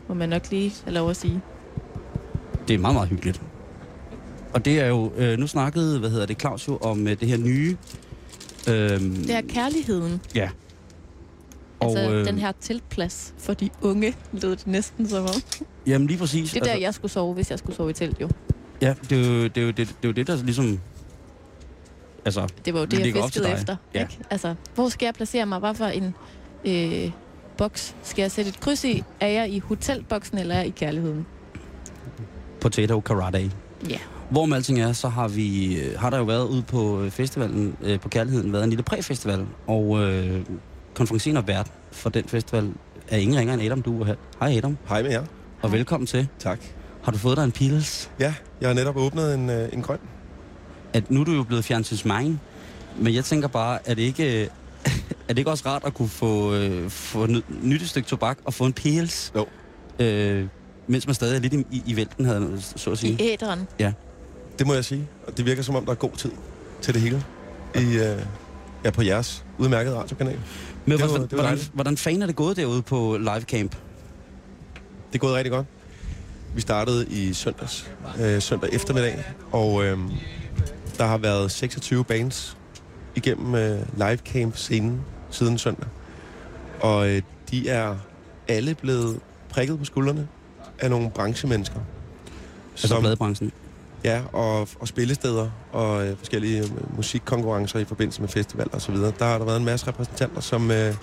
må 0.08 0.14
man 0.14 0.28
nok 0.28 0.50
lige 0.50 0.74
have 0.84 0.94
lov 0.94 1.10
at 1.10 1.16
sige. 1.16 1.40
Det 2.68 2.74
er 2.74 2.78
meget, 2.78 2.94
meget 2.94 3.08
hyggeligt. 3.08 3.42
Og 4.52 4.64
det 4.64 4.80
er 4.80 4.86
jo, 4.86 5.12
øh, 5.16 5.38
nu 5.38 5.46
snakkede, 5.46 5.98
hvad 5.98 6.10
hedder 6.10 6.26
det, 6.26 6.40
Claus 6.40 6.68
jo 6.68 6.76
om 6.76 7.06
øh, 7.08 7.20
det 7.20 7.28
her 7.28 7.36
nye. 7.36 7.76
Øh, 8.68 8.74
Det 9.00 9.30
er 9.30 9.40
kærligheden. 9.48 10.20
Ja. 10.34 10.50
Altså, 11.80 12.10
øh, 12.10 12.26
den 12.26 12.38
her 12.38 12.52
teltplads 12.60 13.34
for 13.38 13.54
de 13.54 13.70
unge, 13.82 14.14
lød 14.32 14.50
det 14.56 14.66
næsten 14.66 15.08
som 15.08 15.24
om. 15.24 15.42
Jamen 15.86 16.06
lige 16.08 16.18
præcis. 16.18 16.52
Det 16.52 16.60
er 16.60 16.64
der, 16.64 16.76
jeg 16.76 16.94
skulle 16.94 17.12
sove, 17.12 17.34
hvis 17.34 17.50
jeg 17.50 17.58
skulle 17.58 17.76
sove 17.76 17.90
i 17.90 17.92
telt, 17.92 18.20
jo. 18.20 18.28
Ja, 18.82 18.94
det 19.10 19.26
er 19.26 19.32
jo 19.32 19.44
det, 19.44 19.56
er 19.56 19.62
jo 19.62 19.68
det, 19.68 19.76
det, 19.76 19.88
er 20.02 20.08
jo 20.08 20.12
det 20.12 20.26
der 20.26 20.36
ligesom... 20.44 20.80
Altså, 22.24 22.48
Det 22.64 22.74
var 22.74 22.80
jo 22.80 22.86
det, 22.86 23.14
jeg 23.14 23.24
fiskede 23.24 23.52
efter. 23.52 23.76
Ja. 23.94 24.00
Ikke? 24.00 24.18
Altså, 24.30 24.54
hvor 24.74 24.88
skal 24.88 25.06
jeg 25.06 25.14
placere 25.14 25.46
mig? 25.46 25.58
Hvad 25.58 25.74
for 25.74 25.84
en 25.84 26.14
øh, 26.64 27.10
boks 27.58 27.94
skal 28.02 28.22
jeg 28.22 28.30
sætte 28.30 28.48
et 28.48 28.60
kryds 28.60 28.84
i? 28.84 29.02
Er 29.20 29.26
jeg 29.26 29.50
i 29.50 29.58
hotelboksen, 29.58 30.38
eller 30.38 30.54
er 30.54 30.58
jeg 30.58 30.66
i 30.66 30.70
kærligheden? 30.70 31.26
potato 32.60 33.00
karate. 33.00 33.38
Ja. 33.90 33.98
Hvor 33.98 34.17
med 34.30 34.56
alting 34.56 34.80
er, 34.80 34.92
så 34.92 35.08
har 35.08 35.28
vi 35.28 35.76
øh, 35.80 35.98
har 36.00 36.10
der 36.10 36.18
jo 36.18 36.24
været 36.24 36.48
ude 36.48 36.62
på 36.62 37.00
øh, 37.00 37.10
festivalen, 37.10 37.76
øh, 37.82 38.00
på 38.00 38.08
Kærligheden, 38.08 38.52
været 38.52 38.64
en 38.64 38.70
lille 38.70 38.82
præfestival, 38.82 39.46
og 39.66 39.98
øh, 40.02 40.40
konferencen 40.94 41.36
og 41.36 41.46
vært 41.46 41.70
for 41.92 42.10
den 42.10 42.24
festival 42.24 42.70
er 43.08 43.16
ingen 43.16 43.38
ringer 43.38 43.54
end 43.54 43.62
Adam 43.62 43.82
du 43.82 44.04
her. 44.04 44.14
Hej 44.40 44.56
Adam, 44.56 44.76
Hej 44.88 45.02
med 45.02 45.10
jer. 45.10 45.24
og 45.62 45.72
velkommen 45.72 46.06
til. 46.06 46.28
Tak. 46.38 46.58
Har 47.02 47.12
du 47.12 47.18
fået 47.18 47.36
dig 47.36 47.44
en 47.44 47.52
pils? 47.52 48.10
Ja, 48.20 48.34
jeg 48.60 48.68
har 48.68 48.74
netop 48.74 48.96
åbnet 48.96 49.34
en, 49.34 49.50
øh, 49.50 49.68
en 49.72 49.82
grøn. 49.82 49.98
At 50.92 51.10
nu 51.10 51.20
er 51.20 51.24
du 51.24 51.32
jo 51.32 51.42
blevet 51.42 51.64
fjernsynsmang, 51.64 52.40
men 52.98 53.14
jeg 53.14 53.24
tænker 53.24 53.48
bare, 53.48 53.78
er 53.84 53.94
det 53.94 54.02
ikke, 54.02 54.42
øh, 54.42 54.48
er 55.28 55.28
det 55.28 55.38
ikke 55.38 55.50
også 55.50 55.64
rart 55.66 55.82
at 55.84 55.94
kunne 55.94 56.08
få, 56.08 56.54
øh, 56.54 56.90
få 56.90 57.26
ny- 57.26 57.42
nyt 57.62 57.82
et 57.82 57.88
stykke 57.88 58.08
tobak 58.08 58.38
og 58.44 58.54
få 58.54 58.64
en 58.64 58.72
pils? 58.72 59.32
Jo. 59.36 59.46
Øh, 60.04 60.46
mens 60.86 61.06
man 61.06 61.14
stadig 61.14 61.36
er 61.36 61.40
lidt 61.40 61.52
i, 61.54 61.66
i, 61.70 61.82
i 61.86 61.96
vælten, 61.96 62.24
havde 62.24 62.52
så 62.76 62.90
at 62.90 62.98
sige. 62.98 63.12
I 63.12 63.30
æderen. 63.32 63.66
Det 64.58 64.66
må 64.66 64.74
jeg 64.74 64.84
sige. 64.84 65.08
Og 65.26 65.36
det 65.36 65.46
virker 65.46 65.62
som 65.62 65.74
om, 65.76 65.84
der 65.84 65.92
er 65.92 65.96
god 65.96 66.10
tid 66.16 66.30
til 66.82 66.94
det 66.94 67.02
hele. 67.02 67.24
I, 67.74 67.78
øh, 67.96 68.22
ja, 68.84 68.90
på 68.90 69.02
jeres 69.02 69.44
udmærkede 69.58 69.96
radiokanal. 69.96 70.38
Men 70.86 70.92
Det 70.92 71.00
var- 71.00 71.06
hvordan, 71.08 71.22
det 71.28 71.32
var 71.38 71.42
hvordan, 71.42 71.58
hvordan 71.72 71.96
fanden 71.96 72.22
er 72.22 72.26
det 72.26 72.36
gået 72.36 72.56
derude 72.56 72.82
på 72.82 73.16
live 73.20 73.40
camp? 73.40 73.70
Det 75.08 75.14
er 75.14 75.18
gået 75.18 75.34
rigtig 75.34 75.50
godt. 75.52 75.66
Vi 76.54 76.60
startede 76.60 77.06
i 77.10 77.32
søndags, 77.32 77.90
øh, 78.20 78.42
søndag 78.42 78.70
eftermiddag, 78.72 79.24
og 79.52 79.84
øh, 79.84 79.98
der 80.98 81.04
har 81.06 81.18
været 81.18 81.50
26 81.50 82.04
bands 82.04 82.56
igennem 83.14 83.54
øh, 83.54 83.78
live 83.96 84.16
camp 84.16 84.56
scenen 84.56 85.00
siden 85.30 85.58
søndag. 85.58 85.86
Og 86.80 87.08
øh, 87.08 87.22
de 87.50 87.68
er 87.68 87.96
alle 88.48 88.74
blevet 88.74 89.20
prikket 89.48 89.78
på 89.78 89.84
skuldrene 89.84 90.28
af 90.78 90.90
nogle 90.90 91.10
branchemennesker. 91.10 91.80
Altså 92.72 93.00
bladebranchen. 93.00 93.52
Ja, 94.04 94.22
og, 94.32 94.68
og 94.80 94.88
spillesteder 94.88 95.50
og 95.72 96.06
øh, 96.06 96.18
forskellige 96.18 96.62
øh, 96.62 96.96
musikkonkurrencer 96.96 97.78
i 97.78 97.84
forbindelse 97.84 98.20
med 98.20 98.28
festivaler 98.28 98.74
osv. 98.74 98.94
Der 98.96 99.24
har 99.24 99.38
der 99.38 99.44
været 99.44 99.56
en 99.58 99.64
masse 99.64 99.86
repræsentanter, 99.86 100.40
som 100.40 100.70
øh, 100.70 100.94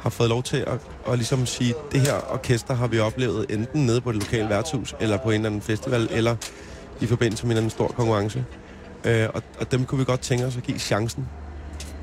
har 0.00 0.10
fået 0.10 0.28
lov 0.28 0.42
til 0.42 0.56
at, 0.56 0.78
at 1.08 1.18
ligesom 1.18 1.46
sige, 1.46 1.74
det 1.92 2.00
her 2.00 2.14
orkester 2.32 2.74
har 2.74 2.86
vi 2.86 2.98
oplevet 2.98 3.46
enten 3.50 3.86
nede 3.86 4.00
på 4.00 4.12
det 4.12 4.22
lokale 4.22 4.48
værtshus, 4.48 4.94
eller 5.00 5.16
på 5.16 5.30
en 5.30 5.34
eller 5.34 5.46
anden 5.46 5.62
festival, 5.62 6.08
eller 6.10 6.36
i 7.00 7.06
forbindelse 7.06 7.46
med 7.46 7.50
en 7.50 7.50
eller 7.50 7.60
anden 7.60 7.70
stor 7.70 7.88
konkurrence. 7.88 8.44
Øh, 9.04 9.28
og, 9.34 9.42
og 9.60 9.72
dem 9.72 9.84
kunne 9.84 9.98
vi 9.98 10.04
godt 10.04 10.20
tænke 10.20 10.46
os 10.46 10.56
at 10.56 10.62
give 10.62 10.78
chancen 10.78 11.28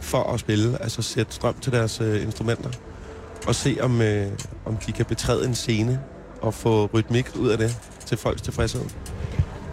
for 0.02 0.34
at 0.34 0.40
spille, 0.40 0.82
altså 0.82 1.02
sætte 1.02 1.34
strøm 1.34 1.56
til 1.62 1.72
deres 1.72 2.02
øh, 2.02 2.24
instrumenter, 2.24 2.70
og 3.48 3.56
se 3.56 3.78
om, 3.82 4.02
øh, 4.02 4.28
om 4.66 4.78
de 4.78 4.92
kan 4.92 5.06
betræde 5.06 5.46
en 5.46 5.56
scene 5.56 6.00
og 6.42 6.54
få 6.54 6.90
rytmik 6.94 7.36
ud 7.40 7.50
af 7.50 7.58
det 7.58 7.78
til 8.06 8.18
folks 8.18 8.42
tilfredshed. 8.42 8.82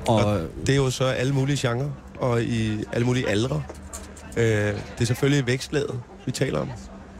Og, 0.09 0.41
Det 0.67 0.73
er 0.73 0.77
jo 0.77 0.91
så 0.91 1.05
alle 1.05 1.33
mulige 1.33 1.69
genrer 1.69 1.91
og 2.19 2.43
i 2.43 2.85
alle 2.93 3.07
mulige 3.07 3.29
aldre. 3.29 3.63
Øh, 4.37 4.45
det 4.45 5.01
er 5.01 5.05
selvfølgelig 5.05 5.47
vækstlaget, 5.47 6.01
vi 6.27 6.33
taler 6.33 6.59
om. 6.59 6.69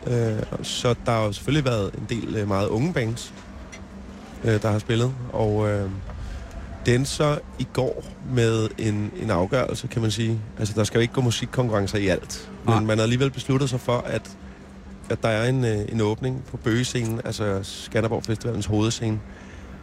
Øh, 0.07 0.43
så 0.63 0.95
der 1.07 1.13
har 1.13 1.25
jo 1.25 1.33
selvfølgelig 1.33 1.65
været 1.65 1.95
en 1.95 2.07
del 2.09 2.37
øh, 2.37 2.49
meget 2.49 2.69
unge 2.69 2.93
bands, 2.93 3.35
øh, 4.45 4.63
der 4.63 4.71
har 4.71 4.79
spillet. 4.79 5.15
Og 5.33 5.69
øh, 5.69 5.91
den 6.87 7.07
så 7.07 7.39
i 7.59 7.67
går 7.73 8.05
med 8.35 8.69
en, 8.79 9.11
en 9.23 9.31
afgørelse, 9.31 9.87
kan 9.87 10.03
man 10.03 10.11
sige. 10.11 10.41
Altså, 10.59 10.75
der 10.77 10.85
skal 10.85 10.99
jo 10.99 11.03
ikke 11.03 11.15
gå 11.15 11.21
musikkonkurrencer 11.21 11.99
i 11.99 12.09
alt. 12.09 12.51
Men 12.65 12.75
Nej. 12.75 12.83
man 12.83 12.99
har 12.99 13.03
alligevel 13.03 13.31
besluttet 13.31 13.71
sig 13.71 13.81
for, 13.81 13.99
at, 13.99 14.31
at 15.11 15.23
der 15.23 15.29
er 15.29 15.49
en, 15.49 15.65
øh, 15.65 15.79
en 15.89 16.01
åbning 16.01 16.45
på 16.51 16.57
Bøgescenen, 16.57 17.21
altså 17.25 17.61
Skanderborg 17.63 18.25
Festivalens 18.25 18.67
hovedscene, 18.67 19.21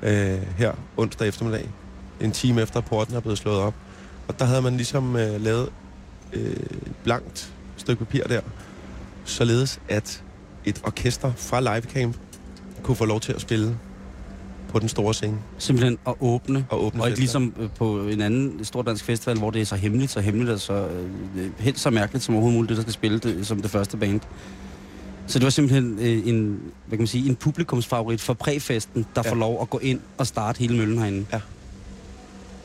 øh, 0.04 0.40
her 0.58 0.72
onsdag 0.98 1.28
eftermiddag 1.28 1.70
en 2.22 2.32
time 2.32 2.62
efter 2.62 2.82
porten 2.82 3.16
er 3.16 3.20
blevet 3.20 3.38
slået 3.38 3.58
op. 3.60 3.74
Og 4.28 4.40
der 4.40 4.46
havde 4.46 4.62
man 4.62 4.76
ligesom 4.76 5.16
øh, 5.16 5.42
lavet 5.44 5.70
øh, 6.34 6.42
et 6.52 6.92
blankt 7.04 7.54
stykke 7.78 8.06
papir 8.06 8.24
der, 8.24 8.42
således 9.26 9.80
at 9.90 10.24
et 10.66 10.82
orkester 10.84 11.32
fra 11.38 11.60
Live 11.62 11.82
Camp 11.82 12.16
kunne 12.84 12.96
få 12.96 13.06
lov 13.06 13.20
til 13.20 13.34
at 13.34 13.42
spille 13.42 13.78
på 14.70 14.80
den 14.80 14.90
store 14.90 15.14
scene 15.14 15.38
simpelthen 15.58 15.98
at 16.08 16.14
åbne. 16.20 16.66
og 16.70 16.84
åbne 16.86 17.02
Og 17.02 17.08
ikke 17.08 17.20
ligesom 17.20 17.54
øh, 17.60 17.70
på 17.70 18.00
en 18.02 18.22
anden 18.22 18.66
stor 18.66 18.82
dansk 18.82 19.04
festival, 19.06 19.38
hvor 19.38 19.52
det 19.52 19.62
er 19.62 19.66
så 19.66 19.76
hemmeligt, 19.76 20.12
så 20.12 20.20
hemmeligt 20.20 20.52
og 20.52 20.60
så 20.60 20.74
øh, 21.36 21.50
helt 21.60 21.80
så 21.80 21.90
mærkeligt 21.90 22.24
som 22.26 22.36
overhovedet 22.36 22.58
muligt, 22.58 22.70
det 22.70 22.78
der 22.78 22.82
skal 22.82 22.94
spille 22.94 23.20
det, 23.20 23.48
som 23.48 23.62
det 23.62 23.72
første 23.72 23.98
band. 23.98 24.20
Så 25.28 25.40
det 25.40 25.44
var 25.44 25.50
simpelthen 25.50 26.00
øh, 26.00 26.28
en, 26.28 26.48
hvad 26.86 26.98
kan 26.98 27.00
man 27.00 27.08
sige, 27.08 27.30
en 27.30 27.36
publikumsfavorit 27.36 28.22
for 28.22 28.34
præfesten, 28.34 29.06
der 29.16 29.22
Ja. 29.26 29.32
får 29.32 29.36
lov 29.36 29.62
at 29.62 29.70
gå 29.70 29.78
ind 29.78 30.00
og 30.18 30.28
starte 30.28 30.60
hele 30.60 30.78
møllen 30.78 30.98
herinde. 30.98 31.26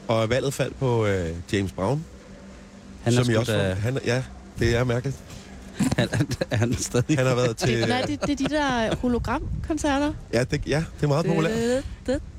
Og 0.09 0.31
valget 0.31 0.55
faldt 0.55 0.79
på 0.79 1.07
øh, 1.07 1.29
James 1.53 1.73
Brown. 1.73 2.05
Han 3.03 3.13
er, 3.15 3.23
som 3.25 3.35
I 3.35 3.37
også 3.37 3.53
da, 3.53 3.75
han, 3.75 3.99
Ja, 4.07 4.23
det 4.59 4.77
er 4.77 4.85
mærkeligt. 4.85 5.17
han, 5.99 6.09
er 6.51 6.57
han 6.57 6.75
stadig... 6.75 7.17
Han 7.19 7.27
har 7.27 7.35
været 7.35 7.57
til... 7.57 7.81
Det, 7.81 7.89
nej, 7.89 8.03
det, 8.03 8.21
det 8.23 8.31
er 8.31 8.49
de 8.49 8.55
der 8.55 8.97
hologramkoncerter. 8.97 10.13
Ja, 10.33 10.45
det, 10.45 10.63
ja, 10.67 10.85
det 10.97 11.03
er 11.03 11.09
meget 11.09 11.27
populært. 11.27 11.85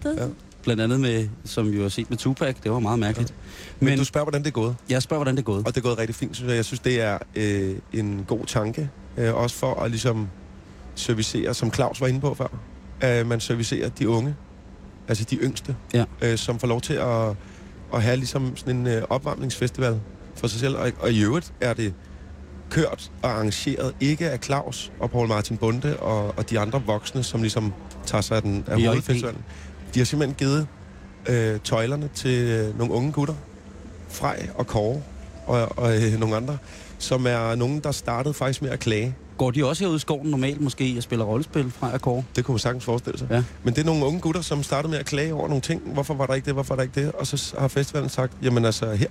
Ja. 0.05 0.27
Blandt 0.63 0.81
andet 0.81 0.99
med, 0.99 1.27
som 1.45 1.71
vi 1.71 1.81
har 1.81 1.89
set 1.89 2.09
med 2.09 2.17
Tupac, 2.17 2.55
det 2.63 2.71
var 2.71 2.79
meget 2.79 2.99
mærkeligt. 2.99 3.33
Men, 3.39 3.75
Men, 3.79 3.89
Men 3.89 3.99
du 3.99 4.05
spørger, 4.05 4.25
hvordan 4.25 4.41
det 4.41 4.47
er 4.47 4.51
gået. 4.51 4.75
jeg 4.89 5.01
spørger, 5.01 5.19
hvordan 5.19 5.35
det 5.35 5.41
er 5.41 5.45
gået. 5.45 5.59
Og 5.67 5.75
det 5.75 5.77
er 5.77 5.81
gået 5.81 5.97
rigtig 5.97 6.15
fint, 6.15 6.35
synes 6.35 6.49
jeg. 6.49 6.55
Jeg 6.55 6.65
synes, 6.65 6.79
det 6.79 7.01
er 7.01 7.17
øh, 7.35 7.75
en 7.93 8.25
god 8.27 8.45
tanke. 8.45 8.89
Øh, 9.17 9.35
også 9.35 9.55
for 9.55 9.73
at 9.83 9.91
ligesom 9.91 10.27
servicere, 10.95 11.53
som 11.53 11.73
Claus 11.73 12.01
var 12.01 12.07
inde 12.07 12.21
på 12.21 12.33
før. 12.33 12.47
At 13.01 13.27
man 13.27 13.39
servicerer 13.39 13.89
de 13.89 14.09
unge. 14.09 14.35
Altså 15.07 15.23
de 15.23 15.35
yngste. 15.35 15.75
Ja. 15.93 16.05
Øh, 16.21 16.37
som 16.37 16.59
får 16.59 16.67
lov 16.67 16.81
til 16.81 16.93
at, 16.93 17.29
at 17.93 18.03
have 18.03 18.17
ligesom 18.17 18.57
sådan 18.57 18.75
en 18.75 18.87
øh, 18.87 19.03
opvarmningsfestival 19.09 19.99
for 20.35 20.47
sig 20.47 20.59
selv. 20.59 20.77
Og, 20.77 20.91
og 20.99 21.11
i 21.11 21.23
øvrigt 21.23 21.53
er 21.61 21.73
det 21.73 21.93
kørt 22.69 23.11
og 23.21 23.29
arrangeret 23.29 23.95
ikke 23.99 24.29
af 24.29 24.39
Claus 24.43 24.91
og 24.99 25.11
Paul 25.11 25.27
Martin 25.27 25.57
Bunde 25.57 25.97
og, 25.97 26.37
og 26.37 26.49
de 26.49 26.59
andre 26.59 26.83
voksne, 26.85 27.23
som 27.23 27.41
ligesom 27.41 27.73
tager 28.05 28.21
sig 28.21 28.35
af, 28.37 28.41
den, 28.41 28.63
af 28.67 28.81
hovedfestivalen. 28.81 29.41
De 29.93 29.99
har 29.99 30.05
simpelthen 30.05 30.35
givet 30.35 30.67
øh, 31.29 31.59
tøjlerne 31.59 32.09
til 32.15 32.43
øh, 32.43 32.77
nogle 32.77 32.93
unge 32.93 33.11
gutter. 33.11 33.35
Frej 34.09 34.49
og 34.55 34.67
Kåre 34.67 35.01
og, 35.45 35.77
og 35.77 36.03
øh, 36.03 36.19
nogle 36.19 36.35
andre, 36.35 36.57
som 36.99 37.27
er 37.27 37.55
nogen, 37.55 37.79
der 37.79 37.91
startede 37.91 38.33
faktisk 38.33 38.61
med 38.61 38.69
at 38.69 38.79
klage. 38.79 39.15
Går 39.37 39.51
de 39.51 39.65
også 39.65 39.83
herude 39.83 39.95
i 39.95 39.99
skoven 39.99 40.27
normalt 40.27 40.61
måske 40.61 40.93
og 40.97 41.03
spiller 41.03 41.25
rollespil 41.25 41.71
fra 41.71 41.93
og 41.93 42.01
Kåre? 42.01 42.23
Det 42.35 42.45
kunne 42.45 42.53
man 42.53 42.59
sagtens 42.59 42.85
forestille 42.85 43.19
sig. 43.19 43.27
Ja. 43.31 43.43
Men 43.63 43.73
det 43.73 43.81
er 43.81 43.85
nogle 43.85 44.05
unge 44.05 44.19
gutter, 44.19 44.41
som 44.41 44.63
startede 44.63 44.91
med 44.91 44.99
at 44.99 45.05
klage 45.05 45.33
over 45.33 45.47
nogle 45.47 45.61
ting. 45.61 45.81
Hvorfor 45.93 46.13
var 46.13 46.25
der 46.25 46.33
ikke 46.33 46.45
det? 46.45 46.53
Hvorfor 46.53 46.75
var 46.75 46.83
der 46.83 46.83
ikke 46.83 47.05
det? 47.05 47.11
Og 47.11 47.27
så 47.27 47.55
har 47.57 47.67
festivalen 47.67 48.09
sagt, 48.09 48.33
jamen 48.43 48.65
altså 48.65 48.93
her. 48.93 49.07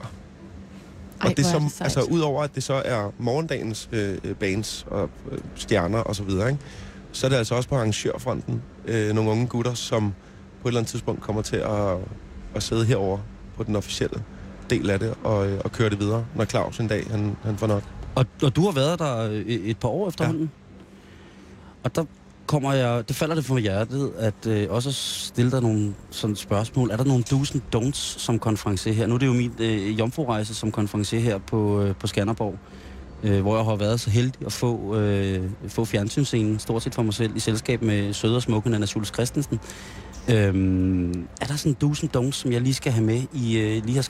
Ej, 1.21 1.31
og 1.31 1.37
det 1.37 1.39
er 1.39 1.51
som, 1.51 1.69
sejt. 1.69 1.81
altså 1.81 2.03
udover 2.03 2.43
at 2.43 2.55
det 2.55 2.63
så 2.63 2.83
er 2.85 3.13
morgendagens 3.19 3.89
øh, 3.93 4.19
øh, 4.25 4.35
bands 4.35 4.87
og 4.91 5.11
øh, 5.33 5.39
stjerner 5.55 5.99
og 5.99 6.17
så 6.17 6.23
videre, 6.23 6.49
ikke? 6.49 6.61
så 7.13 7.27
er 7.27 7.29
det 7.29 7.37
altså 7.37 7.55
også 7.55 7.69
på 7.69 7.75
arrangørfronten 7.75 8.63
øh, 8.87 9.15
nogle 9.15 9.31
unge 9.31 9.47
gutter, 9.47 9.75
som 9.75 10.15
på 10.63 10.69
et 10.69 10.71
eller 10.71 10.81
andet 10.81 10.91
tidspunkt 10.91 11.21
kommer 11.23 11.43
til 11.43 11.57
at, 11.57 11.97
at 12.55 12.63
sidde 12.63 12.85
herover 12.85 13.19
på 13.57 13.63
den 13.63 13.77
officielle 13.77 14.23
del 14.71 14.91
af 14.91 14.99
det 14.99 15.15
og, 15.25 15.49
øh, 15.49 15.61
og 15.65 15.73
køre 15.73 15.91
det 15.91 16.01
videre, 16.01 16.25
når 16.35 16.45
Claus 16.45 16.79
en 16.79 16.89
dag 16.89 17.07
han, 17.11 17.37
han 17.45 17.59
får 17.59 17.67
nok. 17.67 17.83
Og, 18.14 18.27
og 18.42 18.57
du 18.57 18.64
har 18.64 18.72
været 18.72 18.98
der 18.98 19.31
øh, 19.31 19.40
et 19.46 19.79
par 19.79 19.88
år 19.88 20.09
efterhånden. 20.09 20.42
Ja. 20.42 20.48
Og 21.85 21.96
der 21.96 22.05
kommer 22.46 22.72
jeg, 22.72 23.09
det 23.09 23.16
falder 23.16 23.35
det 23.35 23.44
for 23.44 23.59
hjertet, 23.59 24.12
at 24.18 24.46
øh, 24.46 24.66
også 24.70 24.92
stille 24.92 25.50
dig 25.50 25.62
nogle 25.62 25.94
sådan 26.11 26.37
spørgsmål. 26.37 26.90
Er 26.90 26.96
der 26.96 27.05
nogle 27.05 27.24
do's 27.33 27.55
and 27.55 27.62
don'ts 27.77 28.18
som 28.18 28.38
konferencier 28.38 28.92
her? 28.92 29.07
Nu 29.07 29.14
er 29.14 29.18
det 29.18 29.27
jo 29.27 29.33
min 29.33 29.53
øh, 29.59 29.98
jomfrurejse 29.98 30.55
som 30.55 30.72
konferencier 30.72 31.20
her 31.20 31.38
på, 31.38 31.83
øh, 31.83 31.94
på 31.94 32.07
Skanderborg, 32.07 32.59
øh, 33.22 33.40
hvor 33.40 33.57
jeg 33.57 33.64
har 33.64 33.77
været 33.77 34.00
så 34.00 34.11
heldig 34.11 34.46
at 34.46 34.53
få, 34.53 34.96
øh, 34.96 35.50
få 35.68 35.85
fjernsynsscenen, 35.85 36.59
stort 36.59 36.83
set 36.83 36.94
for 36.94 37.03
mig 37.03 37.14
selv, 37.14 37.37
i 37.37 37.40
selskab 37.40 37.83
med 37.83 38.12
søde 38.12 38.37
og 38.37 38.42
smukke 38.42 38.70
Nana 38.70 38.87
Schultz 38.87 39.12
Christensen. 39.12 39.61
Øhm, 40.31 41.27
er 41.40 41.46
der 41.46 41.57
sådan 41.57 41.77
do's 41.85 42.03
and 42.03 42.16
don'ts, 42.16 42.33
som 42.33 42.53
jeg 42.53 42.61
lige 42.61 42.74
skal 42.74 42.92
have 42.92 43.05
med, 43.05 43.22
I 43.33 43.59
øh, 43.59 43.85
lige 43.85 43.94
har 43.94 44.09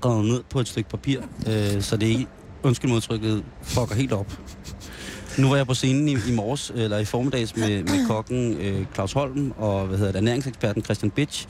skrevet 0.00 0.24
ned 0.24 0.42
på 0.50 0.60
et 0.60 0.68
stykke 0.68 0.90
papir, 0.90 1.20
øh, 1.48 1.82
så 1.82 1.96
det 1.96 2.06
ikke, 2.06 2.26
undskyld 2.62 2.90
modtrykket, 2.90 3.44
fucker 3.62 3.94
helt 3.94 4.12
op? 4.12 4.38
Nu 5.38 5.48
var 5.48 5.56
jeg 5.56 5.66
på 5.66 5.74
scenen 5.74 6.08
i, 6.08 6.12
i 6.28 6.34
morges, 6.34 6.72
eller 6.74 6.98
i 6.98 7.04
formiddags, 7.04 7.56
med, 7.56 7.82
med 7.82 8.06
kokken 8.06 8.56
øh, 8.56 8.86
Claus 8.94 9.12
Holm 9.12 9.52
og 9.58 9.86
hvad 9.86 9.98
hedder 9.98 10.12
det, 10.12 10.18
ernæringseksperten 10.18 10.84
Christian 10.84 11.10
Bitch, 11.10 11.48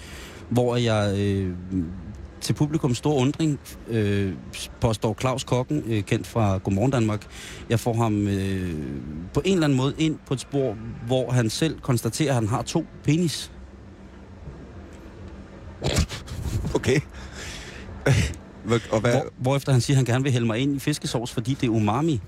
hvor 0.49 0.77
jeg 0.77 1.15
øh, 1.19 1.55
til 2.41 2.53
publikums 2.53 2.99
store 2.99 3.17
undring 3.17 3.61
øh, 3.89 4.33
påstår 4.81 5.17
Claus 5.21 5.45
Kokken, 5.45 5.83
øh, 5.87 6.03
kendt 6.03 6.27
fra 6.27 6.59
Godmorgen 6.59 6.91
Danmark. 6.91 7.27
Jeg 7.69 7.81
får 7.81 7.95
ham 7.95 8.29
øh, 8.29 8.75
på 9.35 9.43
en 9.45 9.53
eller 9.53 9.65
anden 9.65 9.77
måde 9.77 9.95
ind 9.99 10.19
på 10.27 10.35
et 10.35 10.41
spor, 10.41 10.77
hvor 11.07 11.31
han 11.31 11.51
selv 11.51 11.81
konstaterer, 11.81 12.29
at 12.29 12.35
han 12.35 12.49
har 12.49 12.63
to 12.63 12.87
penis. 13.05 13.53
Okay 16.75 17.01
og 18.91 19.01
hvad, 19.01 19.13
Hvor, 19.13 19.25
hvorefter 19.39 19.73
han 19.73 19.81
siger, 19.81 19.95
at 19.95 19.99
han 19.99 20.05
gerne 20.05 20.23
vil 20.25 20.33
hælde 20.33 20.47
mig 20.47 20.59
ind 20.59 20.77
i 20.77 20.79
fiskesovs, 20.79 21.33
fordi 21.33 21.55
det 21.61 21.67
er 21.67 21.71
umami. 21.71 22.21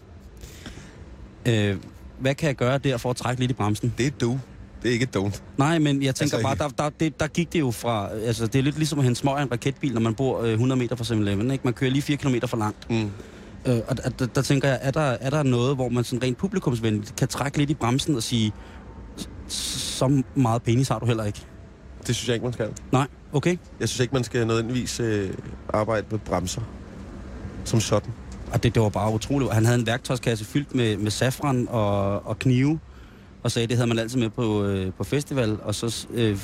Øh, 1.49 1.77
hvad 2.19 2.35
kan 2.35 2.47
jeg 2.47 2.57
gøre 2.57 2.79
der 2.79 2.97
for 2.97 3.11
at 3.11 3.17
trække 3.17 3.41
lidt 3.41 3.51
i 3.51 3.55
bremsen? 3.55 3.95
det 3.99 4.07
er 4.07 4.11
du. 4.11 4.39
Det 4.83 4.89
er 4.89 4.93
ikke 4.93 5.09
don't. 5.17 5.41
Nej, 5.59 5.79
men 5.79 6.03
jeg 6.03 6.15
tænker 6.15 6.37
Altså, 6.37 6.57
bare, 6.57 6.69
der, 6.69 6.83
der, 6.85 6.91
det, 7.01 7.21
der 7.21 7.27
gik 7.27 7.53
det 7.53 7.61
jo 7.61 7.71
fra... 7.71 8.09
Altså, 8.13 8.47
det 8.47 8.59
er 8.59 8.63
lidt 8.63 8.77
ligesom 8.77 8.99
at 8.99 9.05
hente 9.05 9.21
smøg 9.21 9.35
af 9.39 9.43
en 9.43 9.53
raketbil, 9.53 9.93
når 9.95 10.01
man 10.01 10.15
bor 10.15 10.43
øh, 10.43 10.51
100 10.53 10.79
meter 10.79 10.97
fra 10.97 11.05
7-Eleven, 11.05 11.51
ikke? 11.51 11.65
Man 11.65 11.75
kører 11.75 11.91
lige 11.91 12.03
4 12.03 12.17
km 12.17 12.35
for 12.47 12.57
langt. 12.57 12.91
Mm. 12.91 13.11
Øh, 13.67 13.79
og 13.89 13.97
der, 13.97 14.09
der, 14.11 14.27
der 14.27 14.43
tænker 14.43 14.69
jeg, 14.69 14.79
er 14.83 14.91
der, 14.91 15.01
er 15.01 15.31
der 15.31 15.43
noget, 15.43 15.75
hvor 15.75 15.89
man 15.89 16.05
sådan 16.05 16.23
rent 16.23 16.37
publikumsvenligt 16.39 17.17
kan 17.17 17.29
trække 17.29 17.59
lidt 17.59 17.71
i 17.71 17.75
bremsen 17.75 18.17
og 18.17 18.23
sige, 18.23 18.53
"S- 19.51 19.55
så 19.99 20.23
meget 20.35 20.63
penis 20.63 20.89
har 20.89 20.99
du 20.99 21.07
heller 21.07 21.25
ikke? 21.25 21.41
Det 22.07 22.17
synes 22.17 22.29
jeg 22.29 22.35
ikke, 22.35 22.45
man 22.45 22.53
skal. 22.53 22.69
Nej, 22.93 23.07
okay. 23.33 23.57
Jeg 23.81 23.89
synes 23.89 24.01
ikke, 24.01 24.15
man 24.15 24.25
skal 24.25 24.47
nødvendigvis 24.47 25.01
øh, 25.01 25.31
arbejde 25.69 26.07
med 26.11 26.19
bremser. 26.19 26.61
Som 27.65 27.81
sådan. 27.81 28.13
Og 28.53 28.63
det, 28.63 28.75
det 28.75 28.83
var 28.83 28.89
bare 28.89 29.13
utroligt. 29.13 29.53
Han 29.53 29.65
havde 29.65 29.79
en 29.79 29.87
værktøjskasse 29.87 30.45
fyldt 30.45 30.75
med, 30.75 30.97
med 30.97 31.11
safran 31.11 31.69
og, 31.71 32.27
og 32.27 32.39
knive, 32.39 32.79
og 33.43 33.51
sagde, 33.51 33.69
det 33.69 33.77
havde 33.77 33.89
man 33.89 33.99
altid 33.99 34.19
med 34.19 34.31
på, 34.31 34.65
øh, 34.65 34.93
på 34.93 35.05
festival. 35.05 35.59
Og 35.63 35.75
så 35.75 36.07
øh, 36.15 36.39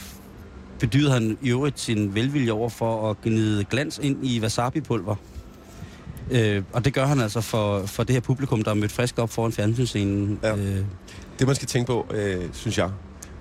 bedyrede 0.78 1.10
han 1.12 1.38
i 1.42 1.50
øvrigt 1.50 1.80
sin 1.80 2.14
velvilje 2.14 2.52
over 2.52 2.68
for 2.68 3.10
at 3.10 3.20
gnide 3.22 3.64
glans 3.64 4.00
ind 4.02 4.26
i 4.26 4.40
wasabi-pulver. 4.40 5.14
Øh, 6.30 6.62
og 6.72 6.84
det 6.84 6.94
gør 6.94 7.06
han 7.06 7.20
altså 7.20 7.40
for, 7.40 7.86
for 7.86 8.02
det 8.02 8.12
her 8.12 8.20
publikum, 8.20 8.62
der 8.62 8.70
er 8.70 8.74
mødt 8.74 8.92
frisk 8.92 9.18
op 9.18 9.30
foran 9.30 9.52
fjernsynsscenen. 9.52 10.38
Ja. 10.42 10.56
Øh, 10.56 10.84
Det, 11.38 11.46
man 11.46 11.56
skal 11.56 11.68
tænke 11.68 11.86
på, 11.86 12.06
øh, 12.14 12.44
synes 12.52 12.78
jeg, 12.78 12.90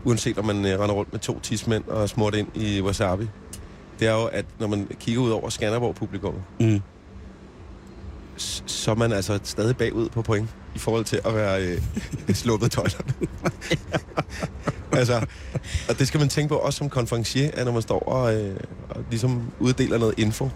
uanset 0.03 0.37
om 0.37 0.45
man 0.45 0.65
øh, 0.65 0.79
render 0.79 0.95
rundt 0.95 1.11
med 1.13 1.19
to 1.19 1.39
tidsmænd 1.39 1.83
og 1.87 2.09
smurt 2.09 2.35
ind 2.35 2.47
i 2.55 2.81
wasabi, 2.81 3.27
det 3.99 4.07
er 4.07 4.13
jo, 4.13 4.25
at 4.25 4.45
når 4.59 4.67
man 4.67 4.87
kigger 4.99 5.21
ud 5.21 5.29
over 5.29 5.49
Skanderborg-publikum, 5.49 6.33
mm. 6.59 6.81
så 8.65 8.91
er 8.91 8.95
man 8.95 9.11
altså 9.11 9.39
stadig 9.43 9.77
bagud 9.77 10.09
på 10.09 10.21
point 10.21 10.49
i 10.75 10.79
forhold 10.79 11.05
til 11.05 11.21
at 11.25 11.35
være 11.35 11.63
øh, 11.63 11.81
sluppet 12.41 12.71
tøjlerne. 12.71 13.13
altså, 14.91 15.25
og 15.89 15.99
det 15.99 16.07
skal 16.07 16.19
man 16.19 16.29
tænke 16.29 16.49
på 16.49 16.55
også 16.55 16.77
som 16.77 16.89
konferencier, 16.89 17.51
at 17.53 17.65
når 17.65 17.73
man 17.73 17.81
står 17.81 17.99
og, 17.99 18.35
øh, 18.35 18.59
og 18.89 19.03
ligesom 19.09 19.51
uddeler 19.59 19.97
noget 19.97 20.19
info, 20.19 20.49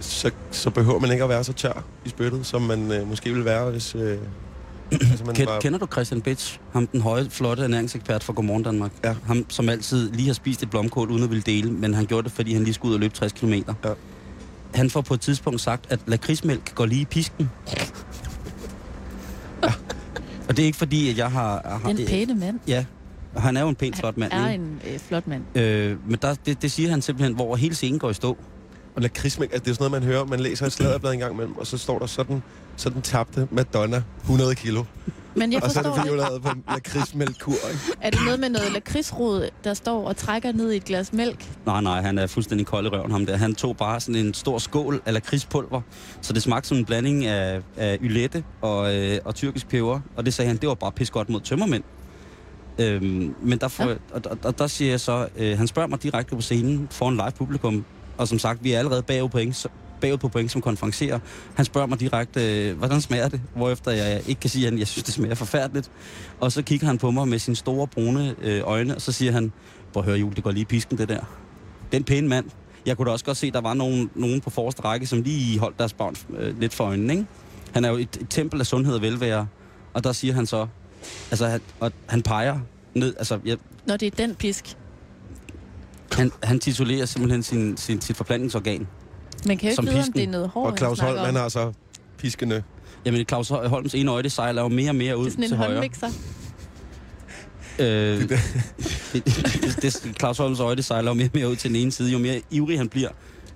så, 0.00 0.30
så 0.50 0.70
behøver 0.70 0.98
man 0.98 1.10
ikke 1.10 1.24
at 1.24 1.30
være 1.30 1.44
så 1.44 1.52
tør 1.52 1.84
i 2.04 2.08
spyttet, 2.08 2.46
som 2.46 2.62
man 2.62 2.92
øh, 2.92 3.08
måske 3.08 3.30
ville 3.30 3.44
være, 3.44 3.70
hvis... 3.70 3.94
Øh, 3.94 4.18
altså 4.92 5.24
man 5.24 5.34
Ken, 5.34 5.46
var, 5.46 5.60
Kender 5.60 5.78
du 5.78 5.86
Christian 5.86 6.20
Bitch? 6.20 6.58
Ham 6.72 6.86
den 6.86 7.00
høje, 7.00 7.30
flotte 7.30 7.62
ernæringsekspert 7.62 8.24
fra 8.24 8.32
Godmorgen 8.32 8.62
Danmark. 8.62 8.90
Ja. 9.04 9.14
Ham, 9.26 9.46
som 9.48 9.68
altid 9.68 10.12
lige 10.12 10.26
har 10.26 10.34
spist 10.34 10.62
et 10.62 10.70
blomkål 10.70 11.10
uden 11.10 11.22
at 11.22 11.30
ville 11.30 11.42
dele, 11.42 11.70
men 11.72 11.94
han 11.94 12.06
gjorde 12.06 12.24
det, 12.24 12.32
fordi 12.32 12.52
han 12.54 12.64
lige 12.64 12.74
skulle 12.74 12.90
ud 12.90 12.94
og 12.94 13.00
løbe 13.00 13.14
60 13.14 13.32
km. 13.32 13.52
Ja. 13.52 13.90
Han 14.74 14.90
får 14.90 15.00
på 15.00 15.14
et 15.14 15.20
tidspunkt 15.20 15.60
sagt, 15.60 15.86
at 15.92 16.00
lakridsmælk 16.06 16.74
går 16.74 16.86
lige 16.86 17.00
i 17.00 17.04
pisken. 17.04 17.50
Ja. 17.76 17.82
Og 20.48 20.56
det 20.56 20.62
er 20.62 20.66
ikke 20.66 20.78
fordi, 20.78 21.10
at 21.10 21.18
jeg 21.18 21.30
har... 21.30 21.78
har 21.84 21.92
Den 21.92 22.06
pæne 22.06 22.34
mand 22.34 22.60
Ja, 22.68 22.84
og 23.34 23.42
han 23.42 23.56
er 23.56 23.60
jo 23.60 23.68
en 23.68 23.74
pænt 23.74 23.96
flot 23.96 24.16
mand. 24.16 24.32
er 24.32 24.50
ikke? 24.50 24.64
en 24.64 24.80
øh, 24.92 24.98
flot 24.98 25.26
mand. 25.26 25.58
Øh, 25.58 25.96
men 26.10 26.18
der, 26.22 26.34
det, 26.46 26.62
det 26.62 26.72
siger 26.72 26.90
han 26.90 27.02
simpelthen, 27.02 27.34
hvor 27.34 27.56
hele 27.56 27.74
scenen 27.74 27.98
går 27.98 28.10
i 28.10 28.14
stå. 28.14 28.36
Og 28.96 29.02
lakridsmælk, 29.02 29.52
altså 29.52 29.64
det 29.64 29.70
er 29.70 29.74
sådan 29.74 29.90
noget, 29.90 30.02
man 30.02 30.12
hører. 30.12 30.24
Man 30.24 30.40
læser 30.40 30.66
et 30.66 30.72
sladderblad 30.72 31.12
en 31.12 31.18
gang 31.18 31.32
imellem, 31.32 31.56
og 31.56 31.66
så 31.66 31.78
står 31.78 31.98
der 31.98 32.06
sådan, 32.06 32.42
sådan 32.76 33.02
tabte 33.02 33.48
Madonna 33.50 34.02
100 34.20 34.54
kilo. 34.54 34.84
Men 35.36 35.52
jeg 35.52 35.62
Og 35.64 35.70
så 35.70 35.78
er 35.78 35.82
det 35.82 36.12
været 36.12 36.42
på 36.42 36.48
en 36.48 36.64
lakridsmælkkur, 36.68 37.52
ikke? 37.52 37.80
Er 38.00 38.10
det 38.10 38.20
noget 38.24 38.40
med 38.40 38.48
noget 38.48 38.72
lakridsrod, 38.72 39.48
der 39.64 39.74
står 39.74 40.08
og 40.08 40.16
trækker 40.16 40.52
ned 40.52 40.72
i 40.72 40.76
et 40.76 40.84
glas 40.84 41.12
mælk? 41.12 41.50
Nej, 41.66 41.80
nej, 41.80 42.00
han 42.02 42.18
er 42.18 42.26
fuldstændig 42.26 42.66
kold 42.66 42.86
i 42.86 42.88
røven, 42.88 43.10
ham 43.10 43.26
der. 43.26 43.36
Han 43.36 43.54
tog 43.54 43.76
bare 43.76 44.00
sådan 44.00 44.26
en 44.26 44.34
stor 44.34 44.58
skål 44.58 45.02
af 45.06 45.12
lakridspulver, 45.14 45.80
så 46.20 46.32
det 46.32 46.42
smagte 46.42 46.68
som 46.68 46.78
en 46.78 46.84
blanding 46.84 47.26
af, 47.26 47.60
af 47.76 47.98
ylette 48.00 48.44
og, 48.60 48.96
øh, 48.96 49.18
og 49.24 49.34
tyrkisk 49.34 49.68
peber. 49.68 50.00
Og 50.16 50.24
det 50.24 50.34
sagde 50.34 50.48
han, 50.48 50.56
det 50.56 50.68
var 50.68 50.74
bare 50.74 50.92
pis 50.92 51.10
godt 51.10 51.28
mod 51.28 51.40
tømmermænd. 51.40 51.82
Øhm, 52.78 53.34
men 53.42 53.58
der, 53.58 53.68
får, 53.68 53.84
Ja. 53.84 53.90
ja. 53.90 53.96
og, 54.12 54.20
og, 54.30 54.38
og 54.44 54.58
der 54.58 54.66
siger 54.66 54.90
jeg 54.90 55.00
så, 55.00 55.28
øh, 55.36 55.58
han 55.58 55.66
spørger 55.66 55.88
mig 55.88 56.02
direkte 56.02 56.34
på 56.36 56.40
scenen 56.40 56.88
for 56.90 57.08
en 57.08 57.14
live 57.14 57.30
publikum, 57.38 57.84
og 58.18 58.28
som 58.28 58.38
sagt, 58.38 58.64
vi 58.64 58.72
er 58.72 58.78
allerede 58.78 59.02
bagud, 59.02 59.28
point, 59.28 59.66
bagud 60.00 60.18
på 60.18 60.28
point 60.28 60.50
som 60.50 60.60
konferencerer. 60.60 61.18
Han 61.54 61.64
spørger 61.64 61.86
mig 61.86 62.00
direkte, 62.00 62.68
øh, 62.68 62.78
hvordan 62.78 63.00
smager 63.00 63.28
det? 63.28 63.40
Hvorefter 63.56 63.90
jeg 63.90 64.22
ikke 64.26 64.40
kan 64.40 64.50
sige, 64.50 64.66
at 64.66 64.78
jeg 64.78 64.86
synes, 64.86 65.04
det 65.04 65.14
smager 65.14 65.34
forfærdeligt. 65.34 65.90
Og 66.40 66.52
så 66.52 66.62
kigger 66.62 66.86
han 66.86 66.98
på 66.98 67.10
mig 67.10 67.28
med 67.28 67.38
sine 67.38 67.56
store 67.56 67.86
brune 67.86 68.34
øh, 68.42 68.62
øjne, 68.64 68.94
og 68.94 69.02
så 69.02 69.12
siger 69.12 69.32
han, 69.32 69.52
hvor 69.92 70.02
hører 70.02 70.16
Jul, 70.16 70.34
det 70.34 70.44
går 70.44 70.50
lige 70.50 70.62
i 70.62 70.64
pisken, 70.64 70.98
det 70.98 71.08
der. 71.08 71.20
Den 71.92 72.04
pæne 72.04 72.28
mand. 72.28 72.44
Jeg 72.86 72.96
kunne 72.96 73.06
da 73.06 73.12
også 73.12 73.24
godt 73.24 73.36
se, 73.36 73.46
at 73.46 73.54
der 73.54 73.60
var 73.60 73.74
nogen, 73.74 74.10
nogen 74.14 74.40
på 74.40 74.50
forreste 74.50 74.82
række, 74.82 75.06
som 75.06 75.22
lige 75.22 75.58
holdt 75.58 75.78
deres 75.78 75.92
barn 75.92 76.14
øh, 76.38 76.60
lidt 76.60 76.74
for 76.74 76.84
øjnene, 76.84 77.12
ikke? 77.12 77.26
Han 77.72 77.84
er 77.84 77.88
jo 77.88 77.96
et, 77.96 78.18
et 78.20 78.26
tempel 78.30 78.60
af 78.60 78.66
sundhed 78.66 78.94
og 78.94 79.02
velvære. 79.02 79.46
Og 79.94 80.04
der 80.04 80.12
siger 80.12 80.34
han 80.34 80.46
så, 80.46 80.66
Altså, 81.30 81.46
han, 81.46 81.60
og 81.80 81.92
han 82.08 82.22
peger 82.22 82.58
ned, 82.94 83.14
altså, 83.18 83.38
jeg, 83.44 83.56
Når 83.86 83.96
det 83.96 84.06
er 84.06 84.26
den 84.26 84.34
pisk 84.34 84.76
han, 86.16 86.32
han 86.42 86.58
titulerer 86.60 87.06
simpelthen 87.06 87.42
sin, 87.42 87.76
sin, 87.76 88.00
sit 88.00 88.16
forplantningsorgan. 88.16 88.86
Man 89.46 89.58
kan 89.58 89.70
jo 89.70 89.74
Som 89.74 89.84
ikke 89.84 89.92
vide, 89.92 90.00
om 90.00 90.04
pisken. 90.04 90.14
det 90.20 90.28
er 90.28 90.32
noget 90.32 90.48
hår, 90.48 90.66
Og 90.66 90.78
Claus 90.78 90.98
han 90.98 91.08
Holm, 91.08 91.24
han 91.24 91.34
har 91.34 91.48
så 91.48 91.72
piskende. 92.18 92.62
Jamen, 93.06 93.24
Claus 93.28 93.48
Holms 93.48 93.94
ene 93.94 94.10
øje, 94.10 94.22
det 94.22 94.32
sejler 94.32 94.62
jo 94.62 94.68
mere 94.68 94.90
og 94.90 94.96
mere 94.96 95.16
ud 95.16 95.24
Det 95.24 95.30
er 95.30 95.32
sådan 95.32 95.44
til 95.44 95.52
en 95.52 95.58
højre. 95.58 95.72
håndmixer. 95.74 96.08
Øh, 97.78 98.20
det, 98.28 98.38
det, 99.82 99.82
det, 99.82 100.16
Claus 100.18 100.38
Holms 100.38 100.60
øje, 100.60 100.76
det 100.76 100.84
sejler 100.84 101.10
jo 101.10 101.14
mere 101.14 101.26
og 101.26 101.30
mere 101.34 101.48
ud 101.48 101.56
til 101.56 101.70
den 101.70 101.76
ene 101.76 101.92
side, 101.92 102.10
jo 102.12 102.18
mere 102.18 102.40
ivrig 102.50 102.78
han 102.78 102.88
bliver 102.88 103.08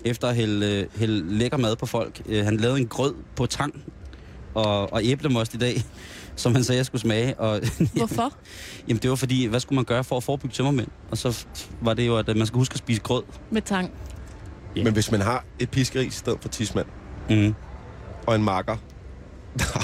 efter 0.04 0.28
at 0.28 0.34
hælde, 0.36 0.66
øh, 0.66 0.86
hælde 1.00 1.38
lækker 1.38 1.56
mad 1.56 1.76
på 1.76 1.86
folk. 1.86 2.22
Øh, 2.26 2.44
han 2.44 2.56
lavede 2.56 2.80
en 2.80 2.86
grød 2.86 3.14
på 3.36 3.46
tang 3.46 3.82
og, 4.54 4.92
og 4.92 5.04
æblemost 5.04 5.54
i 5.54 5.58
dag, 5.58 5.82
som 6.38 6.54
han 6.54 6.64
sagde, 6.64 6.76
jeg 6.76 6.86
skulle 6.86 7.02
smage. 7.02 7.40
Og, 7.40 7.60
Hvorfor? 7.92 8.32
jamen, 8.88 9.02
det 9.02 9.10
var 9.10 9.16
fordi, 9.16 9.46
hvad 9.46 9.60
skulle 9.60 9.76
man 9.76 9.84
gøre 9.84 10.04
for 10.04 10.16
at 10.16 10.22
forebygge 10.24 10.54
tømmermænd? 10.54 10.88
Og 11.10 11.18
så 11.18 11.46
var 11.80 11.94
det 11.94 12.06
jo, 12.06 12.16
at 12.16 12.36
man 12.36 12.46
skulle 12.46 12.60
huske 12.60 12.72
at 12.72 12.78
spise 12.78 13.00
grød. 13.00 13.22
Med 13.50 13.62
tang. 13.62 13.90
Ja. 14.76 14.84
Men 14.84 14.92
hvis 14.92 15.10
man 15.10 15.20
har 15.20 15.44
et 15.58 15.70
piskeris 15.70 16.14
i 16.14 16.18
stedet 16.18 16.38
for 16.42 16.48
tidsmand 16.48 16.86
Mm. 17.30 17.54
og 18.26 18.34
en 18.36 18.44
marker, 18.44 18.76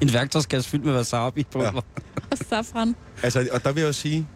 En 0.00 0.12
værktøjskasse 0.12 0.70
fyldt 0.70 0.84
med 0.84 0.94
wasabi 0.94 1.44
på. 1.52 1.62
Ja. 1.62 1.70
Og 2.30 2.38
safran. 2.48 2.96
altså, 3.22 3.48
og 3.52 3.64
der 3.64 3.72
vil 3.72 3.80
jeg 3.80 3.88
jo 3.88 3.92
sige, 3.92 4.26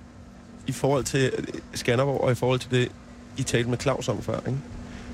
i 0.66 0.72
forhold 0.72 1.04
til 1.04 1.32
Skanderborg 1.74 2.20
og 2.20 2.32
i 2.32 2.34
forhold 2.34 2.58
til 2.60 2.70
det, 2.70 2.88
I 3.36 3.42
talte 3.42 3.70
med 3.70 3.78
Claus 3.78 4.08
om 4.08 4.22
før, 4.22 4.38
ikke? 4.46 4.58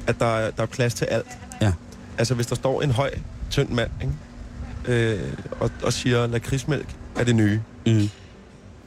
at 0.06 0.20
der, 0.20 0.26
er- 0.26 0.50
der 0.50 0.62
er 0.62 0.66
plads 0.66 0.94
til 0.94 1.04
alt. 1.04 1.26
Ja. 1.60 1.72
Altså, 2.18 2.34
hvis 2.34 2.46
der 2.46 2.54
står 2.54 2.82
en 2.82 2.90
høj, 2.90 3.10
tynd 3.50 3.68
mand, 3.68 3.90
ikke? 4.02 4.12
Øh, 4.88 5.20
og, 5.60 5.70
og 5.82 5.92
siger, 5.92 6.26
lakridsmælk 6.26 6.96
er 7.16 7.24
det 7.24 7.36
nye, 7.36 7.60
Mm. 7.86 8.08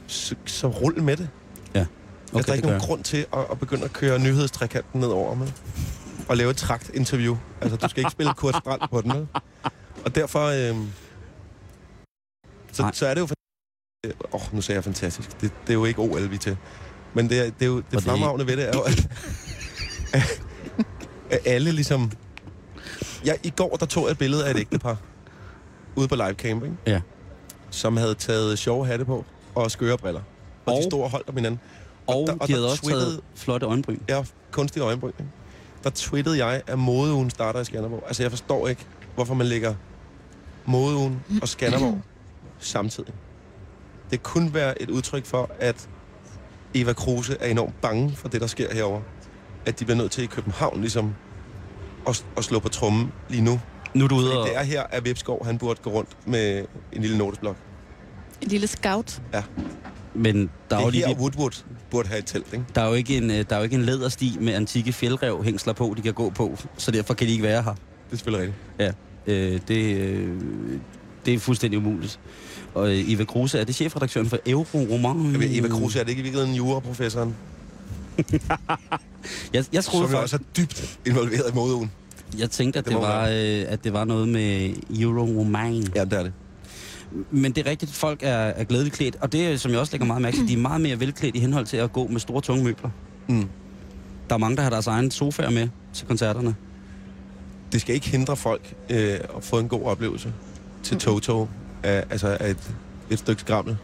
så, 0.06 0.34
så 0.46 0.68
rul 0.68 1.02
med 1.02 1.16
det. 1.16 1.28
Okay, 1.74 1.86
Okay, 2.36 2.38
altså, 2.38 2.46
der 2.46 2.52
er 2.52 2.56
ikke 2.56 2.68
det 2.68 2.76
nogen 2.76 2.86
grund 2.88 3.04
til 3.04 3.26
at, 3.32 3.38
at 3.50 3.58
begynde 3.58 3.84
at 3.84 3.92
køre 3.92 4.18
nyhedstrikanten 4.18 5.00
ned 5.00 5.08
over 5.08 5.34
med. 5.34 5.48
Og 6.28 6.36
lave 6.36 6.50
et 6.50 6.56
trakt-interview. 6.56 7.36
Altså, 7.60 7.76
du 7.76 7.88
skal 7.88 8.00
ikke 8.00 8.10
spille 8.10 8.34
Kurt 8.34 8.56
Strand 8.56 8.80
på 8.90 9.00
den, 9.00 9.12
vel? 9.12 9.26
Og 10.04 10.14
derfor... 10.14 10.46
Øh, 10.46 10.76
så, 12.72 12.82
Nej. 12.82 12.92
så 12.94 13.06
er 13.06 13.14
det 13.14 13.20
jo... 13.20 13.28
Åh, 14.06 14.12
oh, 14.34 14.54
nu 14.54 14.60
sagde 14.60 14.76
jeg 14.76 14.84
fantastisk. 14.84 15.40
Det, 15.40 15.50
det 15.62 15.70
er 15.70 15.74
jo 15.74 15.84
ikke 15.84 16.00
OL, 16.00 16.30
vi 16.30 16.38
til. 16.38 16.56
Men 17.14 17.28
det, 17.30 17.38
er, 17.38 17.44
det, 17.44 17.62
er 17.62 17.66
jo, 17.66 17.76
det 17.76 17.84
det 17.90 18.02
fremragende 18.02 18.46
ved 18.46 18.56
det 18.56 18.68
er 18.68 18.72
jo, 18.74 18.80
at, 18.80 19.08
at 21.30 21.40
alle 21.46 21.72
ligesom... 21.72 22.12
Ja, 23.24 23.32
i 23.42 23.50
går, 23.50 23.76
der 23.76 23.86
tog 23.86 24.04
jeg 24.04 24.10
et 24.12 24.18
billede 24.18 24.46
af 24.46 24.50
et 24.50 24.56
ægtepar. 24.58 24.96
Ude 25.96 26.08
på 26.08 26.14
live 26.14 26.32
camping. 26.34 26.78
Ja. 26.86 27.00
Som 27.70 27.96
havde 27.96 28.14
taget 28.14 28.58
sjove 28.58 28.86
hatte 28.86 29.04
på 29.04 29.24
og 29.54 29.70
skøre 29.70 29.98
briller. 29.98 30.20
Og, 30.66 30.72
og 30.72 30.72
de 30.72 30.78
Og- 30.78 30.82
stod 30.90 31.02
og 31.02 31.10
holdt 31.10 31.28
om 31.28 31.36
hinanden. 31.36 31.60
Og, 32.06 32.24
der- 32.26 32.32
og 32.32 32.38
og 32.40 32.48
de 32.48 32.52
havde 32.52 32.70
også 32.70 32.82
taget 32.88 33.20
flotte 33.36 33.66
øjenbryn. 33.66 33.98
Ja, 34.08 34.24
kunstige 34.50 34.82
øjenbryn. 34.82 35.08
ikke? 35.18 35.30
Der 35.84 35.90
twittede 35.94 36.46
jeg, 36.46 36.62
at 36.66 36.78
modeugen 36.78 37.30
starter 37.30 37.60
i 37.60 37.64
Skanderborg. 37.64 38.02
Altså, 38.06 38.22
jeg 38.22 38.30
forstår 38.32 38.68
ikke, 38.68 38.86
hvorfor 39.14 39.34
man 39.34 39.46
lægger 39.46 39.74
modeugen 40.64 41.22
og 41.42 41.48
Skanderborg 41.48 42.00
samtidig. 42.58 43.12
Det 44.10 44.22
kunne 44.22 44.54
være 44.54 44.82
et 44.82 44.90
udtryk 44.90 45.24
for, 45.26 45.50
at 45.60 45.88
Eva 46.74 46.92
Kruse 46.92 47.36
er 47.40 47.46
enormt 47.48 47.80
bange 47.80 48.16
for 48.16 48.28
det, 48.28 48.40
der 48.40 48.46
sker 48.46 48.74
herover. 48.74 49.00
At 49.66 49.80
de 49.80 49.84
bliver 49.84 49.98
nødt 49.98 50.10
til 50.12 50.24
i 50.24 50.26
København 50.26 50.80
ligesom 50.80 51.14
at, 52.08 52.24
at 52.36 52.44
slå 52.44 52.58
på 52.58 52.68
trummen 52.68 53.12
lige 53.28 53.42
nu. 53.42 53.60
Nu 53.94 54.04
er 54.04 54.08
du 54.08 54.16
ude 54.16 54.26
Fordi 54.26 54.38
og... 54.38 54.46
det 54.46 54.56
er 54.56 54.62
her, 54.62 54.82
at 54.82 55.04
Vipskov, 55.04 55.46
han 55.46 55.58
burde 55.58 55.80
gå 55.82 55.90
rundt 55.90 56.10
med 56.26 56.64
en 56.92 57.02
lille 57.02 57.18
notesblok. 57.18 57.56
En 58.42 58.48
lille 58.48 58.66
scout. 58.66 59.22
Men 60.14 60.50
der 60.70 60.76
er, 60.76 60.80
jo 60.80 60.86
Det 60.86 60.86
er 60.86 60.90
lige, 60.90 61.06
her, 61.06 61.14
Woodwood 61.14 61.64
burde 61.90 62.08
have 62.08 62.18
et 62.18 62.26
telt, 62.26 62.52
ikke? 62.52 62.64
der, 62.74 62.80
er 62.80 62.88
jo 62.88 62.94
ikke 62.94 63.16
en, 63.16 63.30
øh, 63.30 63.44
der 63.50 63.54
er 63.54 63.56
jo 63.56 63.62
ikke 63.62 63.76
en 63.76 63.82
lædersti 63.82 64.36
med 64.40 64.54
antikke 64.54 64.92
fjeldrev 64.92 65.44
hængsler 65.44 65.72
på, 65.72 65.94
de 65.96 66.02
kan 66.02 66.12
gå 66.14 66.30
på. 66.30 66.58
Så 66.76 66.90
derfor 66.90 67.14
kan 67.14 67.26
de 67.26 67.32
ikke 67.32 67.44
være 67.44 67.62
her. 67.62 67.72
Det 67.72 68.12
er 68.12 68.16
selvfølgelig 68.16 68.54
rigtigt. 68.78 68.96
Øh, 69.26 69.60
det, 69.68 69.96
øh, 69.96 70.38
det 71.26 71.34
er 71.34 71.38
fuldstændig 71.38 71.78
umuligt. 71.78 72.20
Og 72.74 72.88
øh, 72.88 73.12
Eva 73.12 73.24
Kruse, 73.24 73.58
er 73.58 73.64
det 73.64 73.74
chefredaktøren 73.74 74.28
for 74.28 74.38
Euroroman? 74.46 75.40
Ved, 75.40 75.48
Eva 75.50 75.68
Kruse, 75.68 76.00
er 76.00 76.02
det 76.02 76.10
ikke 76.10 76.20
i 76.20 76.22
virkeligheden 76.22 76.56
juraprofessoren, 76.56 77.36
Jeg, 79.54 79.64
jeg 79.72 79.84
troede 79.84 80.06
som 80.06 80.14
jo 80.14 80.20
faktisk, 80.20 80.34
også 80.34 80.36
er 80.36 80.40
dybt 80.56 80.98
involveret 81.06 81.50
i 81.50 81.54
modeugen? 81.54 81.90
Jeg 82.38 82.50
tænkte, 82.50 82.78
at 82.78 82.84
det 82.84 82.92
det, 82.92 83.02
var, 83.02 83.28
øh, 83.28 83.64
at 83.68 83.84
det 83.84 83.92
var 83.92 84.04
noget 84.04 84.28
med 84.28 84.74
Euroroman. 85.00 85.84
Ja, 85.94 86.04
det 86.04 86.12
er 86.12 86.22
det. 86.22 86.32
Men 87.30 87.52
det 87.52 87.66
er 87.66 87.70
rigtigt, 87.70 87.92
folk 87.92 88.22
er, 88.22 88.30
er 88.30 88.64
glædeligt 88.64 88.94
klædt. 88.94 89.16
Og 89.20 89.32
det, 89.32 89.60
som 89.60 89.72
jeg 89.72 89.80
også 89.80 89.92
lægger 89.92 90.06
meget 90.06 90.22
mærke 90.22 90.36
til, 90.36 90.48
de 90.48 90.52
er 90.52 90.58
meget 90.58 90.80
mere 90.80 91.00
velklædt 91.00 91.36
i 91.36 91.38
henhold 91.38 91.66
til 91.66 91.76
at 91.76 91.92
gå 91.92 92.06
med 92.06 92.20
store, 92.20 92.40
tunge 92.40 92.64
møbler. 92.64 92.90
Mm. 93.28 93.48
Der 94.28 94.34
er 94.34 94.38
mange, 94.38 94.56
der 94.56 94.62
har 94.62 94.70
deres 94.70 94.86
egen 94.86 95.10
sofaer 95.10 95.50
med 95.50 95.68
til 95.92 96.06
koncerterne. 96.06 96.54
Det 97.72 97.80
skal 97.80 97.94
ikke 97.94 98.08
hindre 98.08 98.36
folk 98.36 98.74
øh, 98.90 99.18
at 99.36 99.44
få 99.44 99.58
en 99.58 99.68
god 99.68 99.82
oplevelse 99.84 100.32
til 100.82 100.98
Toto 100.98 101.48
af, 101.82 102.04
altså 102.10 102.36
af 102.40 102.50
et, 102.50 102.74
et 103.10 103.18
stykke 103.18 103.40
skrammel 103.40 103.76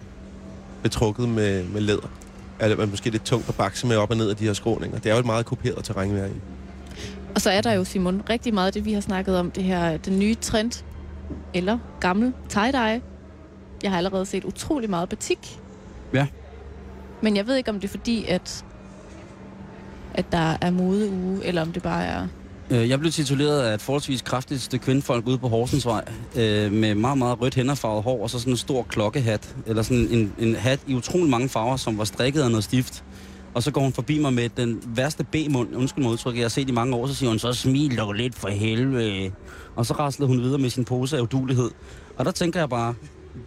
betrukket 0.83 1.29
med, 1.29 1.65
med 1.65 1.81
læder. 1.81 2.11
Er 2.59 2.69
det 2.69 2.91
måske 2.91 3.11
lidt 3.11 3.25
tungt 3.25 3.49
at 3.49 3.55
bakse 3.55 3.87
med 3.87 3.97
op 3.97 4.11
og 4.11 4.17
ned 4.17 4.31
af 4.31 4.37
de 4.37 4.45
her 4.45 4.53
skråninger. 4.53 4.99
Det 4.99 5.11
er 5.11 5.15
jo 5.15 5.21
et 5.21 5.27
meget 5.27 5.47
kuperet 5.47 5.85
terræn, 5.85 6.15
vi 6.15 6.19
er 6.19 6.27
i. 6.27 6.31
Og 7.35 7.41
så 7.41 7.51
er 7.51 7.61
der 7.61 7.73
jo, 7.73 7.85
Simon, 7.85 8.23
rigtig 8.31 8.55
meget 8.55 8.67
af 8.67 8.73
det, 8.73 8.85
vi 8.85 8.93
har 8.93 9.01
snakket 9.01 9.37
om, 9.37 9.51
det 9.51 9.65
her, 9.65 9.97
den 9.97 10.19
nye 10.19 10.35
trend, 10.35 10.85
eller 11.55 11.79
gammel 12.01 12.33
tie-dye. 12.49 13.01
Jeg 13.83 13.91
har 13.91 13.97
allerede 13.97 14.27
set 14.27 14.45
utrolig 14.45 14.91
meget 14.91 15.09
batik. 15.09 15.61
Ja. 16.15 16.27
Men 17.23 17.37
jeg 17.37 17.47
ved 17.47 17.57
ikke, 17.57 17.71
om 17.71 17.81
det 17.81 17.85
er 17.85 17.91
fordi, 17.91 18.27
at, 18.29 18.65
at 20.15 20.33
der 20.33 20.57
er 20.61 20.71
modeuge, 20.71 21.45
eller 21.45 21.63
om 21.63 21.73
det 21.73 21.83
bare 21.83 22.05
er... 22.05 22.27
Øh, 22.71 22.89
Jeg 22.89 23.01
blev 23.01 23.13
tituleret 23.13 23.63
af 23.63 23.75
et 23.75 23.83
forholdsvis 23.83 24.23
kraftigt 24.23 24.61
stykke 24.63 24.85
kvindfolk 24.85 25.27
ude 25.27 25.39
på 25.39 25.49
Horsensvej, 25.49 26.05
øh, 26.37 26.73
med 26.73 26.95
meget, 26.95 27.19
meget 27.19 27.41
rødt 27.41 27.55
hænderfarvet 27.55 28.03
hår, 28.03 28.23
og 28.23 28.31
så 28.31 28.39
sådan 28.39 28.53
en 28.53 28.57
stor 28.57 28.83
klokkehat, 28.83 29.57
eller 29.67 29.83
sådan 29.83 30.09
en, 30.11 30.33
en 30.39 30.55
hat 30.55 30.81
i 30.87 30.95
utrolig 30.95 31.31
mange 31.31 31.49
farver, 31.49 31.77
som 31.77 31.99
var 31.99 32.05
strikket 32.05 32.43
af 32.43 32.51
noget 32.51 32.65
stift. 32.65 33.05
Og 33.55 33.63
så 33.63 33.71
går 33.71 33.81
hun 33.81 33.93
forbi 33.93 34.19
mig 34.19 34.33
med 34.33 34.49
den 34.49 34.83
værste 34.87 35.25
B-mund, 35.25 35.77
undskyld 35.77 36.05
mig 36.05 36.13
udtryk, 36.13 36.35
jeg 36.35 36.45
har 36.45 36.49
set 36.49 36.69
i 36.69 36.73
mange 36.73 36.97
år, 36.97 37.07
så 37.07 37.15
siger 37.15 37.31
hun, 37.31 37.39
så 37.39 37.53
smil 37.53 37.99
dog 37.99 38.13
lidt 38.13 38.35
for 38.35 38.49
helvede. 38.49 39.31
Og 39.77 39.87
så 39.87 39.95
raslede 39.95 40.29
hun 40.29 40.41
videre 40.41 40.59
med 40.59 40.71
sin 40.71 40.85
pose 40.85 41.17
af 41.17 41.21
udulighed. 41.21 41.71
Og 42.17 42.25
der 42.25 42.31
tænker 42.31 42.61
jeg 42.61 42.69
bare, 42.69 42.95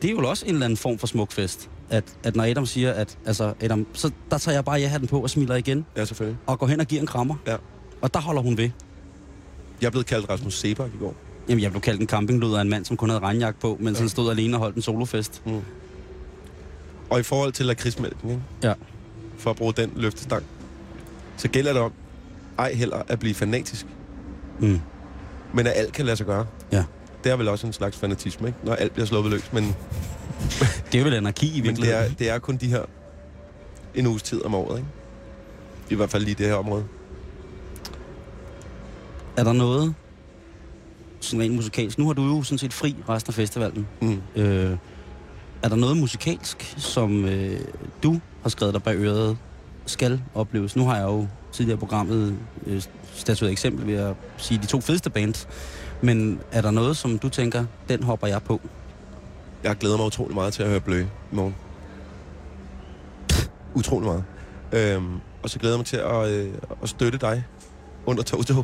det 0.01 0.08
er 0.08 0.12
jo 0.12 0.30
også 0.30 0.45
en 0.45 0.54
eller 0.54 0.66
anden 0.66 0.78
form 0.78 0.97
for 0.97 1.08
smukfest. 1.08 1.70
At, 1.89 2.04
at 2.24 2.36
når 2.36 2.43
Adam 2.43 2.66
siger, 2.66 2.91
at 2.91 3.18
altså, 3.26 3.54
Adam, 3.62 3.86
så 3.93 4.12
der 4.32 4.38
tager 4.38 4.56
jeg 4.56 4.66
bare 4.66 4.80
ja-hatten 4.80 5.08
på 5.08 5.20
og 5.20 5.30
smiler 5.30 5.56
igen, 5.56 5.86
Ja, 5.97 6.06
selvfølgelig. 6.06 6.38
og 6.45 6.60
går 6.60 6.68
hen 6.68 6.80
og 6.80 6.86
giver 6.86 7.01
en 7.01 7.08
krammer. 7.08 7.36
Ja. 7.47 7.56
Og 8.01 8.14
der 8.14 8.20
holder 8.20 8.41
hun 8.41 8.58
ved. 8.58 8.70
Jeg 9.82 9.91
blevet 9.91 10.06
kaldt 10.06 10.30
Rasmus 10.30 10.54
Sebak 10.60 10.89
i 10.95 10.97
går. 10.99 11.16
Jamen, 11.49 11.64
jeg 11.64 11.72
blev 11.72 11.82
kaldt 11.82 12.01
en 12.01 12.08
campingluder 12.08 12.58
af 12.58 12.62
en 12.62 12.70
mand, 12.70 12.86
som 12.86 12.97
kun 12.97 13.10
havde 13.10 13.22
regnjakke 13.22 13.60
på, 13.60 13.78
mens 13.80 13.97
ja. 13.97 14.01
han 14.01 14.10
stod 14.10 14.32
alene 14.32 14.56
og 14.56 14.60
holdt 14.60 14.76
en 14.76 14.82
solofest. 14.82 15.43
Og 17.10 17.20
i 17.20 17.24
forhold 17.24 17.51
til 17.51 17.66
lakridsmælken, 17.66 18.30
ikke? 18.30 18.41
Ja. 18.64 18.74
For 19.43 19.49
at 19.49 19.55
bruge 19.55 19.73
den 19.73 19.91
løftestang, 19.95 20.43
så 21.37 21.47
gælder 21.47 21.73
det 21.73 21.81
om, 21.81 21.91
ej 22.59 22.73
heller 22.73 23.01
at 23.07 23.19
blive 23.19 23.33
fanatisk, 23.35 23.85
Mm. 24.59 24.79
men 25.53 25.67
at 25.67 25.73
alt 25.75 25.93
kan 25.93 26.05
lade 26.05 26.17
sig 26.17 26.25
gøre. 26.25 26.45
Ja. 26.71 26.83
Det 27.23 27.31
er 27.31 27.35
vel 27.35 27.47
også 27.47 27.67
en 27.67 27.73
slags 27.73 27.97
fanatisme, 27.97 28.47
ikke? 28.47 28.59
når 28.63 28.73
alt 28.75 28.93
bliver 28.93 29.05
sluppet 29.05 29.31
løs. 29.33 29.53
Men, 29.53 29.63
Det 30.91 30.99
er 30.99 31.03
vel 31.03 31.13
anarki 31.13 31.45
i 31.47 31.49
men 31.49 31.55
det, 31.55 31.63
virkeligheden. 31.67 32.11
er, 32.11 32.15
det 32.15 32.29
er 32.29 32.39
kun 32.39 32.57
de 32.57 32.67
her 32.67 32.81
en 33.95 34.07
uges 34.07 34.23
tid 34.23 34.41
om 34.45 34.55
året. 34.55 34.77
Ikke? 34.77 34.89
I 35.89 35.95
hvert 35.95 36.09
fald 36.09 36.23
lige 36.23 36.35
det 36.35 36.45
her 36.47 36.55
område. 36.55 36.83
Er 39.37 39.43
der 39.43 39.53
noget, 39.53 39.93
sådan 41.19 41.41
rent 41.41 41.55
musikalsk, 41.55 41.97
nu 41.97 42.05
har 42.07 42.13
du 42.13 42.23
jo 42.23 42.43
sådan 42.43 42.57
set 42.57 42.73
fri 42.73 42.95
resten 43.09 43.29
af 43.31 43.33
festivalen. 43.33 43.87
Mm. 44.01 44.21
Øh, 44.35 44.77
er 45.64 45.70
der 45.70 45.76
noget 45.76 45.97
musikalsk, 45.97 46.74
som 46.78 47.26
øh, 47.26 47.59
du 48.03 48.20
har 48.41 48.49
skrevet 48.49 48.74
dig 48.74 48.84
bag 48.84 48.95
øret, 48.95 49.38
skal 49.86 50.22
opleves? 50.36 50.76
Nu 50.76 50.86
har 50.86 50.95
jeg 50.95 51.03
jo 51.03 51.28
tidligere 51.51 51.78
i 51.78 51.80
programmet 51.80 52.38
øh, 52.66 52.82
statueret 53.14 53.51
eksempel 53.51 53.88
ved 53.88 53.95
at 53.95 54.16
sige 54.38 54.57
de 54.57 54.66
to 54.66 54.82
fedeste 54.82 55.09
bands. 55.09 55.47
Men 56.01 56.39
er 56.51 56.61
der 56.61 56.72
noget, 56.72 56.97
som 56.97 57.20
du 57.20 57.30
tænker, 57.30 57.66
den 57.89 58.03
hopper 58.03 58.28
jeg 58.28 58.43
på? 58.43 58.61
Jeg 59.64 59.76
glæder 59.76 59.97
mig 59.97 60.05
utrolig 60.05 60.36
meget 60.36 60.53
til 60.53 60.64
at 60.64 60.70
høre 60.70 60.80
Blø 60.80 61.01
i 61.01 61.05
morgen. 61.36 61.55
Utrolig 63.76 64.07
meget. 64.07 64.24
Øhm, 64.72 65.20
og 65.43 65.49
så 65.49 65.59
glæder 65.59 65.76
jeg 65.76 65.80
mig 65.80 65.86
til 65.86 65.97
at, 65.97 66.30
øh, 66.30 66.53
at 66.84 66.89
støtte 66.89 67.18
dig 67.18 67.43
under 68.05 68.24
Toto. 68.24 68.64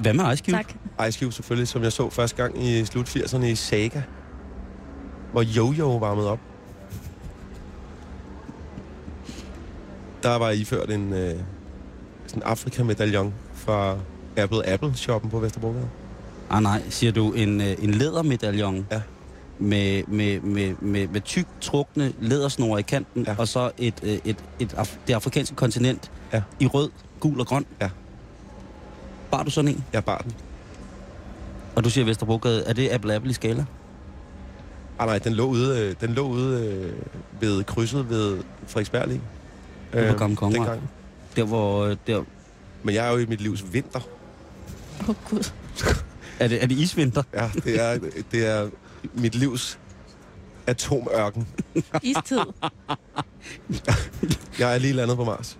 Hvad 0.00 0.14
med 0.14 0.32
Ice 0.32 0.44
Cube? 0.44 0.56
Tak. 0.56 0.74
Ice 1.08 1.20
Cube 1.20 1.32
selvfølgelig, 1.32 1.68
som 1.68 1.82
jeg 1.82 1.92
så 1.92 2.10
første 2.10 2.36
gang 2.36 2.64
i 2.64 2.84
slut 2.84 3.16
80'erne 3.16 3.44
i 3.44 3.54
Saga. 3.54 4.02
Hvor 5.34 5.42
Jojo 5.42 5.96
varmede 5.96 6.30
op. 6.30 6.38
Der 10.22 10.36
var 10.36 10.50
iført 10.50 10.90
en 10.90 11.12
øh, 11.12 11.34
sådan 12.26 12.42
Afrika-medaljon 12.42 13.34
fra 13.54 13.96
Apple 14.36 14.68
Apple 14.68 14.94
shoppen 14.94 15.30
på 15.30 15.38
Vesterbrogade. 15.38 15.88
Ah 16.50 16.62
nej, 16.62 16.82
siger 16.90 17.12
du 17.12 17.32
en, 17.32 17.60
øh, 17.60 17.74
en 17.78 17.90
lædermedaljon? 17.90 18.86
Ja. 18.90 19.00
med, 19.58 20.02
med, 20.08 20.40
med, 20.40 20.74
med, 20.80 21.08
med 21.08 21.20
tyk 21.20 21.46
trukne 21.60 22.12
lædersnore 22.20 22.80
i 22.80 22.82
kanten, 22.82 23.22
Ja. 23.24 23.30
ja. 23.32 23.38
og 23.38 23.48
så 23.48 23.70
et, 23.78 23.94
øh, 24.02 24.18
et, 24.24 24.36
et, 24.58 24.74
af, 24.74 24.98
det 25.06 25.14
afrikanske 25.14 25.56
kontinent 25.56 26.10
Ja. 26.32 26.42
i 26.60 26.66
rød, 26.66 26.90
gul 27.20 27.40
og 27.40 27.46
grøn. 27.46 27.66
Ja. 27.80 27.90
Bar 29.30 29.42
du 29.42 29.50
sådan 29.50 29.68
en? 29.70 29.84
Jeg 29.92 30.04
bar 30.04 30.18
den. 30.18 30.32
Og 31.76 31.84
du 31.84 31.90
siger 31.90 32.04
Vesterbrogade, 32.04 32.64
er 32.64 32.72
det 32.72 32.88
Apple 32.90 33.14
Apple 33.14 33.30
i 33.30 33.34
skala? 33.34 33.64
Ah, 34.98 35.06
nej, 35.06 35.18
den 35.18 35.32
lå 35.32 35.46
ude, 35.46 35.80
øh, 35.80 35.94
den 36.00 36.10
lå 36.14 36.28
ude 36.28 36.66
øh, 36.66 36.92
ved 37.40 37.64
krydset 37.64 38.08
ved 38.10 38.38
Frederiksberg 38.66 39.08
lige. 39.08 39.20
Ude 39.96 40.08
på 40.12 40.18
Gamle 40.18 40.36
Kongevej. 40.36 40.66
dengang. 40.66 40.90
Der 41.36 41.44
hvor... 41.44 41.84
øh, 41.84 41.96
Der, 42.06 42.24
Men 42.82 42.94
jeg 42.94 43.06
er 43.06 43.10
jo 43.12 43.18
i 43.18 43.26
mit 43.26 43.40
livs 43.40 43.64
vinter. 43.72 44.00
Åh, 45.00 45.08
oh, 45.08 45.14
Gud. 45.30 45.50
er, 46.40 46.48
det, 46.48 46.62
er 46.62 46.66
det 46.66 46.78
isvinter? 46.78 47.22
Ja, 47.34 47.50
det 47.64 47.80
er, 47.82 47.98
det 48.32 48.46
er 48.46 48.68
mit 49.14 49.34
livs 49.34 49.78
atomørken. 50.66 51.48
Istid. 52.02 52.38
Jeg 54.58 54.74
er 54.74 54.78
lige 54.78 54.92
landet 54.92 55.16
på 55.16 55.24
Mars. 55.24 55.58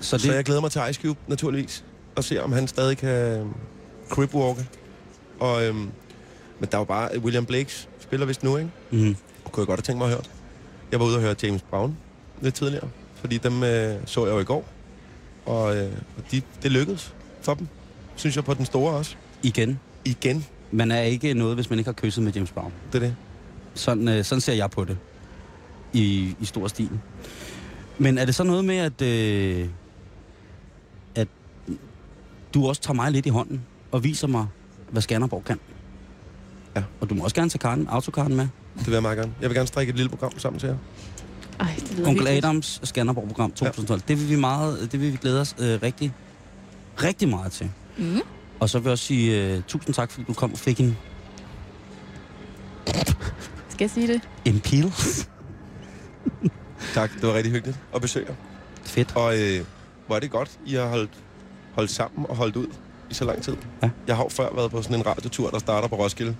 Så 0.00 0.18
Så 0.18 0.28
det, 0.28 0.34
jeg 0.34 0.44
glæder 0.44 0.60
mig 0.60 0.70
til 0.70 0.80
Ice 0.90 1.02
Cube, 1.02 1.20
naturligvis. 1.26 1.84
Og 2.16 2.24
se, 2.24 2.42
om 2.42 2.52
han 2.52 2.68
stadig 2.68 2.98
kan 2.98 3.08
øhm, 3.08 3.50
cribwalke. 4.10 4.68
Og, 5.40 5.64
øhm, 5.64 5.88
men 6.64 6.70
der 6.72 6.78
var 6.78 6.84
bare... 6.84 7.18
William 7.18 7.46
Blakes 7.46 7.88
spiller 8.00 8.26
vist 8.26 8.42
nu, 8.42 8.56
ikke? 8.56 8.70
mm, 8.90 9.16
Kunne 9.52 9.60
jeg 9.60 9.66
godt 9.66 9.68
have 9.68 9.82
tænkt 9.82 9.98
mig 9.98 10.04
at 10.06 10.10
høre. 10.12 10.22
Jeg 10.92 11.00
var 11.00 11.06
ude 11.06 11.16
og 11.16 11.20
høre 11.22 11.34
James 11.42 11.62
Brown 11.62 11.96
lidt 12.40 12.54
tidligere. 12.54 12.88
Fordi 13.14 13.38
dem 13.38 13.62
øh, 13.62 13.96
så 14.06 14.26
jeg 14.26 14.32
jo 14.34 14.38
i 14.40 14.44
går. 14.44 14.68
Og, 15.46 15.76
øh, 15.76 15.92
og 16.16 16.22
de, 16.30 16.42
det 16.62 16.72
lykkedes 16.72 17.14
for 17.42 17.54
dem. 17.54 17.68
Synes 18.16 18.36
jeg 18.36 18.44
på 18.44 18.54
den 18.54 18.64
store 18.66 18.92
også. 18.94 19.16
igen, 19.42 19.80
Igen. 20.04 20.46
man 20.70 20.90
er 20.90 21.00
ikke 21.02 21.34
noget, 21.34 21.54
hvis 21.54 21.70
man 21.70 21.78
ikke 21.78 21.88
har 21.88 21.92
kysset 21.94 22.24
med 22.24 22.32
James 22.32 22.50
Brown. 22.52 22.72
Det 22.92 23.02
er 23.02 23.06
det. 23.06 23.16
Sådan, 23.74 24.08
øh, 24.08 24.24
sådan 24.24 24.40
ser 24.40 24.52
jeg 24.52 24.70
på 24.70 24.84
det. 24.84 24.98
I, 25.92 26.34
i 26.40 26.44
stor 26.44 26.68
stil. 26.68 26.90
Men 27.98 28.18
er 28.18 28.24
det 28.24 28.34
så 28.34 28.44
noget 28.44 28.64
med, 28.64 28.76
at, 28.76 29.02
øh, 29.02 29.68
at 31.14 31.28
du 32.54 32.68
også 32.68 32.82
tager 32.82 32.94
mig 32.94 33.12
lidt 33.12 33.26
i 33.26 33.28
hånden 33.28 33.62
og 33.92 34.04
viser 34.04 34.26
mig, 34.28 34.46
hvad 34.90 35.02
Skanderborg 35.02 35.44
kan? 35.44 35.58
Ja. 36.76 36.82
Og 37.00 37.10
du 37.10 37.14
må 37.14 37.24
også 37.24 37.36
gerne 37.36 37.50
tage 37.50 37.58
karten, 37.58 37.86
autokarten 37.88 38.36
med. 38.36 38.48
Det 38.78 38.86
vil 38.86 38.92
jeg 38.92 39.02
meget 39.02 39.18
gerne. 39.18 39.32
Jeg 39.40 39.50
vil 39.50 39.56
gerne 39.56 39.66
strikke 39.68 39.90
et 39.90 39.96
lille 39.96 40.10
program 40.10 40.38
sammen 40.38 40.60
til 40.60 40.66
jer. 40.66 40.76
Ej, 41.60 41.74
det 41.80 41.92
lyder 41.98 42.08
Onkel. 42.08 42.28
Adams 42.28 42.80
Skanderborg-program 42.84 43.50
2012. 43.50 44.00
Ja. 44.00 44.14
Det 44.14 44.20
vil 44.20 44.28
vi 44.36 44.40
meget, 44.40 44.92
det 44.92 45.00
vil 45.00 45.12
vi 45.12 45.16
glæde 45.16 45.40
os 45.40 45.54
øh, 45.58 45.78
rigtig, 45.82 46.12
rigtig 47.02 47.28
meget 47.28 47.52
til. 47.52 47.70
Mm. 47.98 48.20
Og 48.60 48.70
så 48.70 48.78
vil 48.78 48.84
jeg 48.84 48.92
også 48.92 49.04
sige 49.04 49.54
øh, 49.56 49.62
tusind 49.68 49.94
tak, 49.94 50.10
fordi 50.10 50.24
du 50.26 50.32
kom 50.32 50.52
og 50.52 50.58
fik 50.58 50.80
en, 50.80 50.96
Skal 53.68 53.84
jeg 53.84 53.90
sige 53.90 54.08
det? 54.08 54.20
en 54.44 54.60
pil. 54.60 54.92
Tak, 56.94 57.10
det 57.20 57.22
var 57.28 57.34
rigtig 57.34 57.52
hyggeligt 57.52 57.78
at 57.94 58.00
besøge 58.00 58.26
jer. 58.28 58.34
Fedt. 58.84 59.16
Og 59.16 59.38
øh, 59.38 59.64
hvor 60.06 60.16
er 60.16 60.20
det 60.20 60.30
godt, 60.30 60.58
I 60.66 60.74
har 60.74 60.86
holdt, 60.88 61.10
holdt 61.74 61.90
sammen 61.90 62.26
og 62.28 62.36
holdt 62.36 62.56
ud 62.56 62.66
i 63.10 63.14
så 63.14 63.24
lang 63.24 63.42
tid. 63.42 63.56
Ja. 63.82 63.90
Jeg 64.06 64.16
har 64.16 64.22
jo 64.22 64.28
før 64.28 64.48
været 64.54 64.70
på 64.70 64.82
sådan 64.82 64.96
en 64.96 65.06
radiotur, 65.06 65.50
der 65.50 65.58
starter 65.58 65.88
på 65.88 65.96
Roskilde. 65.96 66.36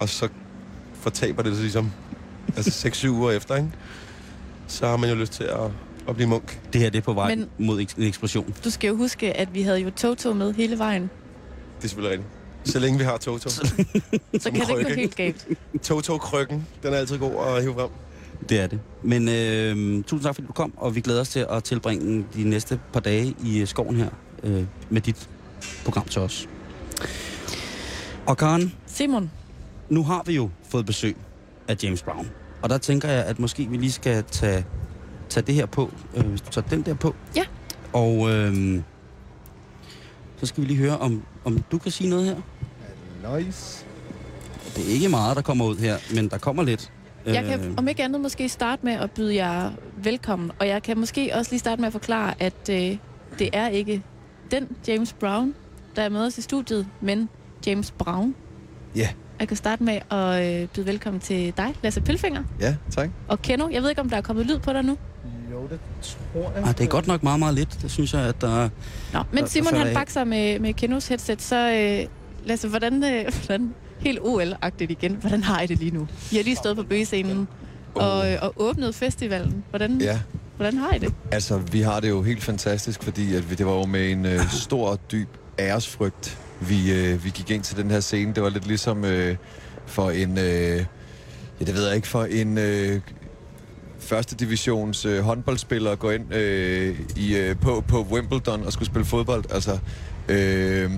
Og 0.00 0.08
så 0.08 0.28
fortaber 0.94 1.42
det 1.42 1.52
sig 1.52 1.62
ligesom 1.62 1.92
altså 2.56 2.88
6-7 2.88 3.08
uger 3.08 3.30
efter, 3.30 3.56
ikke? 3.56 3.68
Så 4.66 4.86
har 4.86 4.96
man 4.96 5.10
jo 5.10 5.16
lyst 5.16 5.32
til 5.32 5.44
at, 5.44 5.70
at 6.08 6.14
blive 6.16 6.28
munk. 6.28 6.60
Det 6.72 6.80
her 6.80 6.90
det 6.90 6.98
er 6.98 7.02
på 7.02 7.12
vej 7.12 7.34
Men- 7.34 7.48
mod 7.58 7.80
en 7.80 7.88
eksplosion. 8.02 8.54
Du 8.64 8.70
skal 8.70 8.88
jo 8.88 8.96
huske, 8.96 9.36
at 9.36 9.54
vi 9.54 9.62
havde 9.62 9.78
jo 9.78 9.90
Toto 9.90 10.32
med 10.32 10.52
hele 10.54 10.78
vejen. 10.78 11.02
Det 11.02 11.84
er 11.84 11.88
selvfølgelig 11.88 12.18
rigtigt. 12.18 12.72
Så 12.72 12.78
længe 12.78 12.98
vi 12.98 13.04
har 13.04 13.16
Toto. 13.16 13.48
Så 13.48 13.60
kan 14.32 14.52
det 14.54 14.60
ikke 14.60 14.66
gå 14.84 14.88
helt 14.94 15.16
galt. 15.16 15.46
Toto-krykken, 15.82 16.66
den 16.82 16.92
er 16.94 16.96
altid 16.98 17.18
god 17.18 17.56
at 17.56 17.62
hive 17.62 17.74
frem. 17.74 17.88
Det 18.48 18.60
er 18.60 18.66
det. 18.66 18.80
Men 19.02 19.28
øh, 19.28 20.04
tusind 20.04 20.20
tak, 20.22 20.34
fordi 20.34 20.46
du 20.46 20.52
kom, 20.52 20.72
og 20.76 20.94
vi 20.94 21.00
glæder 21.00 21.20
os 21.20 21.28
til 21.28 21.46
at 21.50 21.64
tilbringe 21.64 22.24
de 22.34 22.44
næste 22.44 22.80
par 22.92 23.00
dage 23.00 23.34
i 23.44 23.58
øh, 23.60 23.66
skoven 23.66 23.96
her 23.96 24.08
øh, 24.42 24.64
med 24.90 25.00
dit 25.00 25.28
program 25.84 26.04
til 26.04 26.22
os. 26.22 26.48
Og 28.26 28.36
Karen, 28.36 28.72
Simon, 28.86 29.30
nu 29.88 30.02
har 30.02 30.22
vi 30.26 30.34
jo 30.34 30.50
fået 30.68 30.86
besøg 30.86 31.16
af 31.68 31.76
James 31.82 32.02
Brown. 32.02 32.30
Og 32.62 32.70
der 32.70 32.78
tænker 32.78 33.08
jeg, 33.08 33.24
at 33.24 33.38
måske 33.38 33.66
vi 33.66 33.76
lige 33.76 33.92
skal 33.92 34.24
tage, 34.24 34.64
tage 35.28 35.46
det 35.46 35.54
her 35.54 35.66
på, 35.66 35.92
øh, 36.16 36.26
hvis 36.26 36.40
du 36.40 36.50
tager 36.50 36.68
den 36.68 36.82
der 36.82 36.94
på. 36.94 37.14
Ja. 37.36 37.44
Og 37.92 38.30
øh, 38.30 38.80
så 40.36 40.46
skal 40.46 40.62
vi 40.62 40.68
lige 40.68 40.78
høre, 40.78 40.98
om, 40.98 41.22
om 41.44 41.58
du 41.72 41.78
kan 41.78 41.92
sige 41.92 42.10
noget 42.10 42.24
her. 42.24 42.36
Nice. 43.38 43.86
Det 44.76 44.88
er 44.88 44.92
ikke 44.92 45.08
meget, 45.08 45.36
der 45.36 45.42
kommer 45.42 45.64
ud 45.64 45.76
her, 45.76 45.96
men 46.14 46.28
der 46.28 46.38
kommer 46.38 46.62
lidt. 46.62 46.92
jeg 47.26 47.44
Øh, 47.44 47.50
kan 47.50 47.74
om 47.76 47.88
ikke 47.88 48.04
andet 48.04 48.20
måske 48.20 48.48
starte 48.48 48.84
med 48.84 48.92
at 48.92 49.10
byde 49.10 49.34
jer 49.34 49.70
velkommen. 49.96 50.52
Og 50.58 50.68
jeg 50.68 50.82
kan 50.82 50.98
måske 50.98 51.30
også 51.34 51.52
lige 51.52 51.58
starte 51.60 51.80
med 51.80 51.86
at 51.86 51.92
forklare, 51.92 52.42
at 52.42 52.68
øh, 52.70 52.96
det 53.38 53.50
er 53.52 53.68
ikke 53.68 54.02
den 54.50 54.68
James 54.88 55.12
Brown, 55.12 55.54
der 55.96 56.02
er 56.02 56.08
med 56.08 56.20
os 56.20 56.38
i 56.38 56.42
studiet, 56.42 56.86
men 57.00 57.28
James 57.66 57.90
Brown. 57.90 58.34
Ja. 58.96 59.08
Jeg 59.40 59.48
kan 59.48 59.56
starte 59.56 59.82
med 59.84 59.98
at 60.10 60.62
øh, 60.62 60.68
byde 60.68 60.86
velkommen 60.86 61.20
til 61.20 61.52
dig, 61.56 61.74
Lasse 61.82 62.00
Pilfinger, 62.00 62.42
Ja, 62.60 62.76
tak. 62.90 63.10
og 63.28 63.42
Keno. 63.42 63.68
Jeg 63.72 63.82
ved 63.82 63.88
ikke, 63.90 64.00
om 64.00 64.10
der 64.10 64.16
er 64.16 64.20
kommet 64.20 64.46
lyd 64.46 64.58
på 64.58 64.72
dig 64.72 64.82
nu. 64.82 64.96
Jo, 65.52 65.62
det 65.70 65.78
tror 66.02 66.52
jeg. 66.56 66.64
Ah, 66.68 66.78
det 66.78 66.80
er 66.84 66.88
godt 66.88 67.06
nok 67.06 67.22
meget, 67.22 67.38
meget 67.38 67.54
lidt. 67.54 67.78
Det 67.82 67.90
synes 67.90 68.14
jeg, 68.14 68.22
at 68.22 68.40
der... 68.40 68.68
Nå, 69.12 69.22
men 69.32 69.42
Der- 69.44 69.48
Simon 69.48 69.64
der 69.66 69.70
falder 69.70 69.86
han 69.86 69.94
bakser 69.94 70.24
med, 70.24 70.58
med 70.58 70.74
Kenos 70.74 71.08
headset, 71.08 71.42
så 71.42 71.72
øh, 71.72 72.06
Lasse, 72.48 72.68
hvordan, 72.68 73.04
øh, 73.04 73.32
hvordan, 73.46 73.74
helt 74.00 74.18
OL-agtigt 74.18 74.90
igen, 74.90 75.16
hvordan 75.20 75.42
har 75.42 75.60
I 75.60 75.66
det 75.66 75.78
lige 75.78 75.90
nu? 75.90 76.08
I 76.32 76.36
har 76.36 76.42
lige 76.42 76.56
stået 76.56 76.76
på 76.76 76.82
bøgescenen 76.82 77.48
og, 77.94 78.32
øh, 78.32 78.38
og 78.42 78.52
åbnet 78.56 78.94
festivalen. 78.94 79.64
Hvordan, 79.70 80.00
Ja, 80.00 80.20
hvordan 80.56 80.76
har 80.78 80.92
I 80.94 80.98
det? 80.98 81.14
altså 81.32 81.58
vi 81.58 81.80
har 81.80 82.00
det 82.00 82.08
jo 82.08 82.22
helt 82.22 82.42
fantastisk, 82.42 83.02
fordi 83.02 83.34
at 83.34 83.50
vi, 83.50 83.54
det 83.54 83.66
var 83.66 83.72
jo 83.72 83.86
med 83.86 84.10
en 84.10 84.26
øh, 84.26 84.50
stor 84.50 84.96
dyb 85.12 85.28
æresfrygt, 85.58 86.38
vi, 86.60 86.92
øh, 86.92 87.24
vi 87.24 87.30
gik 87.30 87.50
ind 87.50 87.62
til 87.62 87.76
den 87.76 87.90
her 87.90 88.00
scene. 88.00 88.34
Det 88.34 88.42
var 88.42 88.48
lidt 88.48 88.66
ligesom 88.66 89.04
øh, 89.04 89.36
for 89.86 90.10
en, 90.10 90.38
øh, 90.38 90.84
ja 91.60 91.64
det 91.64 91.74
ved 91.74 91.86
jeg 91.86 91.96
ikke, 91.96 92.08
for 92.08 92.24
en 92.24 92.58
øh, 92.58 93.00
første 93.98 94.36
divisions 94.36 95.04
øh, 95.04 95.20
håndboldspiller 95.20 95.90
at 95.90 95.98
gå 95.98 96.10
ind 96.10 96.34
øh, 96.34 97.00
i, 97.16 97.36
øh, 97.36 97.56
på, 97.60 97.84
på 97.88 98.06
Wimbledon 98.10 98.64
og 98.64 98.72
skulle 98.72 98.86
spille 98.86 99.06
fodbold. 99.06 99.44
Altså, 99.50 99.78
øh, 100.28 100.90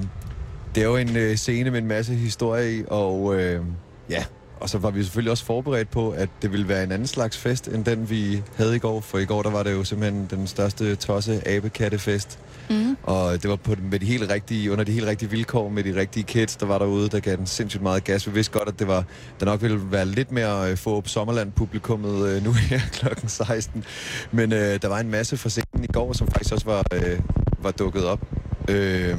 det 0.74 0.82
er 0.82 0.84
jo 0.84 0.96
en 0.96 1.16
øh, 1.16 1.36
scene 1.36 1.70
med 1.70 1.78
en 1.78 1.86
masse 1.86 2.14
historie 2.14 2.78
i, 2.78 2.84
og 2.86 3.40
øh, 3.40 3.64
ja, 4.10 4.24
og 4.60 4.68
så 4.68 4.78
var 4.78 4.90
vi 4.90 5.02
selvfølgelig 5.02 5.30
også 5.30 5.44
forberedt 5.44 5.90
på, 5.90 6.10
at 6.10 6.28
det 6.42 6.52
ville 6.52 6.68
være 6.68 6.84
en 6.84 6.92
anden 6.92 7.08
slags 7.08 7.38
fest, 7.38 7.68
end 7.68 7.84
den 7.84 8.10
vi 8.10 8.42
havde 8.56 8.76
i 8.76 8.78
går. 8.78 9.00
For 9.00 9.18
i 9.18 9.24
går, 9.24 9.42
der 9.42 9.50
var 9.50 9.62
det 9.62 9.72
jo 9.72 9.84
simpelthen 9.84 10.26
den 10.30 10.46
største 10.46 10.96
tosse 10.96 11.48
abekattefest. 11.48 12.38
Mm. 12.70 12.96
Og 13.02 13.42
det 13.42 13.50
var 13.50 13.56
på, 13.56 13.74
med 13.82 13.98
de 13.98 14.06
helt 14.06 14.30
rigtige, 14.30 14.72
under 14.72 14.84
de 14.84 14.92
helt 14.92 15.06
rigtige 15.06 15.30
vilkår, 15.30 15.68
med 15.68 15.84
de 15.84 16.00
rigtige 16.00 16.24
kids, 16.24 16.56
der 16.56 16.66
var 16.66 16.78
derude, 16.78 17.08
der 17.08 17.20
gav 17.20 17.36
den 17.36 17.46
sindssygt 17.46 17.82
meget 17.82 18.04
gas. 18.04 18.26
Vi 18.26 18.32
vidste 18.32 18.52
godt, 18.58 18.68
at 18.68 18.78
det 18.78 18.88
var, 18.88 19.04
der 19.40 19.46
nok 19.46 19.62
ville 19.62 19.80
være 19.90 20.06
lidt 20.06 20.32
mere 20.32 20.70
øh, 20.70 20.76
få 20.76 21.02
Sommerland-publikummet 21.06 22.28
øh, 22.28 22.44
nu 22.44 22.52
her 22.70 22.80
klokken 22.92 23.28
16. 23.28 23.84
Men 24.32 24.52
øh, 24.52 24.82
der 24.82 24.88
var 24.88 24.98
en 24.98 25.10
masse 25.10 25.36
fra 25.36 25.48
scenen 25.48 25.84
i 25.84 25.92
går, 25.92 26.12
som 26.12 26.28
faktisk 26.28 26.54
også 26.54 26.66
var, 26.66 26.84
øh, 26.92 27.20
var 27.62 27.70
dukket 27.70 28.04
op. 28.04 28.20
Øh, 28.68 29.16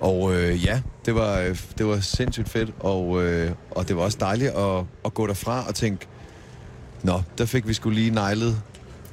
og 0.00 0.34
øh, 0.34 0.64
ja, 0.64 0.82
det 1.06 1.14
var, 1.14 1.38
øh, 1.38 1.58
det 1.78 1.86
var 1.86 2.00
sindssygt 2.00 2.48
fedt, 2.48 2.70
og, 2.80 3.24
øh, 3.24 3.50
og 3.70 3.88
det 3.88 3.96
var 3.96 4.02
også 4.02 4.18
dejligt 4.20 4.50
at, 4.50 4.84
at 5.04 5.14
gå 5.14 5.26
derfra 5.26 5.68
og 5.68 5.74
tænke, 5.74 6.06
nå, 7.02 7.22
der 7.38 7.44
fik 7.44 7.68
vi 7.68 7.74
skulle 7.74 7.94
lige 7.94 8.10
nejlet 8.10 8.62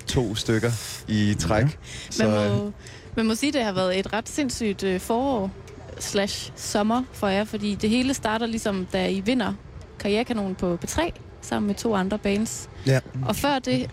to 0.07 0.35
stykker 0.35 0.71
i 1.07 1.35
træk. 1.39 1.63
Man, 1.63 1.71
Så, 2.09 2.27
øh, 2.27 2.57
må, 2.57 2.71
man 3.15 3.25
må 3.25 3.35
sige, 3.35 3.47
at 3.47 3.53
det 3.53 3.63
har 3.63 3.71
været 3.71 3.99
et 3.99 4.13
ret 4.13 4.29
sindssygt 4.29 4.83
øh, 4.83 4.99
forår 4.99 5.51
slash 5.99 6.51
sommer 6.55 7.03
for 7.13 7.27
jer, 7.27 7.43
fordi 7.43 7.75
det 7.75 7.89
hele 7.89 8.13
starter 8.13 8.45
ligesom, 8.45 8.87
da 8.93 9.09
I 9.09 9.19
vinder 9.19 9.53
Karrierekanonen 9.99 10.55
på 10.55 10.77
P3 10.85 11.11
sammen 11.41 11.67
med 11.67 11.75
to 11.75 11.95
andre 11.95 12.17
bands. 12.17 12.69
Ja. 12.85 12.99
Og 13.25 13.35
før 13.35 13.59
det 13.59 13.89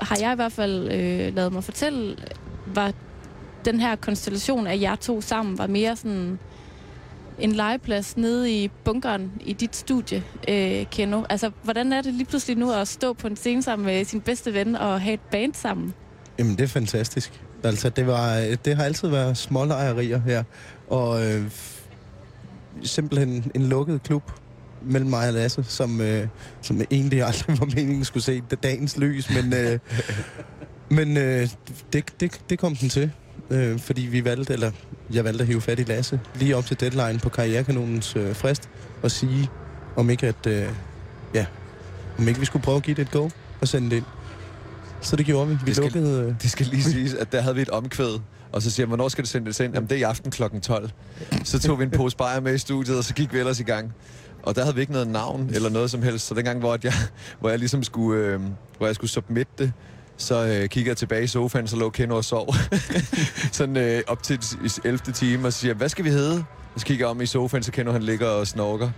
har 0.00 0.16
jeg 0.20 0.32
i 0.32 0.34
hvert 0.34 0.52
fald 0.52 0.92
øh, 0.92 1.34
lavet 1.34 1.52
mig 1.52 1.64
fortælle, 1.64 2.16
var 2.66 2.92
den 3.64 3.80
her 3.80 3.96
konstellation 3.96 4.66
af 4.66 4.80
jer 4.80 4.96
to 4.96 5.20
sammen, 5.20 5.58
var 5.58 5.66
mere 5.66 5.96
sådan 5.96 6.38
en 7.38 7.52
legeplads 7.52 8.16
nede 8.16 8.52
i 8.52 8.70
bunkeren 8.84 9.32
i 9.40 9.52
dit 9.52 9.76
studie, 9.76 10.22
øh, 10.48 10.86
Keno. 10.90 11.22
Altså, 11.28 11.50
hvordan 11.62 11.92
er 11.92 12.02
det 12.02 12.14
lige 12.14 12.26
pludselig 12.26 12.56
nu 12.56 12.72
at 12.72 12.88
stå 12.88 13.12
på 13.12 13.26
en 13.26 13.36
scene 13.36 13.62
sammen 13.62 13.86
med 13.86 14.04
sin 14.04 14.20
bedste 14.20 14.54
ven 14.54 14.76
og 14.76 15.00
have 15.00 15.14
et 15.14 15.20
band 15.20 15.54
sammen? 15.54 15.94
Jamen, 16.38 16.56
det 16.56 16.64
er 16.64 16.68
fantastisk. 16.68 17.42
Altså, 17.64 17.88
det, 17.88 18.06
var, 18.06 18.56
det 18.64 18.76
har 18.76 18.84
altid 18.84 19.08
været 19.08 19.36
smålejerier 19.36 20.20
her, 20.20 20.44
og 20.88 21.26
øh, 21.26 21.50
simpelthen 22.82 23.50
en 23.54 23.68
lukket 23.68 24.02
klub 24.02 24.22
mellem 24.82 25.10
mig 25.10 25.28
og 25.28 25.34
Lasse, 25.34 25.64
som, 25.64 26.00
øh, 26.00 26.28
som 26.62 26.80
egentlig 26.90 27.22
aldrig 27.22 27.58
var 27.60 27.66
meningen 27.66 28.04
skulle 28.04 28.24
se 28.24 28.42
det 28.50 28.62
dagens 28.62 28.96
lys, 28.96 29.30
men, 29.30 29.54
øh, 29.54 29.78
men 30.98 31.16
øh, 31.16 31.48
det, 31.92 32.20
det, 32.20 32.40
det 32.50 32.58
kom 32.58 32.76
den 32.76 32.88
til, 32.88 33.12
øh, 33.50 33.78
fordi 33.78 34.02
vi 34.02 34.24
valgte, 34.24 34.52
eller 34.52 34.70
jeg 35.12 35.24
valgte 35.24 35.40
at 35.42 35.46
hive 35.46 35.60
fat 35.60 35.78
i 35.78 35.82
Lasse 35.82 36.20
lige 36.34 36.56
op 36.56 36.66
til 36.66 36.80
deadline 36.80 37.18
på 37.18 37.28
Karrierekanonens 37.28 38.16
øh, 38.16 38.34
frist 38.36 38.68
og 39.02 39.10
sige, 39.10 39.48
om 39.96 40.10
ikke 40.10 40.26
at, 40.26 40.46
øh, 40.46 40.68
ja, 41.34 41.46
om 42.18 42.28
ikke 42.28 42.40
vi 42.40 42.46
skulle 42.46 42.62
prøve 42.62 42.76
at 42.76 42.82
give 42.82 42.96
det 42.96 43.02
et 43.02 43.10
go 43.10 43.28
og 43.60 43.68
sende 43.68 43.90
det 43.90 43.96
ind. 43.96 44.04
Så 45.00 45.16
det 45.16 45.26
gjorde 45.26 45.48
vi. 45.48 45.54
Vi 45.54 45.60
Det 45.66 45.76
skal- 45.76 45.92
lukkede... 45.92 46.22
Øh, 46.22 46.34
Det 46.42 46.50
skal 46.50 46.66
lige 46.66 46.82
siges, 46.92 47.14
at 47.14 47.32
der 47.32 47.40
havde 47.40 47.54
vi 47.54 47.62
et 47.62 47.68
omkvæd, 47.70 48.18
og 48.52 48.62
så 48.62 48.70
siger 48.70 48.84
jeg, 48.84 48.88
hvornår 48.88 49.08
skal 49.08 49.24
det 49.24 49.30
sendes 49.30 49.60
ind? 49.60 49.74
Jamen, 49.74 49.88
det 49.88 49.94
er 49.94 50.00
i 50.00 50.02
aften 50.02 50.30
kl. 50.30 50.42
12. 50.62 50.90
Så 51.44 51.58
tog 51.58 51.78
vi 51.78 51.84
en 51.84 51.90
pose 51.90 52.16
bajer 52.16 52.40
med 52.40 52.54
i 52.54 52.58
studiet, 52.58 52.98
og 52.98 53.04
så 53.04 53.14
gik 53.14 53.32
vi 53.32 53.38
ellers 53.38 53.60
i 53.60 53.62
gang. 53.62 53.92
Og 54.42 54.54
der 54.56 54.62
havde 54.62 54.74
vi 54.74 54.80
ikke 54.80 54.92
noget 54.92 55.08
navn 55.08 55.50
eller 55.54 55.68
noget 55.70 55.90
som 55.90 56.02
helst. 56.02 56.26
Så 56.26 56.34
dengang, 56.34 56.58
hvor 56.58 56.78
jeg, 56.82 56.92
hvor 57.40 57.48
jeg 57.50 57.58
ligesom 57.58 57.82
skulle, 57.82 58.20
øh, 58.24 58.40
hvor 58.78 58.86
jeg 58.86 58.94
skulle 58.94 59.10
submit 59.10 59.48
det, 59.58 59.72
så 60.20 60.46
øh, 60.46 60.68
kigger 60.68 60.90
jeg 60.90 60.96
tilbage 60.96 61.24
i 61.24 61.26
sofaen, 61.26 61.66
så 61.66 61.76
lå 61.76 61.90
Kenno 61.90 62.16
og 62.16 62.24
sov. 62.24 62.54
Sådan 63.52 63.76
øh, 63.76 64.02
op 64.06 64.22
til 64.22 64.40
11. 64.84 64.98
time, 65.14 65.46
og 65.46 65.52
så 65.52 65.58
siger 65.58 65.70
jeg, 65.70 65.76
hvad 65.76 65.88
skal 65.88 66.04
vi 66.04 66.10
hedde? 66.10 66.44
Og 66.74 66.80
så 66.80 66.86
kigger 66.86 67.04
jeg 67.04 67.10
om 67.10 67.20
i 67.20 67.26
sofaen, 67.26 67.62
så 67.62 67.72
Kenno 67.72 67.92
han 67.92 68.02
ligger 68.02 68.26
og 68.26 68.46
snorker. 68.46 68.90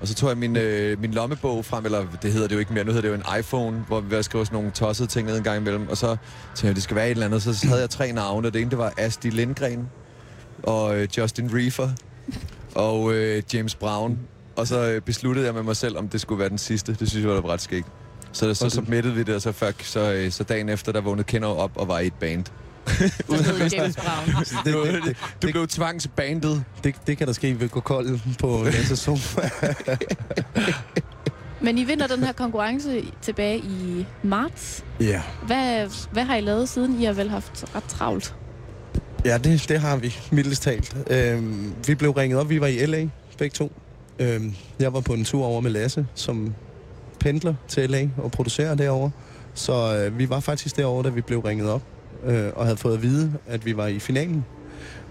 Og 0.00 0.08
så 0.08 0.14
tog 0.14 0.28
jeg 0.28 0.38
min, 0.38 0.56
øh, 0.56 1.00
min 1.00 1.10
lommebog 1.10 1.64
frem, 1.64 1.84
eller 1.84 2.06
det 2.22 2.32
hedder 2.32 2.48
det 2.48 2.54
jo 2.54 2.58
ikke 2.58 2.72
mere, 2.72 2.84
nu 2.84 2.92
hedder 2.92 3.08
det 3.08 3.08
jo 3.08 3.14
en 3.14 3.38
iPhone, 3.38 3.84
hvor 3.88 4.00
vi 4.00 4.22
skriver 4.22 4.44
sådan 4.44 4.56
nogle 4.56 4.70
tossede 4.70 5.08
ting 5.08 5.26
ned 5.26 5.36
en 5.36 5.42
gang 5.42 5.60
imellem. 5.60 5.88
Og 5.88 5.96
så 5.96 6.06
tænkte 6.06 6.66
jeg, 6.66 6.74
det 6.74 6.82
skal 6.82 6.96
være 6.96 7.06
et 7.06 7.10
eller 7.10 7.26
andet. 7.26 7.42
Så 7.42 7.66
havde 7.66 7.80
jeg 7.80 7.90
tre 7.90 8.12
navne, 8.12 8.48
og 8.48 8.54
det 8.54 8.60
ene 8.60 8.70
det 8.70 8.78
var 8.78 8.92
Asti 8.96 9.30
Lindgren, 9.30 9.88
og 10.62 10.96
øh, 10.96 11.08
Justin 11.18 11.50
Reefer, 11.54 11.88
og 12.74 13.14
øh, 13.14 13.42
James 13.54 13.74
Brown. 13.74 14.18
Og 14.56 14.66
så 14.66 14.90
øh, 14.90 15.00
besluttede 15.00 15.46
jeg 15.46 15.54
med 15.54 15.62
mig 15.62 15.76
selv, 15.76 15.98
om 15.98 16.08
det 16.08 16.20
skulle 16.20 16.38
være 16.38 16.48
den 16.48 16.58
sidste. 16.58 16.94
Det 16.94 17.10
synes 17.10 17.26
jeg 17.26 17.34
var 17.34 17.48
ret 17.48 17.60
skægt. 17.60 17.86
Så, 18.32 18.54
så 18.54 18.64
det- 18.64 18.72
submittede 18.72 19.14
vi 19.14 19.22
det, 19.22 19.34
og 19.34 19.42
så, 19.42 19.52
fuck, 19.52 19.84
så, 19.84 20.12
øh, 20.12 20.30
så 20.32 20.44
dagen 20.44 20.68
efter, 20.68 20.92
der 20.92 21.00
vågnede 21.00 21.24
Kender 21.24 21.48
op 21.48 21.70
og 21.74 21.88
var 21.88 21.98
i 21.98 22.06
et 22.06 22.14
band. 22.14 22.44
James 23.72 23.96
Brown. 24.06 24.44
det, 24.64 24.74
det, 24.94 25.02
det, 25.04 25.16
Du 25.42 25.50
blev 25.50 25.68
tvangsbandet. 25.68 26.64
det, 26.84 26.94
det 27.06 27.18
kan 27.18 27.26
der 27.26 27.32
ske 27.32 27.60
ved 27.60 27.68
gå 27.68 27.80
kold 27.80 28.20
på 28.38 28.62
Lasses 28.64 28.98
sofa. 28.98 29.48
Men 31.62 31.78
I 31.78 31.84
vinder 31.84 32.06
den 32.06 32.24
her 32.24 32.32
konkurrence 32.32 33.02
tilbage 33.22 33.58
i 33.58 34.06
marts. 34.22 34.84
Ja. 35.00 35.22
Hvad, 35.46 35.86
hvad 36.12 36.24
har 36.24 36.36
I 36.36 36.40
lavet 36.40 36.68
siden? 36.68 37.00
I 37.00 37.04
har 37.04 37.12
vel 37.12 37.30
haft 37.30 37.64
ret 37.74 37.84
travlt. 37.84 38.34
Ja, 39.24 39.38
det, 39.38 39.64
det 39.68 39.80
har 39.80 39.96
vi, 39.96 40.16
mildest 40.30 40.62
talt. 40.62 40.96
Øhm, 41.10 41.72
vi 41.86 41.94
blev 41.94 42.10
ringet 42.10 42.38
op, 42.40 42.48
vi 42.48 42.60
var 42.60 42.66
i 42.66 42.86
LA, 42.86 43.08
begge 43.38 43.54
to. 43.54 43.72
Øhm, 44.18 44.54
jeg 44.78 44.92
var 44.92 45.00
på 45.00 45.12
en 45.12 45.24
tur 45.24 45.44
over 45.44 45.60
med 45.60 45.70
Lasse, 45.70 46.06
som 46.14 46.54
pendler 47.20 47.54
til 47.68 47.90
LA 47.90 48.08
og 48.16 48.30
producerer 48.30 48.74
derovre. 48.74 49.10
Så 49.54 49.96
øh, 49.96 50.18
vi 50.18 50.28
var 50.30 50.40
faktisk 50.40 50.76
derovre, 50.76 51.08
da 51.08 51.14
vi 51.14 51.20
blev 51.20 51.40
ringet 51.40 51.70
op, 51.70 51.82
øh, 52.26 52.48
og 52.56 52.64
havde 52.64 52.76
fået 52.76 52.94
at 52.94 53.02
vide, 53.02 53.32
at 53.46 53.66
vi 53.66 53.76
var 53.76 53.86
i 53.86 53.98
finalen. 53.98 54.44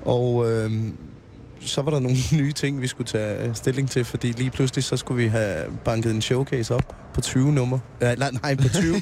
Og 0.06 0.52
øh, 0.52 0.72
så 1.62 1.82
var 1.82 1.92
der 1.92 2.00
nogle 2.00 2.18
nye 2.42 2.52
ting, 2.52 2.82
vi 2.82 2.88
skulle 2.88 3.08
tage 3.08 3.56
stilling 3.56 3.90
til, 3.90 4.06
fordi 4.06 4.32
lige 4.32 4.50
pludselig 4.50 4.84
så 4.84 4.98
skulle 4.98 5.24
vi 5.24 5.30
have 5.30 5.66
banket 5.86 6.12
en 6.12 6.22
showcase 6.22 6.76
op 6.76 6.96
på 7.14 7.22
20 7.22 7.52
nummer. 7.54 7.80
Ja, 8.02 8.16
nej, 8.16 8.32
nej, 8.44 8.56
på 8.56 8.70
20, 8.70 8.94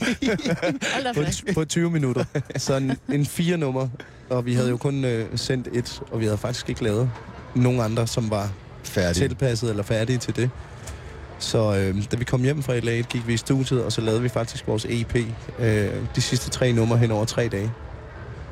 Hold 0.94 1.04
da 1.04 1.14
på, 1.14 1.54
på 1.54 1.66
20 1.66 1.92
minutter. 1.92 2.26
Så 2.58 2.76
en, 2.76 2.92
en 3.14 3.26
fire 3.26 3.58
nummer, 3.58 3.88
og 4.30 4.46
vi 4.46 4.54
havde 4.54 4.70
jo 4.70 4.78
kun 4.78 5.06
øh, 5.06 5.26
sendt 5.36 5.68
et, 5.74 6.02
og 6.12 6.20
vi 6.20 6.26
havde 6.26 6.38
faktisk 6.38 6.70
ikke 6.70 6.84
lavet 6.84 7.10
nogen 7.56 7.80
andre, 7.82 8.08
som 8.08 8.30
var 8.30 8.52
Færdig. 8.84 9.16
tilpasset 9.16 9.70
eller 9.70 9.84
færdige 9.84 10.18
til 10.18 10.36
det. 10.36 10.50
Så 11.40 11.76
øh, 11.76 12.04
da 12.12 12.18
vi 12.18 12.24
kom 12.24 12.44
hjem 12.44 12.64
fra 12.64 12.80
LA, 12.80 13.02
gik 13.02 13.28
vi 13.28 13.34
i 13.34 13.38
studiet, 13.38 13.84
og 13.84 13.92
så 13.92 14.02
lavede 14.02 14.22
vi 14.22 14.30
faktisk 14.30 14.68
vores 14.68 14.86
EP. 14.90 15.16
Øh, 15.60 15.90
de 16.16 16.22
sidste 16.22 16.50
tre 16.50 16.74
numre 16.74 16.98
hen 16.98 17.12
over 17.12 17.26
tre 17.26 17.48
dage. 17.48 17.72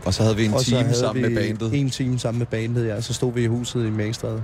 Og 0.05 0.13
så 0.13 0.23
havde 0.23 0.35
vi 0.35 0.45
en 0.45 0.53
og 0.53 0.61
time 0.61 0.93
sammen 0.93 1.23
vi 1.23 1.29
med 1.29 1.43
bandet. 1.43 1.79
en 1.79 1.89
time 1.89 2.19
sammen 2.19 2.39
med 2.39 2.47
bandet, 2.47 2.87
ja. 2.87 3.01
Så 3.01 3.13
stod 3.13 3.33
vi 3.33 3.43
i 3.43 3.47
huset 3.47 3.87
i 3.87 3.89
Magstræde 3.89 4.43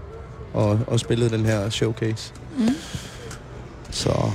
og, 0.54 0.80
og 0.88 1.00
spillede 1.00 1.30
den 1.30 1.46
her 1.46 1.70
showcase. 1.70 2.34
Mm. 2.58 2.68
Så 3.92 4.32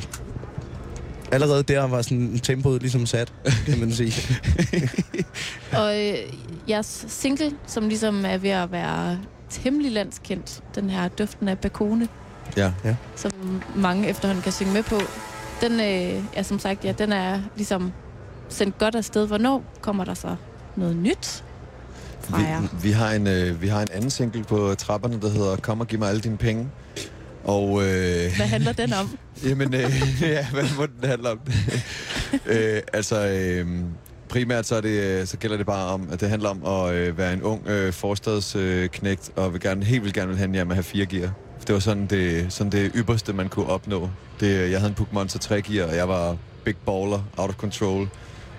allerede 1.33 1.63
der 1.63 1.83
var 1.83 2.03
sådan 2.03 2.39
tempoet 2.39 2.83
ligesom 2.83 3.07
sat, 3.07 3.33
kan 3.67 3.81
man 3.81 3.93
sige. 3.93 4.39
Og 5.81 6.07
øh, 6.07 6.15
jeres 6.69 7.05
single, 7.09 7.53
som 7.67 7.89
ligesom 7.89 8.25
er 8.25 8.39
ved 8.39 8.51
at 8.51 8.73
være 8.73 9.19
temmelig 9.51 9.93
landskendt, 9.93 10.63
den 10.75 10.91
her 10.91 11.09
Duften 11.09 11.49
af 11.49 11.59
Bakone, 11.59 12.09
Ja. 12.57 12.73
som 13.17 13.33
mange 13.77 14.09
efterhånden 14.09 14.43
kan 14.43 14.53
synge 14.53 14.73
med 14.73 14.83
på, 14.83 15.01
den, 15.61 15.73
øh, 15.73 16.25
ja, 16.37 16.43
som 16.43 16.59
sagt, 16.59 16.85
ja, 16.85 16.93
den 16.93 17.13
er 17.13 17.41
ligesom 17.57 17.93
sendt 18.49 18.79
godt 18.79 18.95
afsted. 18.95 19.27
Hvornår 19.27 19.65
kommer 19.81 20.05
der 20.05 20.15
så 20.15 20.37
noget 20.77 20.97
nyt 20.97 21.45
fra 22.21 22.39
jer? 22.39 22.61
Vi, 22.61 22.69
vi, 22.83 22.91
har 22.91 23.13
en, 23.13 23.27
øh, 23.27 23.63
vi 23.63 23.69
har 23.69 23.81
en 23.81 23.89
anden 23.93 24.11
single 24.11 24.45
på 24.45 24.75
trapperne, 24.75 25.21
der 25.21 25.29
hedder 25.29 25.57
Kom 25.57 25.81
og 25.81 25.87
giv 25.87 25.99
mig 25.99 26.09
alle 26.09 26.21
dine 26.21 26.37
penge. 26.37 26.69
Og 27.45 27.83
øh, 27.83 28.37
Hvad 28.37 28.47
handler 28.47 28.73
den 28.73 28.93
om? 28.93 29.19
jamen, 29.49 29.75
øh, 29.75 29.91
ja, 30.21 30.47
hvad 30.53 30.65
må 30.77 30.87
den 30.87 31.09
handle 31.09 31.31
om? 31.31 31.39
øh, 32.47 32.81
altså, 32.93 33.27
øh, 33.27 33.67
primært 34.29 34.67
så, 34.67 34.77
er 34.77 34.81
det, 34.81 35.21
øh, 35.21 35.27
så 35.27 35.37
gælder 35.37 35.57
det 35.57 35.67
bare 35.67 35.87
om, 35.87 36.09
at 36.13 36.21
det 36.21 36.31
handler 36.31 36.49
om 36.49 36.67
at 36.67 36.95
øh, 36.95 37.19
være 37.19 37.33
en 37.33 37.43
ung 37.43 37.69
øh, 37.69 37.93
forstadsknægt, 37.93 38.67
øh, 38.67 38.89
knægt, 38.89 39.31
og 39.37 39.53
vil 39.53 39.61
gerne, 39.61 39.85
helt 39.85 40.03
vildt 40.03 40.15
gerne 40.15 40.29
vil 40.29 40.37
have 40.37 40.49
en 40.49 40.55
hjem 40.55 40.71
at 40.71 40.77
have 40.77 40.85
fire 40.85 41.07
gear. 41.07 41.33
Det 41.67 41.73
var 41.73 41.79
sådan 41.81 42.07
det, 42.07 42.47
sådan 42.53 42.73
det 42.73 42.91
ypperste, 42.95 43.33
man 43.33 43.49
kunne 43.49 43.67
opnå. 43.67 44.11
Det, 44.41 44.71
jeg 44.71 44.81
havde 44.81 44.95
en 44.99 45.07
Pokémon 45.07 45.27
til 45.27 45.41
tre 45.41 45.63
gear, 45.63 45.87
og 45.89 45.97
jeg 45.97 46.09
var 46.09 46.37
big 46.65 46.77
baller, 46.77 47.23
out 47.37 47.49
of 47.51 47.55
control. 47.57 48.09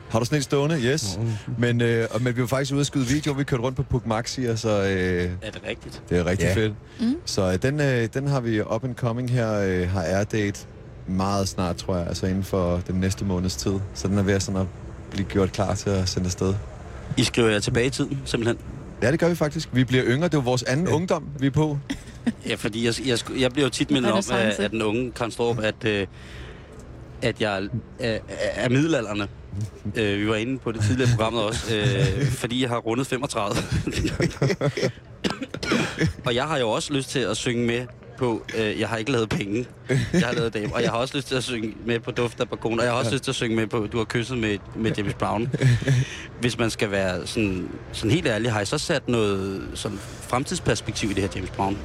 Har 0.10 0.20
du 0.20 0.26
sådan 0.26 0.38
en 0.38 0.42
stående? 0.44 0.80
Yes. 0.82 1.20
Men, 1.58 1.82
øh, 1.82 2.08
og, 2.12 2.22
men 2.22 2.36
vi 2.36 2.42
var 2.42 2.48
faktisk 2.48 2.72
ude 2.74 2.80
at 2.82 2.88
skyde 2.88 3.06
video, 3.08 3.34
vi 3.34 3.44
kørte 3.44 3.64
rundt 3.64 3.78
på 3.78 3.84
Puk 3.84 4.06
Maxi, 4.06 4.42
så 4.58 4.70
øh, 4.70 5.32
Er 5.42 5.52
det 5.52 5.62
rigtigt? 5.68 6.02
det 6.10 6.18
er 6.18 6.26
rigtig 6.26 6.46
Ja. 6.48 6.54
fedt. 6.56 6.74
Mm. 7.00 7.16
Så 7.26 7.42
øh, 7.52 7.62
den, 7.62 7.80
øh, 7.82 8.10
den 8.14 8.28
har 8.28 8.40
vi 8.40 8.62
up 8.62 8.84
and 8.84 8.96
coming 8.96 9.30
her, 9.32 9.54
øh, 9.54 9.90
har 9.90 10.04
air 10.04 10.24
date 10.24 10.60
meget 11.08 11.48
snart, 11.48 11.76
tror 11.76 11.98
jeg, 11.98 12.08
altså 12.08 12.28
inden 12.28 12.44
for 12.44 12.82
den 12.88 12.96
næste 12.96 13.26
måneds 13.26 13.56
tid. 13.56 13.74
Så 13.94 14.08
den 14.08 14.18
er 14.18 14.24
ved 14.24 14.34
at, 14.34 14.44
sådan 14.44 14.62
at 14.62 14.68
blive 15.12 15.26
gjort 15.26 15.52
klar 15.52 15.76
til 15.76 15.90
at 15.90 16.10
sende 16.10 16.26
afsted. 16.26 16.54
I 17.18 17.24
skriver 17.24 17.50
jer 17.50 17.60
tilbage 17.60 17.86
i 17.88 17.90
tiden, 17.90 18.22
simpelthen. 18.26 18.58
Ja, 19.02 19.12
det 19.12 19.20
gør 19.20 19.30
vi 19.30 19.36
faktisk. 19.36 19.70
Vi 19.74 19.84
bliver 19.84 20.04
yngre. 20.06 20.28
Det 20.28 20.34
er 20.34 20.38
jo 20.38 20.42
vores 20.44 20.64
anden 20.64 20.88
Ja. 20.88 20.94
ungdom, 20.94 21.28
vi 21.40 21.48
er 21.48 21.52
på. 21.52 21.80
Ja, 22.48 22.56
fordi 22.56 22.86
jeg, 22.86 22.94
jeg, 23.08 23.20
jeg 23.40 23.52
bliver 23.52 23.66
jo 23.66 23.70
tit 23.70 23.92
mindet 23.92 24.12
om 24.12 24.18
af, 24.18 24.32
Renaissance. 24.32 24.64
af 24.64 24.70
den 24.70 24.82
unge 24.82 25.12
Kranstrup, 25.12 25.60
at, 25.60 25.86
øh, 25.86 26.08
at 27.22 27.42
jeg 27.42 27.58
er, 27.58 27.68
er, 28.00 28.20
er 28.56 28.70
middelalderne. 28.70 29.28
Øh, 29.96 30.20
vi 30.20 30.28
var 30.28 30.36
inde 30.36 30.58
på 30.60 30.72
det 30.72 30.82
tidligere 30.82 31.10
programmet 31.16 31.44
også, 31.44 31.76
øh, 31.76 32.26
fordi 32.28 32.62
jeg 32.62 32.70
har 32.70 32.78
rundet 32.78 33.08
35. 33.08 33.56
og 36.26 36.36
jeg 36.36 36.44
har 36.44 36.58
jo 36.58 36.70
også 36.70 36.94
lyst 36.94 37.10
til 37.10 37.20
at 37.20 37.38
synge 37.38 37.68
med 37.68 37.86
på, 38.18 38.44
øh, 38.58 38.80
jeg 38.80 38.90
har 38.90 38.98
ikke 38.98 39.12
lavet 39.12 39.30
penge, 39.30 39.66
jeg 40.14 40.22
har 40.26 40.34
lavet 40.34 40.54
dame, 40.54 40.76
og 40.76 40.82
jeg 40.82 40.92
har 40.92 40.98
også 40.98 41.18
lyst 41.18 41.28
til 41.28 41.36
at 41.36 41.44
synge 41.44 41.74
med 41.86 42.00
på 42.00 42.12
Duft 42.12 42.40
af 42.40 42.50
Bakon, 42.50 42.80
og 42.80 42.86
jeg 42.86 42.94
har 42.94 43.00
også 43.00 43.12
lyst 43.12 43.24
til 43.24 43.32
at 43.32 43.36
synge 43.36 43.56
med 43.56 43.68
på, 43.68 43.88
du 43.92 43.98
har 43.98 44.06
kysset 44.06 44.38
med, 44.38 44.58
med 44.76 44.92
James 44.98 45.14
Brown. 45.14 45.52
Hvis 46.42 46.58
man 46.58 46.70
skal 46.70 46.92
være 46.92 47.28
sådan, 47.28 47.70
sådan 47.92 48.12
helt 48.12 48.28
ærlig, 48.28 48.52
har 48.52 48.62
I 48.62 48.66
så 48.66 48.78
sat 48.78 49.10
noget 49.10 49.62
sådan 49.74 50.00
fremtidsperspektiv 50.22 51.10
i 51.10 51.14
det 51.14 51.24
her 51.24 51.30
James 51.36 51.50
Brown? 51.50 51.78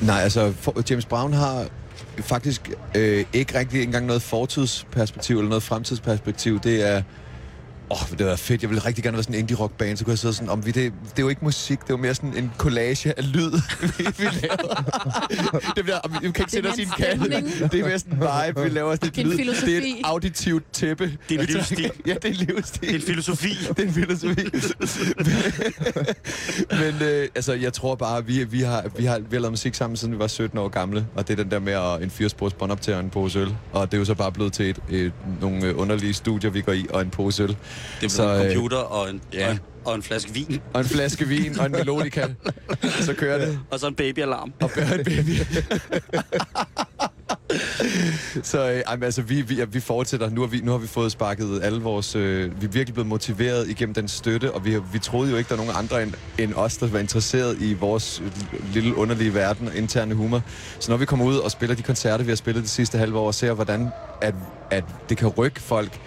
Nej, 0.00 0.20
altså 0.20 0.52
for, 0.60 0.90
James 0.90 1.06
Brown 1.06 1.32
har 1.32 1.66
faktisk 2.18 2.70
øh, 2.96 3.24
ikke 3.32 3.58
rigtig 3.58 3.82
engang 3.82 4.06
noget 4.06 4.22
fortidsperspektiv 4.22 5.36
eller 5.36 5.48
noget 5.48 5.62
fremtidsperspektiv. 5.62 6.60
Det 6.60 6.88
er... 6.88 7.02
Åh, 7.92 8.02
oh, 8.12 8.18
det 8.18 8.26
var 8.26 8.36
fedt. 8.36 8.62
Jeg 8.62 8.70
ville 8.70 8.84
rigtig 8.86 9.04
gerne 9.04 9.16
være 9.16 9.22
sådan 9.22 9.34
en 9.34 9.40
indie 9.40 9.56
rock 9.56 9.72
band, 9.72 9.96
så 9.96 10.04
kunne 10.04 10.10
jeg 10.12 10.18
sidde 10.18 10.34
sådan, 10.34 10.48
om 10.48 10.66
vi 10.66 10.70
det, 10.70 10.92
det 11.02 11.18
er 11.18 11.22
jo 11.22 11.28
ikke 11.28 11.44
musik, 11.44 11.80
det 11.80 11.84
er 11.84 11.94
jo 11.94 11.96
mere 11.96 12.14
sådan 12.14 12.36
en 12.36 12.52
collage 12.58 13.18
af 13.18 13.32
lyd, 13.32 13.50
vi, 13.98 14.06
vi 14.18 14.24
laver. 14.24 15.72
det 15.76 15.84
bliver, 15.84 16.08
vi 16.08 16.18
kan 16.18 16.26
ikke 16.26 16.42
Det 16.42 16.50
sætte 16.50 16.68
er 16.68 16.72
os 16.72 16.78
i 16.78 16.82
en 16.82 16.88
kasse. 16.88 17.24
Det 17.68 17.80
er 17.80 17.86
mere 17.86 17.98
sådan 17.98 18.12
en 18.12 18.20
vibe, 18.20 18.62
vi 18.62 18.68
laver 18.68 18.94
sådan 18.94 19.08
et 19.08 19.16
lyd. 19.16 19.24
Det 19.24 19.32
er 19.32 19.36
filosofi. 19.36 19.76
et 19.76 19.96
auditivt 20.04 20.64
tæppe. 20.72 21.18
Det 21.28 21.36
er 21.36 21.40
en 21.40 21.46
livsstil. 21.46 21.90
ja, 22.06 22.14
det 22.14 22.24
er 22.24 22.28
en 22.28 22.34
livsstil. 22.34 22.80
Det 22.88 22.90
er 22.90 22.94
en 22.94 23.02
filosofi. 23.02 23.48
Det 23.76 23.78
er 23.78 23.82
en 23.82 23.94
filosofi. 23.94 24.44
Men 26.70 27.02
øh, 27.08 27.28
altså, 27.34 27.52
jeg 27.52 27.72
tror 27.72 27.94
bare, 27.94 28.26
vi, 28.26 28.44
vi, 28.44 28.60
har, 28.60 28.84
vi, 28.96 29.04
har, 29.04 29.18
vi 29.18 29.36
har 29.36 29.40
lavet 29.40 29.52
musik 29.52 29.74
sammen, 29.74 29.96
siden 29.96 30.14
vi 30.14 30.18
var 30.18 30.26
17 30.26 30.58
år 30.58 30.68
gamle. 30.68 31.06
Og 31.14 31.28
det 31.28 31.38
er 31.38 31.42
den 31.42 31.50
der 31.50 31.58
med 31.58 31.72
at 31.72 32.02
en 32.02 32.10
firespors 32.10 32.52
båndoptager 32.52 32.98
og 32.98 33.04
en 33.04 33.10
pose 33.10 33.38
øl. 33.38 33.54
Og 33.72 33.90
det 33.90 33.96
er 33.96 33.98
jo 33.98 34.04
så 34.04 34.14
bare 34.14 34.32
blevet 34.32 34.52
til 34.52 34.70
et, 34.70 34.78
et, 34.90 35.12
nogle 35.40 35.66
øh, 35.66 35.78
underlige 35.78 36.14
studier, 36.14 36.50
vi 36.50 36.60
går 36.60 36.72
i, 36.72 36.86
og 36.90 37.02
en 37.02 37.10
pose 37.10 37.42
øl. 37.42 37.56
Det 38.00 38.06
er 38.06 38.10
Så, 38.10 38.16
så, 38.16 38.22
en 38.22 38.46
øh, 38.46 38.52
computer 38.52 38.76
og 38.76 39.10
en, 39.10 39.20
ja. 39.32 39.46
og, 39.46 39.52
en, 39.52 39.60
og 39.84 39.94
en 39.94 40.02
flaske 40.02 40.34
vin. 40.34 40.60
Og 40.72 40.80
en 40.80 40.86
flaske 40.86 41.28
vin 41.28 41.58
og 41.58 41.66
en 41.66 41.72
melodika. 41.72 42.26
så 43.06 43.14
kører 43.14 43.46
det. 43.46 43.58
Og 43.70 43.80
så 43.80 43.86
en 43.86 43.94
babyalarm. 43.94 44.52
Og 44.60 44.70
en 44.76 45.04
baby. 45.04 45.36
så 48.42 48.70
øh, 48.70 49.02
altså, 49.02 49.22
vi, 49.22 49.42
vi, 49.42 49.54
ja, 49.54 49.64
vi 49.64 49.80
fortsætter. 49.80 50.30
Nu 50.30 50.40
har 50.40 50.48
vi, 50.48 50.60
nu 50.60 50.70
har 50.70 50.78
vi 50.78 50.86
fået 50.86 51.12
sparket 51.12 51.60
alle 51.62 51.82
vores... 51.82 52.16
Øh, 52.16 52.60
vi 52.60 52.66
er 52.66 52.70
virkelig 52.70 52.94
blevet 52.94 53.08
motiveret 53.08 53.68
igennem 53.68 53.94
den 53.94 54.08
støtte, 54.08 54.52
og 54.52 54.64
vi, 54.64 54.78
vi 54.92 54.98
troede 54.98 55.30
jo 55.30 55.36
ikke, 55.36 55.48
der 55.48 55.54
er 55.54 55.58
nogen 55.58 55.72
andre 55.76 56.02
end, 56.02 56.12
end 56.38 56.54
os, 56.54 56.76
der 56.76 56.86
var 56.86 56.98
interesseret 56.98 57.56
i 57.60 57.74
vores 57.74 58.22
lille 58.72 58.96
underlige 58.96 59.34
verden 59.34 59.68
og 59.68 59.76
interne 59.76 60.14
humor. 60.14 60.42
Så 60.80 60.90
når 60.90 60.96
vi 60.96 61.04
kommer 61.04 61.26
ud 61.26 61.36
og 61.36 61.50
spiller 61.50 61.76
de 61.76 61.82
koncerter, 61.82 62.24
vi 62.24 62.30
har 62.30 62.36
spillet 62.36 62.62
det 62.62 62.70
sidste 62.70 62.98
halve 62.98 63.18
år, 63.18 63.26
og 63.26 63.34
ser, 63.34 63.52
hvordan 63.52 63.88
at, 64.22 64.34
at 64.70 64.84
det 65.08 65.16
kan 65.16 65.28
rykke 65.28 65.60
folk, 65.60 66.00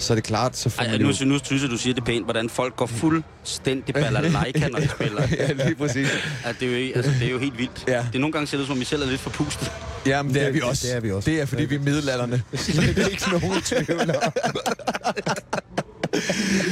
så 0.00 0.12
er 0.12 0.14
det 0.14 0.24
klart, 0.24 0.56
så 0.56 0.70
får 0.70 0.82
Ej, 0.82 0.90
man 0.90 1.00
nu, 1.00 1.06
nu 1.06 1.38
synes 1.44 1.62
jeg, 1.62 1.70
du 1.70 1.76
siger 1.76 1.94
det 1.94 2.04
pænt, 2.04 2.24
hvordan 2.26 2.50
folk 2.50 2.76
går 2.76 2.86
fuldstændig 2.86 3.94
balalaika, 4.04 4.68
når 4.68 4.78
de 4.78 4.88
spiller. 4.88 5.28
ja, 5.38 5.52
lige 5.52 5.74
præcis. 5.74 6.08
At 6.44 6.56
det, 6.60 6.68
er 6.74 6.86
jo, 6.88 6.92
altså, 6.94 7.10
det 7.20 7.26
er 7.26 7.30
jo 7.30 7.38
helt 7.38 7.58
vildt. 7.58 7.84
Ja. 7.88 7.92
Det 7.98 8.14
er 8.14 8.18
nogle 8.18 8.32
gange 8.32 8.46
ser 8.46 8.58
det 8.58 8.66
som 8.66 8.72
om 8.72 8.80
vi 8.80 8.84
selv 8.84 9.02
er 9.02 9.06
lidt 9.06 9.20
forpustet. 9.20 9.70
Ja, 10.06 10.22
men 10.22 10.34
det 10.34 10.40
er 10.42 10.46
Det- 10.46 10.54
vi 10.54 10.60
også. 10.60 10.86
det 10.86 10.96
er 10.96 11.00
vi 11.00 11.12
også. 11.12 11.30
Det 11.30 11.40
er, 11.40 11.46
fordi 11.46 11.64
vi 11.64 11.74
er 11.74 11.78
middelalderne. 11.80 12.42
Slet 12.54 12.88
ikke 13.12 13.30
nogen 13.30 13.60
tvivl 13.62 14.00
om. 14.00 14.06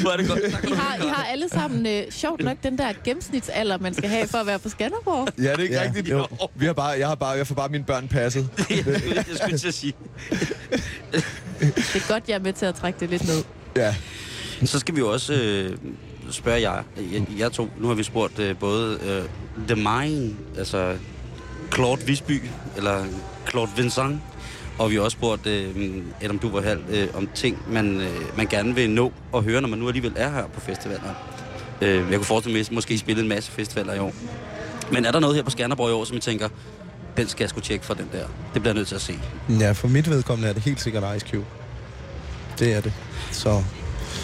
Hvor 0.01 0.11
er 0.11 0.17
det 0.17 0.29
godt. 0.29 0.41
I 0.41 0.73
har, 0.75 0.97
I 1.05 1.09
har 1.09 1.25
alle 1.25 1.49
sammen 1.49 1.87
øh, 1.87 2.03
sjovt 2.11 2.45
nok 2.45 2.57
den 2.63 2.79
der 2.79 2.93
gennemsnitsalder, 3.05 3.79
man 3.79 3.95
skal 3.95 4.09
have 4.11 4.29
for 4.29 4.39
at 4.39 4.47
være 4.47 4.59
på 4.59 4.69
Skanderborg. 4.69 5.29
Ja, 5.39 5.43
det 5.43 5.59
er 5.59 5.63
ikke 5.63 5.75
Ja, 5.75 5.83
rigtigt. 5.83 6.09
jo. 6.09 6.27
Vi 6.55 6.67
har 6.67 6.73
bare, 6.73 6.89
jeg, 6.99 7.09
har 7.09 7.15
bare, 7.15 7.31
jeg 7.31 7.47
får 7.47 7.55
bare 7.55 7.69
mine 7.69 7.85
børn 7.85 8.09
passet. 8.09 8.49
jeg 8.71 9.25
skulle 9.43 9.59
til 9.59 9.69
at 9.69 9.75
sige. 9.75 9.93
Det 11.61 11.97
er 11.97 12.13
godt, 12.13 12.25
jeg 12.29 12.35
er 12.35 12.39
med 12.39 12.53
til 12.53 12.67
at 12.67 12.75
trække 12.75 13.01
det 13.01 13.11
lidt 13.11 13.27
ned. 13.27 13.45
Ja. 13.77 13.95
Så 14.65 14.79
skal 14.79 14.95
vi 14.95 15.01
jo 15.01 15.13
også 15.13 15.33
øh, 15.33 15.77
spørge 16.31 16.61
jer, 16.61 16.83
jeg, 17.13 17.27
jeg 17.39 17.53
to. 17.53 17.69
Nu 17.79 17.89
har 17.89 17.95
vi 17.95 18.03
spurgt 18.03 18.39
øh, 18.39 18.57
både 18.57 18.99
øh, 19.03 19.23
The 19.69 19.77
Mine, 19.77 20.37
altså 20.59 20.97
Claude 21.75 22.03
Visby, 22.07 22.43
eller 22.77 23.05
Claude 23.51 23.71
Vincent, 23.77 24.21
og 24.79 24.91
vi 24.91 24.97
har 24.97 25.03
også 25.03 25.17
spurgt 25.17 25.47
øh, 25.47 26.03
Adam 26.21 26.39
Duverhal 26.39 26.79
øh, 26.91 27.09
om 27.15 27.29
ting, 27.35 27.59
man, 27.69 28.01
øh, 28.01 28.37
man 28.37 28.47
gerne 28.47 28.75
vil 28.75 28.91
nå 28.91 29.13
og 29.33 29.43
høre, 29.43 29.61
når 29.61 29.69
man 29.69 29.79
nu 29.79 29.87
alligevel 29.89 30.13
er 30.17 30.31
her 30.31 30.47
på 30.47 30.61
festivaler. 30.61 31.15
Øh, 31.83 31.97
jeg 31.97 32.17
kunne 32.17 32.25
forestille 32.25 32.55
mig, 32.55 32.61
at 32.61 32.71
I 32.71 32.75
måske 32.75 32.99
spille 32.99 33.23
en 33.23 33.29
masse 33.29 33.51
festivaler 33.51 33.95
i 33.95 33.99
år. 33.99 34.13
Men 34.93 35.05
er 35.05 35.13
der 35.13 35.21
noget 35.21 35.37
her 35.37 35.43
på 35.43 35.51
Skanderborg 35.51 35.91
i 35.91 35.93
år, 35.93 36.05
som 36.05 36.17
I 36.17 36.21
tænker, 36.21 36.49
den 37.19 37.29
skal 37.29 37.45
jeg 37.45 37.51
sgu 37.51 37.61
tjekke 37.61 37.85
for 37.85 37.95
den 37.95 38.09
der. 38.13 38.27
Det 38.55 38.63
bliver 38.63 38.67
jeg 38.67 38.75
nødt 38.75 38.89
til 38.89 38.95
at 38.95 39.01
se. 39.01 39.19
Ja, 39.61 39.73
for 39.73 39.89
mit 39.89 40.11
vedkommende 40.11 40.49
er 40.49 40.53
det 40.53 40.63
helt 40.63 40.81
sikkert 40.81 41.17
Ice 41.17 41.27
Cube. 41.31 41.47
Det 42.59 42.73
er 42.73 42.81
det. 42.81 42.93
Så 43.33 43.63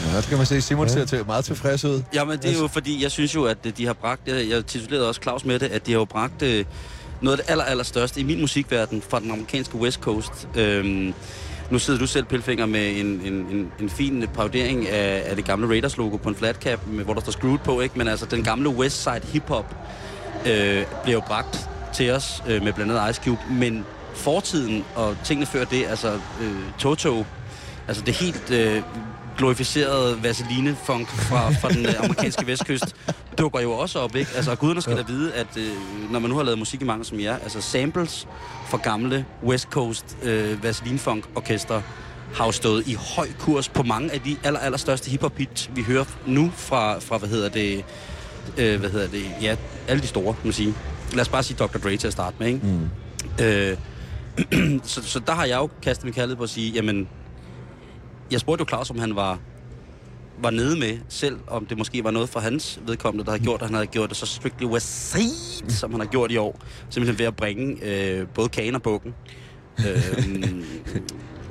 Ja, 0.02 0.16
der 0.16 0.22
kan 0.22 0.36
man 0.36 0.46
se, 0.46 0.60
Simon 0.60 0.88
ser 0.88 1.04
til, 1.04 1.26
meget 1.26 1.44
tilfreds 1.44 1.84
ud. 1.84 2.02
Jamen, 2.14 2.38
det 2.38 2.56
er 2.56 2.58
jo 2.60 2.66
fordi, 2.68 3.02
jeg 3.02 3.10
synes 3.10 3.34
jo, 3.34 3.44
at 3.44 3.58
øh, 3.66 3.72
de 3.76 3.86
har 3.86 3.92
bragt, 3.92 4.28
jeg, 4.28 4.48
jeg 4.48 4.66
titulerede 4.66 5.08
også 5.08 5.22
Claus 5.22 5.44
med 5.44 5.58
det, 5.58 5.66
at 5.66 5.86
de 5.86 5.92
har 5.92 5.98
jo 5.98 6.04
bragt 6.04 6.42
øh, 6.42 6.64
noget 7.20 7.38
af 7.38 7.44
det 7.44 7.52
aller, 7.52 7.64
aller 7.64 7.84
største 7.84 8.20
i 8.20 8.22
min 8.22 8.40
musikverden 8.40 9.02
fra 9.08 9.20
den 9.20 9.30
amerikanske 9.30 9.76
West 9.76 10.00
Coast. 10.00 10.48
Øhm, 10.56 11.14
nu 11.70 11.78
sidder 11.78 11.98
du 12.00 12.06
selv, 12.06 12.24
Pilfinger, 12.24 12.66
med 12.66 13.00
en, 13.00 13.06
en, 13.06 13.32
en, 13.32 13.72
en 13.80 13.90
fin 13.90 14.26
parodering 14.34 14.88
af, 14.88 15.22
af 15.26 15.36
det 15.36 15.44
gamle 15.44 15.68
Raiders-logo 15.68 16.16
på 16.16 16.28
en 16.28 16.34
flat 16.34 16.56
cap, 16.56 16.86
med, 16.86 17.04
hvor 17.04 17.14
der 17.14 17.20
står 17.20 17.32
Screwed 17.32 17.58
på, 17.58 17.80
ikke? 17.80 17.98
Men 17.98 18.08
altså, 18.08 18.26
den 18.26 18.42
gamle 18.42 18.68
West 18.68 19.02
Side 19.02 19.20
hip-hop 19.32 19.76
øh, 20.46 20.84
bliver 21.02 21.14
jo 21.14 21.20
bragt 21.26 21.68
til 21.94 22.10
os 22.10 22.42
øh, 22.48 22.62
med 22.62 22.72
blandt 22.72 22.92
andet 22.92 23.10
Ice 23.10 23.20
Cube, 23.24 23.40
men 23.50 23.84
fortiden 24.14 24.84
og 24.94 25.16
tingene 25.24 25.46
før 25.46 25.64
det, 25.64 25.86
altså 25.86 26.12
øh, 26.40 26.56
Toto, 26.78 27.24
altså 27.88 28.02
det 28.02 28.14
helt 28.14 28.50
øh, 28.50 28.82
glorificerede 29.38 30.22
Vaseline-funk 30.22 31.08
fra, 31.08 31.50
fra 31.50 31.68
den 31.68 31.86
øh, 31.86 31.92
amerikanske 32.04 32.46
vestkyst, 32.46 32.96
dukker 33.38 33.60
jo 33.60 33.72
også 33.72 33.98
op, 33.98 34.16
ikke? 34.16 34.30
Altså, 34.36 34.54
guderne 34.54 34.82
skal 34.82 34.96
da 34.96 35.02
vide, 35.02 35.34
at 35.34 35.56
øh, 35.56 35.72
når 36.10 36.18
man 36.18 36.30
nu 36.30 36.36
har 36.36 36.42
lavet 36.42 36.58
musik 36.58 36.82
i 36.82 36.84
mange 36.84 37.04
som 37.04 37.20
jer, 37.20 37.38
altså 37.38 37.60
samples 37.60 38.28
fra 38.68 38.78
gamle 38.82 39.26
West 39.42 39.68
Coast 39.70 40.16
øh, 40.22 40.62
Vaseline-funk-orkester 40.62 41.80
har 42.34 42.44
jo 42.44 42.52
stået 42.52 42.86
i 42.86 42.96
høj 43.16 43.28
kurs 43.38 43.68
på 43.68 43.82
mange 43.82 44.12
af 44.12 44.20
de 44.20 44.36
aller, 44.44 44.60
aller 44.60 44.78
største 44.78 45.10
hiphop 45.10 45.38
hits, 45.38 45.70
vi 45.74 45.82
hører 45.82 46.04
nu 46.26 46.52
fra, 46.56 46.98
fra 46.98 47.18
hvad 47.18 47.28
hedder 47.28 47.48
det, 47.48 47.84
øh, 48.58 48.80
hvad 48.80 48.90
hedder 48.90 49.08
det, 49.08 49.24
ja, 49.42 49.56
alle 49.88 50.02
de 50.02 50.06
store, 50.06 50.24
må 50.24 50.36
man 50.44 50.52
sige. 50.52 50.74
Lad 51.12 51.20
os 51.20 51.28
bare 51.28 51.42
sige 51.42 51.56
Dr. 51.56 51.78
Dre 51.78 51.96
til 51.96 52.06
at 52.06 52.12
starte 52.12 52.36
med, 52.38 52.46
ikke? 52.46 52.60
Mm. 52.66 53.44
Øh, 53.44 54.80
så, 54.92 55.02
så 55.02 55.20
der 55.26 55.32
har 55.32 55.44
jeg 55.44 55.56
jo 55.56 55.68
kastet 55.82 56.04
min 56.04 56.14
kærlighed 56.14 56.36
på 56.36 56.42
at 56.42 56.50
sige, 56.50 56.72
jamen, 56.72 57.08
jeg 58.30 58.40
spurgte 58.40 58.62
jo 58.62 58.68
Claus, 58.68 58.90
om 58.90 58.98
han 58.98 59.16
var, 59.16 59.38
var 60.38 60.50
nede 60.50 60.78
med 60.78 60.98
selv, 61.08 61.38
om 61.46 61.66
det 61.66 61.78
måske 61.78 62.04
var 62.04 62.10
noget 62.10 62.28
for 62.28 62.40
hans 62.40 62.80
vedkommende, 62.86 63.24
der 63.24 63.30
havde 63.30 63.44
gjort, 63.44 63.60
at 63.62 63.66
han 63.66 63.74
havde 63.74 63.86
gjort 63.86 64.08
det 64.08 64.16
så 64.16 64.26
strictly 64.26 64.64
West 64.64 65.10
Side, 65.10 65.70
som 65.72 65.90
han 65.90 66.00
har 66.00 66.06
gjort 66.06 66.30
i 66.30 66.36
år. 66.36 66.60
Simpelthen 66.90 67.18
ved 67.18 67.26
at 67.26 67.36
bringe 67.36 67.76
øh, 67.82 68.26
både 68.28 68.48
kagen 68.48 68.74
og 68.74 68.82
bukken. 68.82 69.14
øh, 69.86 70.24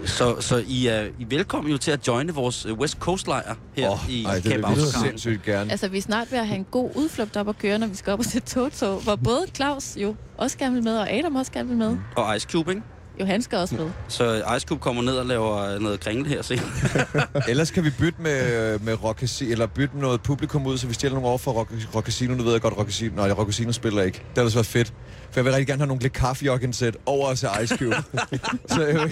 så, 0.05 0.41
så 0.41 0.63
I 0.67 0.87
er, 0.87 1.01
I 1.01 1.23
er 1.23 1.27
velkommen 1.29 1.71
jo 1.71 1.77
til 1.77 1.91
at 1.91 2.07
joine 2.07 2.33
vores 2.33 2.65
øh, 2.65 2.73
West 2.73 2.97
Coast-lejr 2.99 3.55
her 3.75 3.89
Åh, 3.91 4.09
i 4.09 4.25
ej, 4.25 4.35
det 4.35 4.43
Camp 4.43 4.55
vil 4.55 4.59
vi 4.59 4.63
Autocarn. 4.81 5.03
sindssygt 5.05 5.43
gerne. 5.43 5.71
Altså, 5.71 5.87
vi 5.87 5.97
er 5.97 6.01
snart 6.01 6.31
ved 6.31 6.39
at 6.39 6.47
have 6.47 6.57
en 6.57 6.65
god 6.71 6.91
udflugt 6.95 7.37
op 7.37 7.49
at 7.49 7.57
køre, 7.57 7.79
når 7.79 7.87
vi 7.87 7.95
skal 7.95 8.13
op 8.13 8.19
og 8.19 8.25
se 8.25 8.39
Toto, 8.39 8.99
hvor 8.99 9.15
både 9.15 9.45
Claus 9.55 9.97
jo 9.97 10.15
også 10.37 10.57
gerne 10.57 10.75
vil 10.75 10.83
med, 10.83 10.97
og 10.97 11.11
Adam 11.11 11.35
også 11.35 11.51
gerne 11.51 11.69
vil 11.69 11.77
med. 11.77 11.97
Og 12.15 12.35
Ice 12.35 12.47
Cube, 12.51 12.71
ikke? 12.71 12.83
Jo, 13.19 13.25
han 13.25 13.41
skal 13.41 13.57
også 13.57 13.75
med. 13.75 13.89
Så 14.07 14.55
Ice 14.57 14.67
Cube 14.67 14.81
kommer 14.81 15.01
ned 15.01 15.17
og 15.17 15.25
laver 15.25 15.79
noget 15.79 15.99
kringle 15.99 16.29
her 16.29 16.41
senere. 16.41 16.65
Ellers 17.49 17.71
kan 17.71 17.83
vi 17.83 17.89
bytte 17.99 18.21
med, 18.21 18.79
med 18.79 19.03
Rock 19.03 19.19
Casino, 19.19 19.51
eller 19.51 19.65
bytte 19.65 19.99
noget 19.99 20.21
publikum 20.21 20.65
ud, 20.65 20.77
så 20.77 20.87
vi 20.87 20.93
stjæler 20.93 21.13
nogle 21.13 21.29
over 21.29 21.37
for 21.37 21.51
Rock, 21.51 21.71
Rock 21.95 22.05
Casino. 22.05 22.35
Nu 22.35 22.43
ved 22.43 22.51
jeg 22.51 22.61
godt, 22.61 22.77
Rock 22.77 22.89
Casino, 22.89 23.15
nej, 23.15 23.31
Rock 23.31 23.49
Casino 23.49 23.71
spiller 23.71 24.03
ikke. 24.03 24.17
Det 24.35 24.43
har 24.43 24.53
været 24.53 24.65
fedt. 24.65 24.93
For 25.31 25.39
jeg 25.39 25.45
vil 25.45 25.53
rigtig 25.53 25.67
gerne 25.67 25.79
have 25.79 25.87
nogle 25.87 26.01
lidt 26.01 26.13
kaffejokkensæt 26.13 26.97
over 27.05 27.29
af 27.29 27.63
Ice 27.63 27.77
Cube. 27.77 27.95
så 28.73 28.87
øh, 28.87 29.11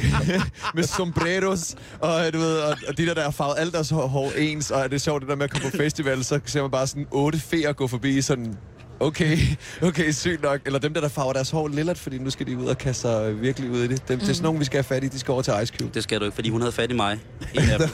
med 0.73 0.83
sombreros, 0.83 1.75
og, 1.99 2.33
du 2.33 2.37
ved, 2.37 2.57
og, 2.57 2.77
og 2.87 2.97
de 2.97 3.05
der, 3.05 3.13
der 3.13 3.23
har 3.23 3.31
farvet 3.31 3.55
alt 3.57 3.73
deres 3.73 3.89
hår, 3.89 4.07
hår 4.07 4.31
ens, 4.37 4.71
og 4.71 4.83
det 4.83 4.93
er 4.93 4.99
sjovt 4.99 5.21
det 5.21 5.29
der 5.29 5.35
med 5.35 5.43
at 5.43 5.51
komme 5.51 5.71
på 5.71 5.77
festival, 5.77 6.23
så 6.23 6.39
ser 6.45 6.61
man 6.61 6.71
bare 6.71 6.87
sådan 6.87 7.07
otte 7.11 7.39
feer 7.39 7.73
gå 7.73 7.87
forbi, 7.87 8.21
sådan 8.21 8.57
Okay, 9.01 9.37
okay, 9.87 10.11
sygt 10.11 10.41
nok. 10.43 10.61
Eller 10.65 10.79
dem 10.79 10.93
der, 10.93 11.01
der 11.01 11.07
farver 11.07 11.33
deres 11.33 11.49
hår 11.49 11.67
lillet, 11.67 11.97
fordi 11.97 12.17
nu 12.17 12.29
skal 12.29 12.47
de 12.47 12.57
ud 12.57 12.65
og 12.65 12.77
kaste 12.77 13.01
sig 13.01 13.41
virkelig 13.41 13.69
ud 13.71 13.79
i 13.79 13.87
det. 13.87 14.07
Dem, 14.07 14.15
mm. 14.15 14.19
Det 14.19 14.29
er 14.29 14.33
sådan 14.33 14.43
nogen, 14.43 14.59
vi 14.59 14.65
skal 14.65 14.77
have 14.77 14.83
fat 14.83 15.03
i. 15.03 15.07
De 15.07 15.19
skal 15.19 15.31
over 15.31 15.41
til 15.41 15.53
Ice 15.63 15.73
Cube. 15.79 15.91
Det 15.93 16.03
skal 16.03 16.19
du 16.19 16.25
ikke, 16.25 16.35
fordi 16.35 16.49
hun 16.49 16.61
havde 16.61 16.71
fat 16.71 16.91
i 16.91 16.93
mig. 16.93 17.19
En 17.53 17.69
af 17.69 17.79
dem. 17.79 17.89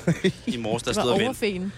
I 0.47 0.57
morges, 0.57 0.83
der 0.83 0.91
Det 0.91 0.97
var 0.97 1.01
stod 1.03 1.11
og 1.11 1.19
vendte. 1.19 1.27
overfen. 1.27 1.73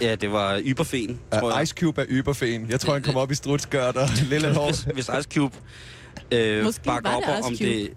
Ja, 0.00 0.14
det 0.14 0.32
var 0.32 0.60
yberfen, 0.64 1.20
tror 1.32 1.48
Uh, 1.50 1.52
jeg. 1.56 1.62
Ice 1.62 1.74
Cube 1.80 2.00
er 2.00 2.06
yberfen. 2.08 2.66
Jeg 2.70 2.80
tror, 2.80 2.92
han 2.92 3.02
kommer 3.02 3.20
op 3.20 3.30
i 3.30 3.34
strutskørt 3.34 3.96
og 3.96 4.08
lille 4.30 4.54
hår. 4.54 4.66
Hvis, 4.66 4.80
hvis 4.94 5.10
Ice 5.20 5.28
Cube 5.34 5.56
øh, 6.32 6.64
Måske 6.64 6.84
bakker 6.84 7.10
op 7.10 7.22
det 7.22 7.44
om 7.44 7.56
Cube. 7.56 7.64
det... 7.64 7.90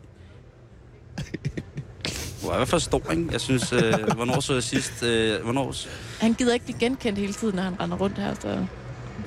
Hvor 2.41 2.49
er 2.49 2.55
i 2.55 2.57
hvert 2.57 2.67
fald 2.67 2.81
stor, 2.81 3.11
ikke? 3.11 3.27
Jeg 3.31 3.41
synes, 3.41 3.73
øh, 3.73 3.93
hvornår 4.15 4.39
så 4.39 4.53
jeg 4.53 4.63
sidst... 4.63 5.03
Øh, 5.03 5.43
hvornår, 5.43 5.73
Han 6.19 6.33
gider 6.33 6.53
ikke 6.53 6.65
blive 6.65 6.79
genkendt 6.79 7.19
hele 7.19 7.33
tiden, 7.33 7.55
når 7.55 7.63
han 7.63 7.81
render 7.81 7.97
rundt 7.97 8.17
her, 8.17 8.33
så, 8.41 8.65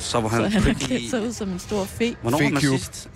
så 0.00 0.20
var 0.20 0.28
så 0.28 0.34
han 0.34 0.44
han 0.44 0.52
har 0.52 0.60
pretty... 0.60 0.86
klædt 0.86 1.10
sig 1.10 1.22
ud 1.22 1.32
som 1.32 1.48
en 1.48 1.58
stor 1.58 1.84
fe. 1.84 2.16
Hvornår 2.22 2.38
var 2.38 2.44
Fake 2.44 2.54
man 2.54 2.62
Cube. 2.62 2.78
sidst... 2.78 3.10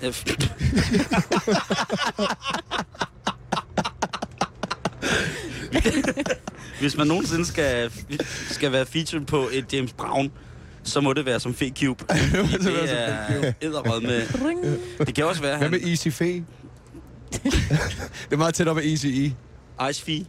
Hvis 6.80 6.96
man 6.96 7.06
nogensinde 7.06 7.46
skal, 7.46 7.90
skal 8.50 8.72
være 8.72 8.86
featured 8.86 9.26
på 9.26 9.48
et 9.52 9.72
James 9.72 9.92
Brown, 9.92 10.32
så 10.82 11.00
må 11.00 11.12
det 11.12 11.26
være 11.26 11.40
som 11.40 11.54
Fake 11.54 11.74
Cube. 11.80 12.04
være 12.08 12.62
som 12.62 12.72
det 12.72 12.92
er 12.92 13.52
æderrød 13.62 14.00
med... 14.00 14.22
Ring. 14.48 14.64
Det 14.98 15.14
kan 15.14 15.24
også 15.24 15.42
være, 15.42 15.58
Hvad 15.58 15.68
han... 15.68 15.80
med 15.80 15.88
Easy 15.90 16.08
Fee? 16.08 16.34
det 18.28 18.32
er 18.32 18.36
meget 18.36 18.54
tæt 18.54 18.68
op 18.68 18.78
af 18.78 18.82
Easy 18.82 19.06
E. 19.06 19.34
Ice 19.90 20.04
Fee. 20.04 20.26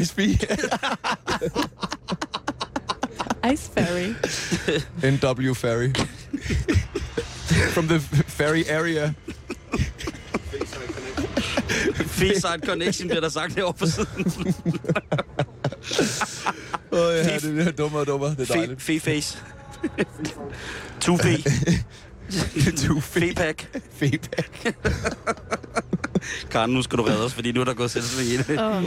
Ice 0.00 0.14
Fee. 0.14 0.38
Ice 3.44 3.68
Fairy. 3.68 4.14
NW 5.02 5.54
Ferry. 5.56 5.92
From 7.74 7.88
the 7.88 8.00
ferry 8.00 8.64
area. 8.68 9.14
Face-side 12.06 12.62
connection 12.62 13.08
bliver 13.08 13.20
der 13.20 13.28
sagt 13.28 13.54
herovre 13.54 13.74
på 13.74 13.86
siden. 13.86 14.26
Åh 16.92 16.98
oh, 16.98 17.14
ja, 17.14 17.38
det 17.38 17.66
er 17.66 17.70
dummere 17.70 18.00
og 18.00 18.06
dummere. 18.06 18.30
Det 18.30 18.50
er 18.50 18.54
dejligt. 18.54 18.82
Fe-face. 18.82 19.38
Two-fe. 21.00 21.42
Fe-pack. 23.00 23.68
Feedback. 23.92 24.76
Karen, 26.50 26.70
nu 26.70 26.82
skal 26.82 26.98
du 26.98 27.02
redde 27.02 27.24
os, 27.24 27.34
fordi 27.34 27.52
nu 27.52 27.60
er 27.60 27.64
der 27.64 27.74
gået 27.74 27.90
selvsving 27.90 28.28
i 28.28 28.36
det. 28.36 28.60
Oh. 28.60 28.82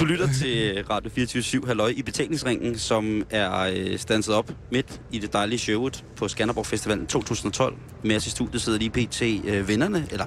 Du 0.00 0.04
lytter 0.04 0.28
til 0.40 0.84
Radio 0.90 1.10
24 1.10 1.66
Halløj 1.66 1.92
i 1.96 2.02
betalingsringen, 2.02 2.78
som 2.78 3.22
er 3.30 3.60
øh, 3.60 3.98
stanset 3.98 4.34
op 4.34 4.50
midt 4.72 5.00
i 5.12 5.18
det 5.18 5.32
dejlige 5.32 5.58
showet 5.58 6.04
på 6.16 6.28
Skanderborg 6.28 6.66
Festivalen 6.66 7.06
2012. 7.06 7.76
Med 8.04 8.16
os 8.16 8.26
i 8.26 8.30
studiet 8.30 8.62
sidder 8.62 8.78
lige 8.78 8.90
pt. 8.90 9.22
Øh, 9.22 9.68
vinderne, 9.68 10.06
eller 10.10 10.26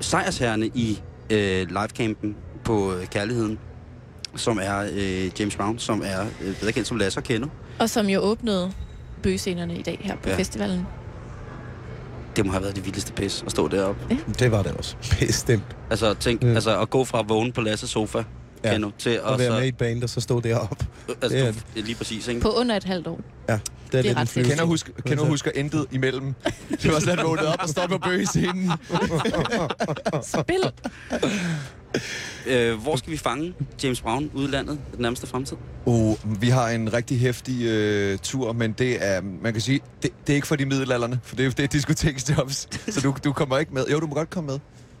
sejrsherrene 0.00 0.66
i 0.66 1.00
øh, 1.30 1.68
livecampen 1.68 2.36
på 2.64 2.94
øh, 2.94 3.06
Kærligheden, 3.06 3.58
som 4.36 4.58
er 4.62 4.88
øh, 4.92 5.40
James 5.40 5.56
Brown, 5.56 5.78
som 5.78 6.02
er 6.04 6.20
øh, 6.42 6.60
bedre 6.60 6.72
kendt 6.72 6.88
som 6.88 6.96
Lasse 6.96 7.20
og 7.20 7.24
Kendo. 7.24 7.48
Og 7.78 7.90
som 7.90 8.06
jo 8.06 8.20
åbnede 8.20 8.72
bøgescenerne 9.22 9.78
i 9.78 9.82
dag 9.82 9.98
her 10.02 10.16
på 10.16 10.28
ja. 10.28 10.36
festivalen. 10.36 10.86
Det 12.36 12.46
må 12.46 12.52
have 12.52 12.62
været 12.62 12.76
det 12.76 12.84
vildeste 12.84 13.12
pis 13.12 13.42
at 13.46 13.50
stå 13.52 13.68
deroppe. 13.68 14.18
det 14.38 14.50
var 14.52 14.62
det 14.62 14.72
også. 14.72 14.96
Bestemt. 15.20 15.76
Altså, 15.90 16.14
tænk, 16.14 16.42
Ja. 16.42 16.48
altså 16.48 16.80
at 16.80 16.90
gå 16.90 17.04
fra 17.04 17.18
at 17.20 17.28
vågne 17.28 17.52
på 17.52 17.60
Lasses 17.60 17.90
sofa, 17.90 18.22
Ja. 18.64 18.72
Kendo, 18.72 18.90
til 18.98 19.10
at 19.10 19.20
At 19.32 19.38
være 19.38 19.50
med 19.50 19.58
i 19.58 19.60
så... 19.60 19.68
et 19.68 19.76
band, 19.76 20.02
og 20.02 20.10
så 20.10 20.20
stå 20.20 20.40
deroppe. 20.40 20.86
Altså, 21.08 21.28
Det 21.28 21.46
er 21.46 21.52
du, 21.52 21.58
lige 21.74 21.94
præcis, 21.94 22.28
ikke? 22.28 22.40
På 22.40 22.50
under 22.50 22.76
et 22.76 22.84
halvt 22.84 23.06
år. 23.06 23.20
Ja, 23.48 23.52
det 23.52 23.60
er, 23.62 23.62
Det 23.92 23.98
er 23.98 24.02
lidt 24.02 24.16
ret 24.16 24.20
en 24.22 24.26
fedt. 24.28 24.46
Kender 24.46 24.64
husk, 24.64 24.90
kender 25.06 25.24
husker 25.24 25.50
intet 25.54 25.86
imellem. 25.92 26.34
Det 26.82 26.92
var 26.92 27.00
sådan, 27.00 27.18
at 27.18 27.24
vågnede 27.24 27.52
op 27.52 27.58
og 27.62 27.68
stoppede 27.68 27.98
på 27.98 28.08
bøgescenen. 28.08 28.72
Spil! 30.22 30.72
Øh, 32.46 32.74
hvor 32.82 32.96
skal 32.96 33.12
vi 33.12 33.16
fange 33.16 33.54
James 33.82 34.00
Brown 34.00 34.30
ude 34.34 34.48
i 34.48 34.50
landet 34.50 34.78
den 34.92 35.02
nærmeste 35.02 35.26
fremtid? 35.26 35.56
Uh, 35.84 36.42
vi 36.42 36.48
har 36.48 36.68
en 36.68 36.92
rigtig 36.92 37.20
hæftig 37.20 37.62
øh, 37.66 38.18
tur, 38.18 38.52
men 38.52 38.72
det 38.72 38.96
er, 39.00 39.20
man 39.42 39.52
kan 39.52 39.62
sige, 39.62 39.80
det, 40.02 40.10
det 40.26 40.32
er 40.32 40.34
ikke 40.34 40.46
for 40.46 40.56
de 40.56 40.66
middelalderne, 40.66 41.20
for 41.22 41.36
det 41.36 41.46
er, 41.46 41.50
det 41.50 41.62
er 41.64 41.66
diskoteksjobs, 41.66 42.68
så 42.94 43.00
du, 43.00 43.16
du 43.24 43.32
kommer 43.32 43.58
ikke 43.58 43.74
med. 43.74 43.84
Jo, 43.92 44.00
du 44.00 44.06
må 44.06 44.14
godt 44.14 44.30
komme 44.30 44.46
med. 44.50 44.58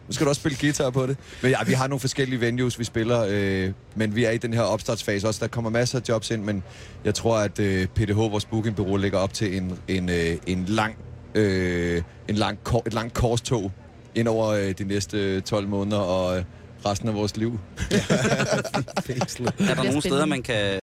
Nu 0.08 0.12
skal 0.12 0.24
du 0.24 0.28
også 0.28 0.40
spille 0.40 0.58
guitar 0.60 0.90
på 0.90 1.06
det. 1.06 1.16
Men 1.42 1.50
ja, 1.50 1.56
vi 1.66 1.72
har 1.72 1.86
nogle 1.86 2.00
forskellige 2.00 2.40
venues, 2.40 2.78
vi 2.78 2.84
spiller, 2.84 3.26
øh, 3.28 3.72
men 3.94 4.16
vi 4.16 4.24
er 4.24 4.30
i 4.30 4.38
den 4.38 4.54
her 4.54 4.60
opstartsfase 4.62 5.28
også. 5.28 5.40
Der 5.40 5.48
kommer 5.48 5.70
masser 5.70 5.98
af 5.98 6.02
jobs 6.08 6.30
ind, 6.30 6.42
men 6.42 6.62
jeg 7.04 7.14
tror, 7.14 7.38
at 7.38 7.58
øh, 7.58 7.86
PDH, 7.86 8.16
vores 8.16 8.44
bookingbureau, 8.44 8.96
lægger 8.96 9.18
op 9.18 9.34
til 9.34 9.56
en, 9.56 9.78
en, 9.88 10.08
øh, 10.08 10.36
en 10.46 10.64
lang, 10.68 10.96
øh, 11.34 12.02
en 12.28 12.34
lang, 12.34 12.58
kor- 12.64 12.82
et 12.86 12.94
langt 12.94 13.14
korstog 13.14 13.72
ind 14.14 14.28
over 14.28 14.46
øh, 14.48 14.70
de 14.78 14.84
næste 14.84 15.40
12 15.40 15.68
måneder 15.68 15.98
og 15.98 16.38
øh, 16.38 16.44
resten 16.86 17.08
af 17.08 17.14
vores 17.14 17.36
liv. 17.36 17.58
Er 19.58 19.74
der 19.74 19.82
nogle 19.82 20.00
steder, 20.00 20.26
man 20.26 20.42
kan 20.42 20.74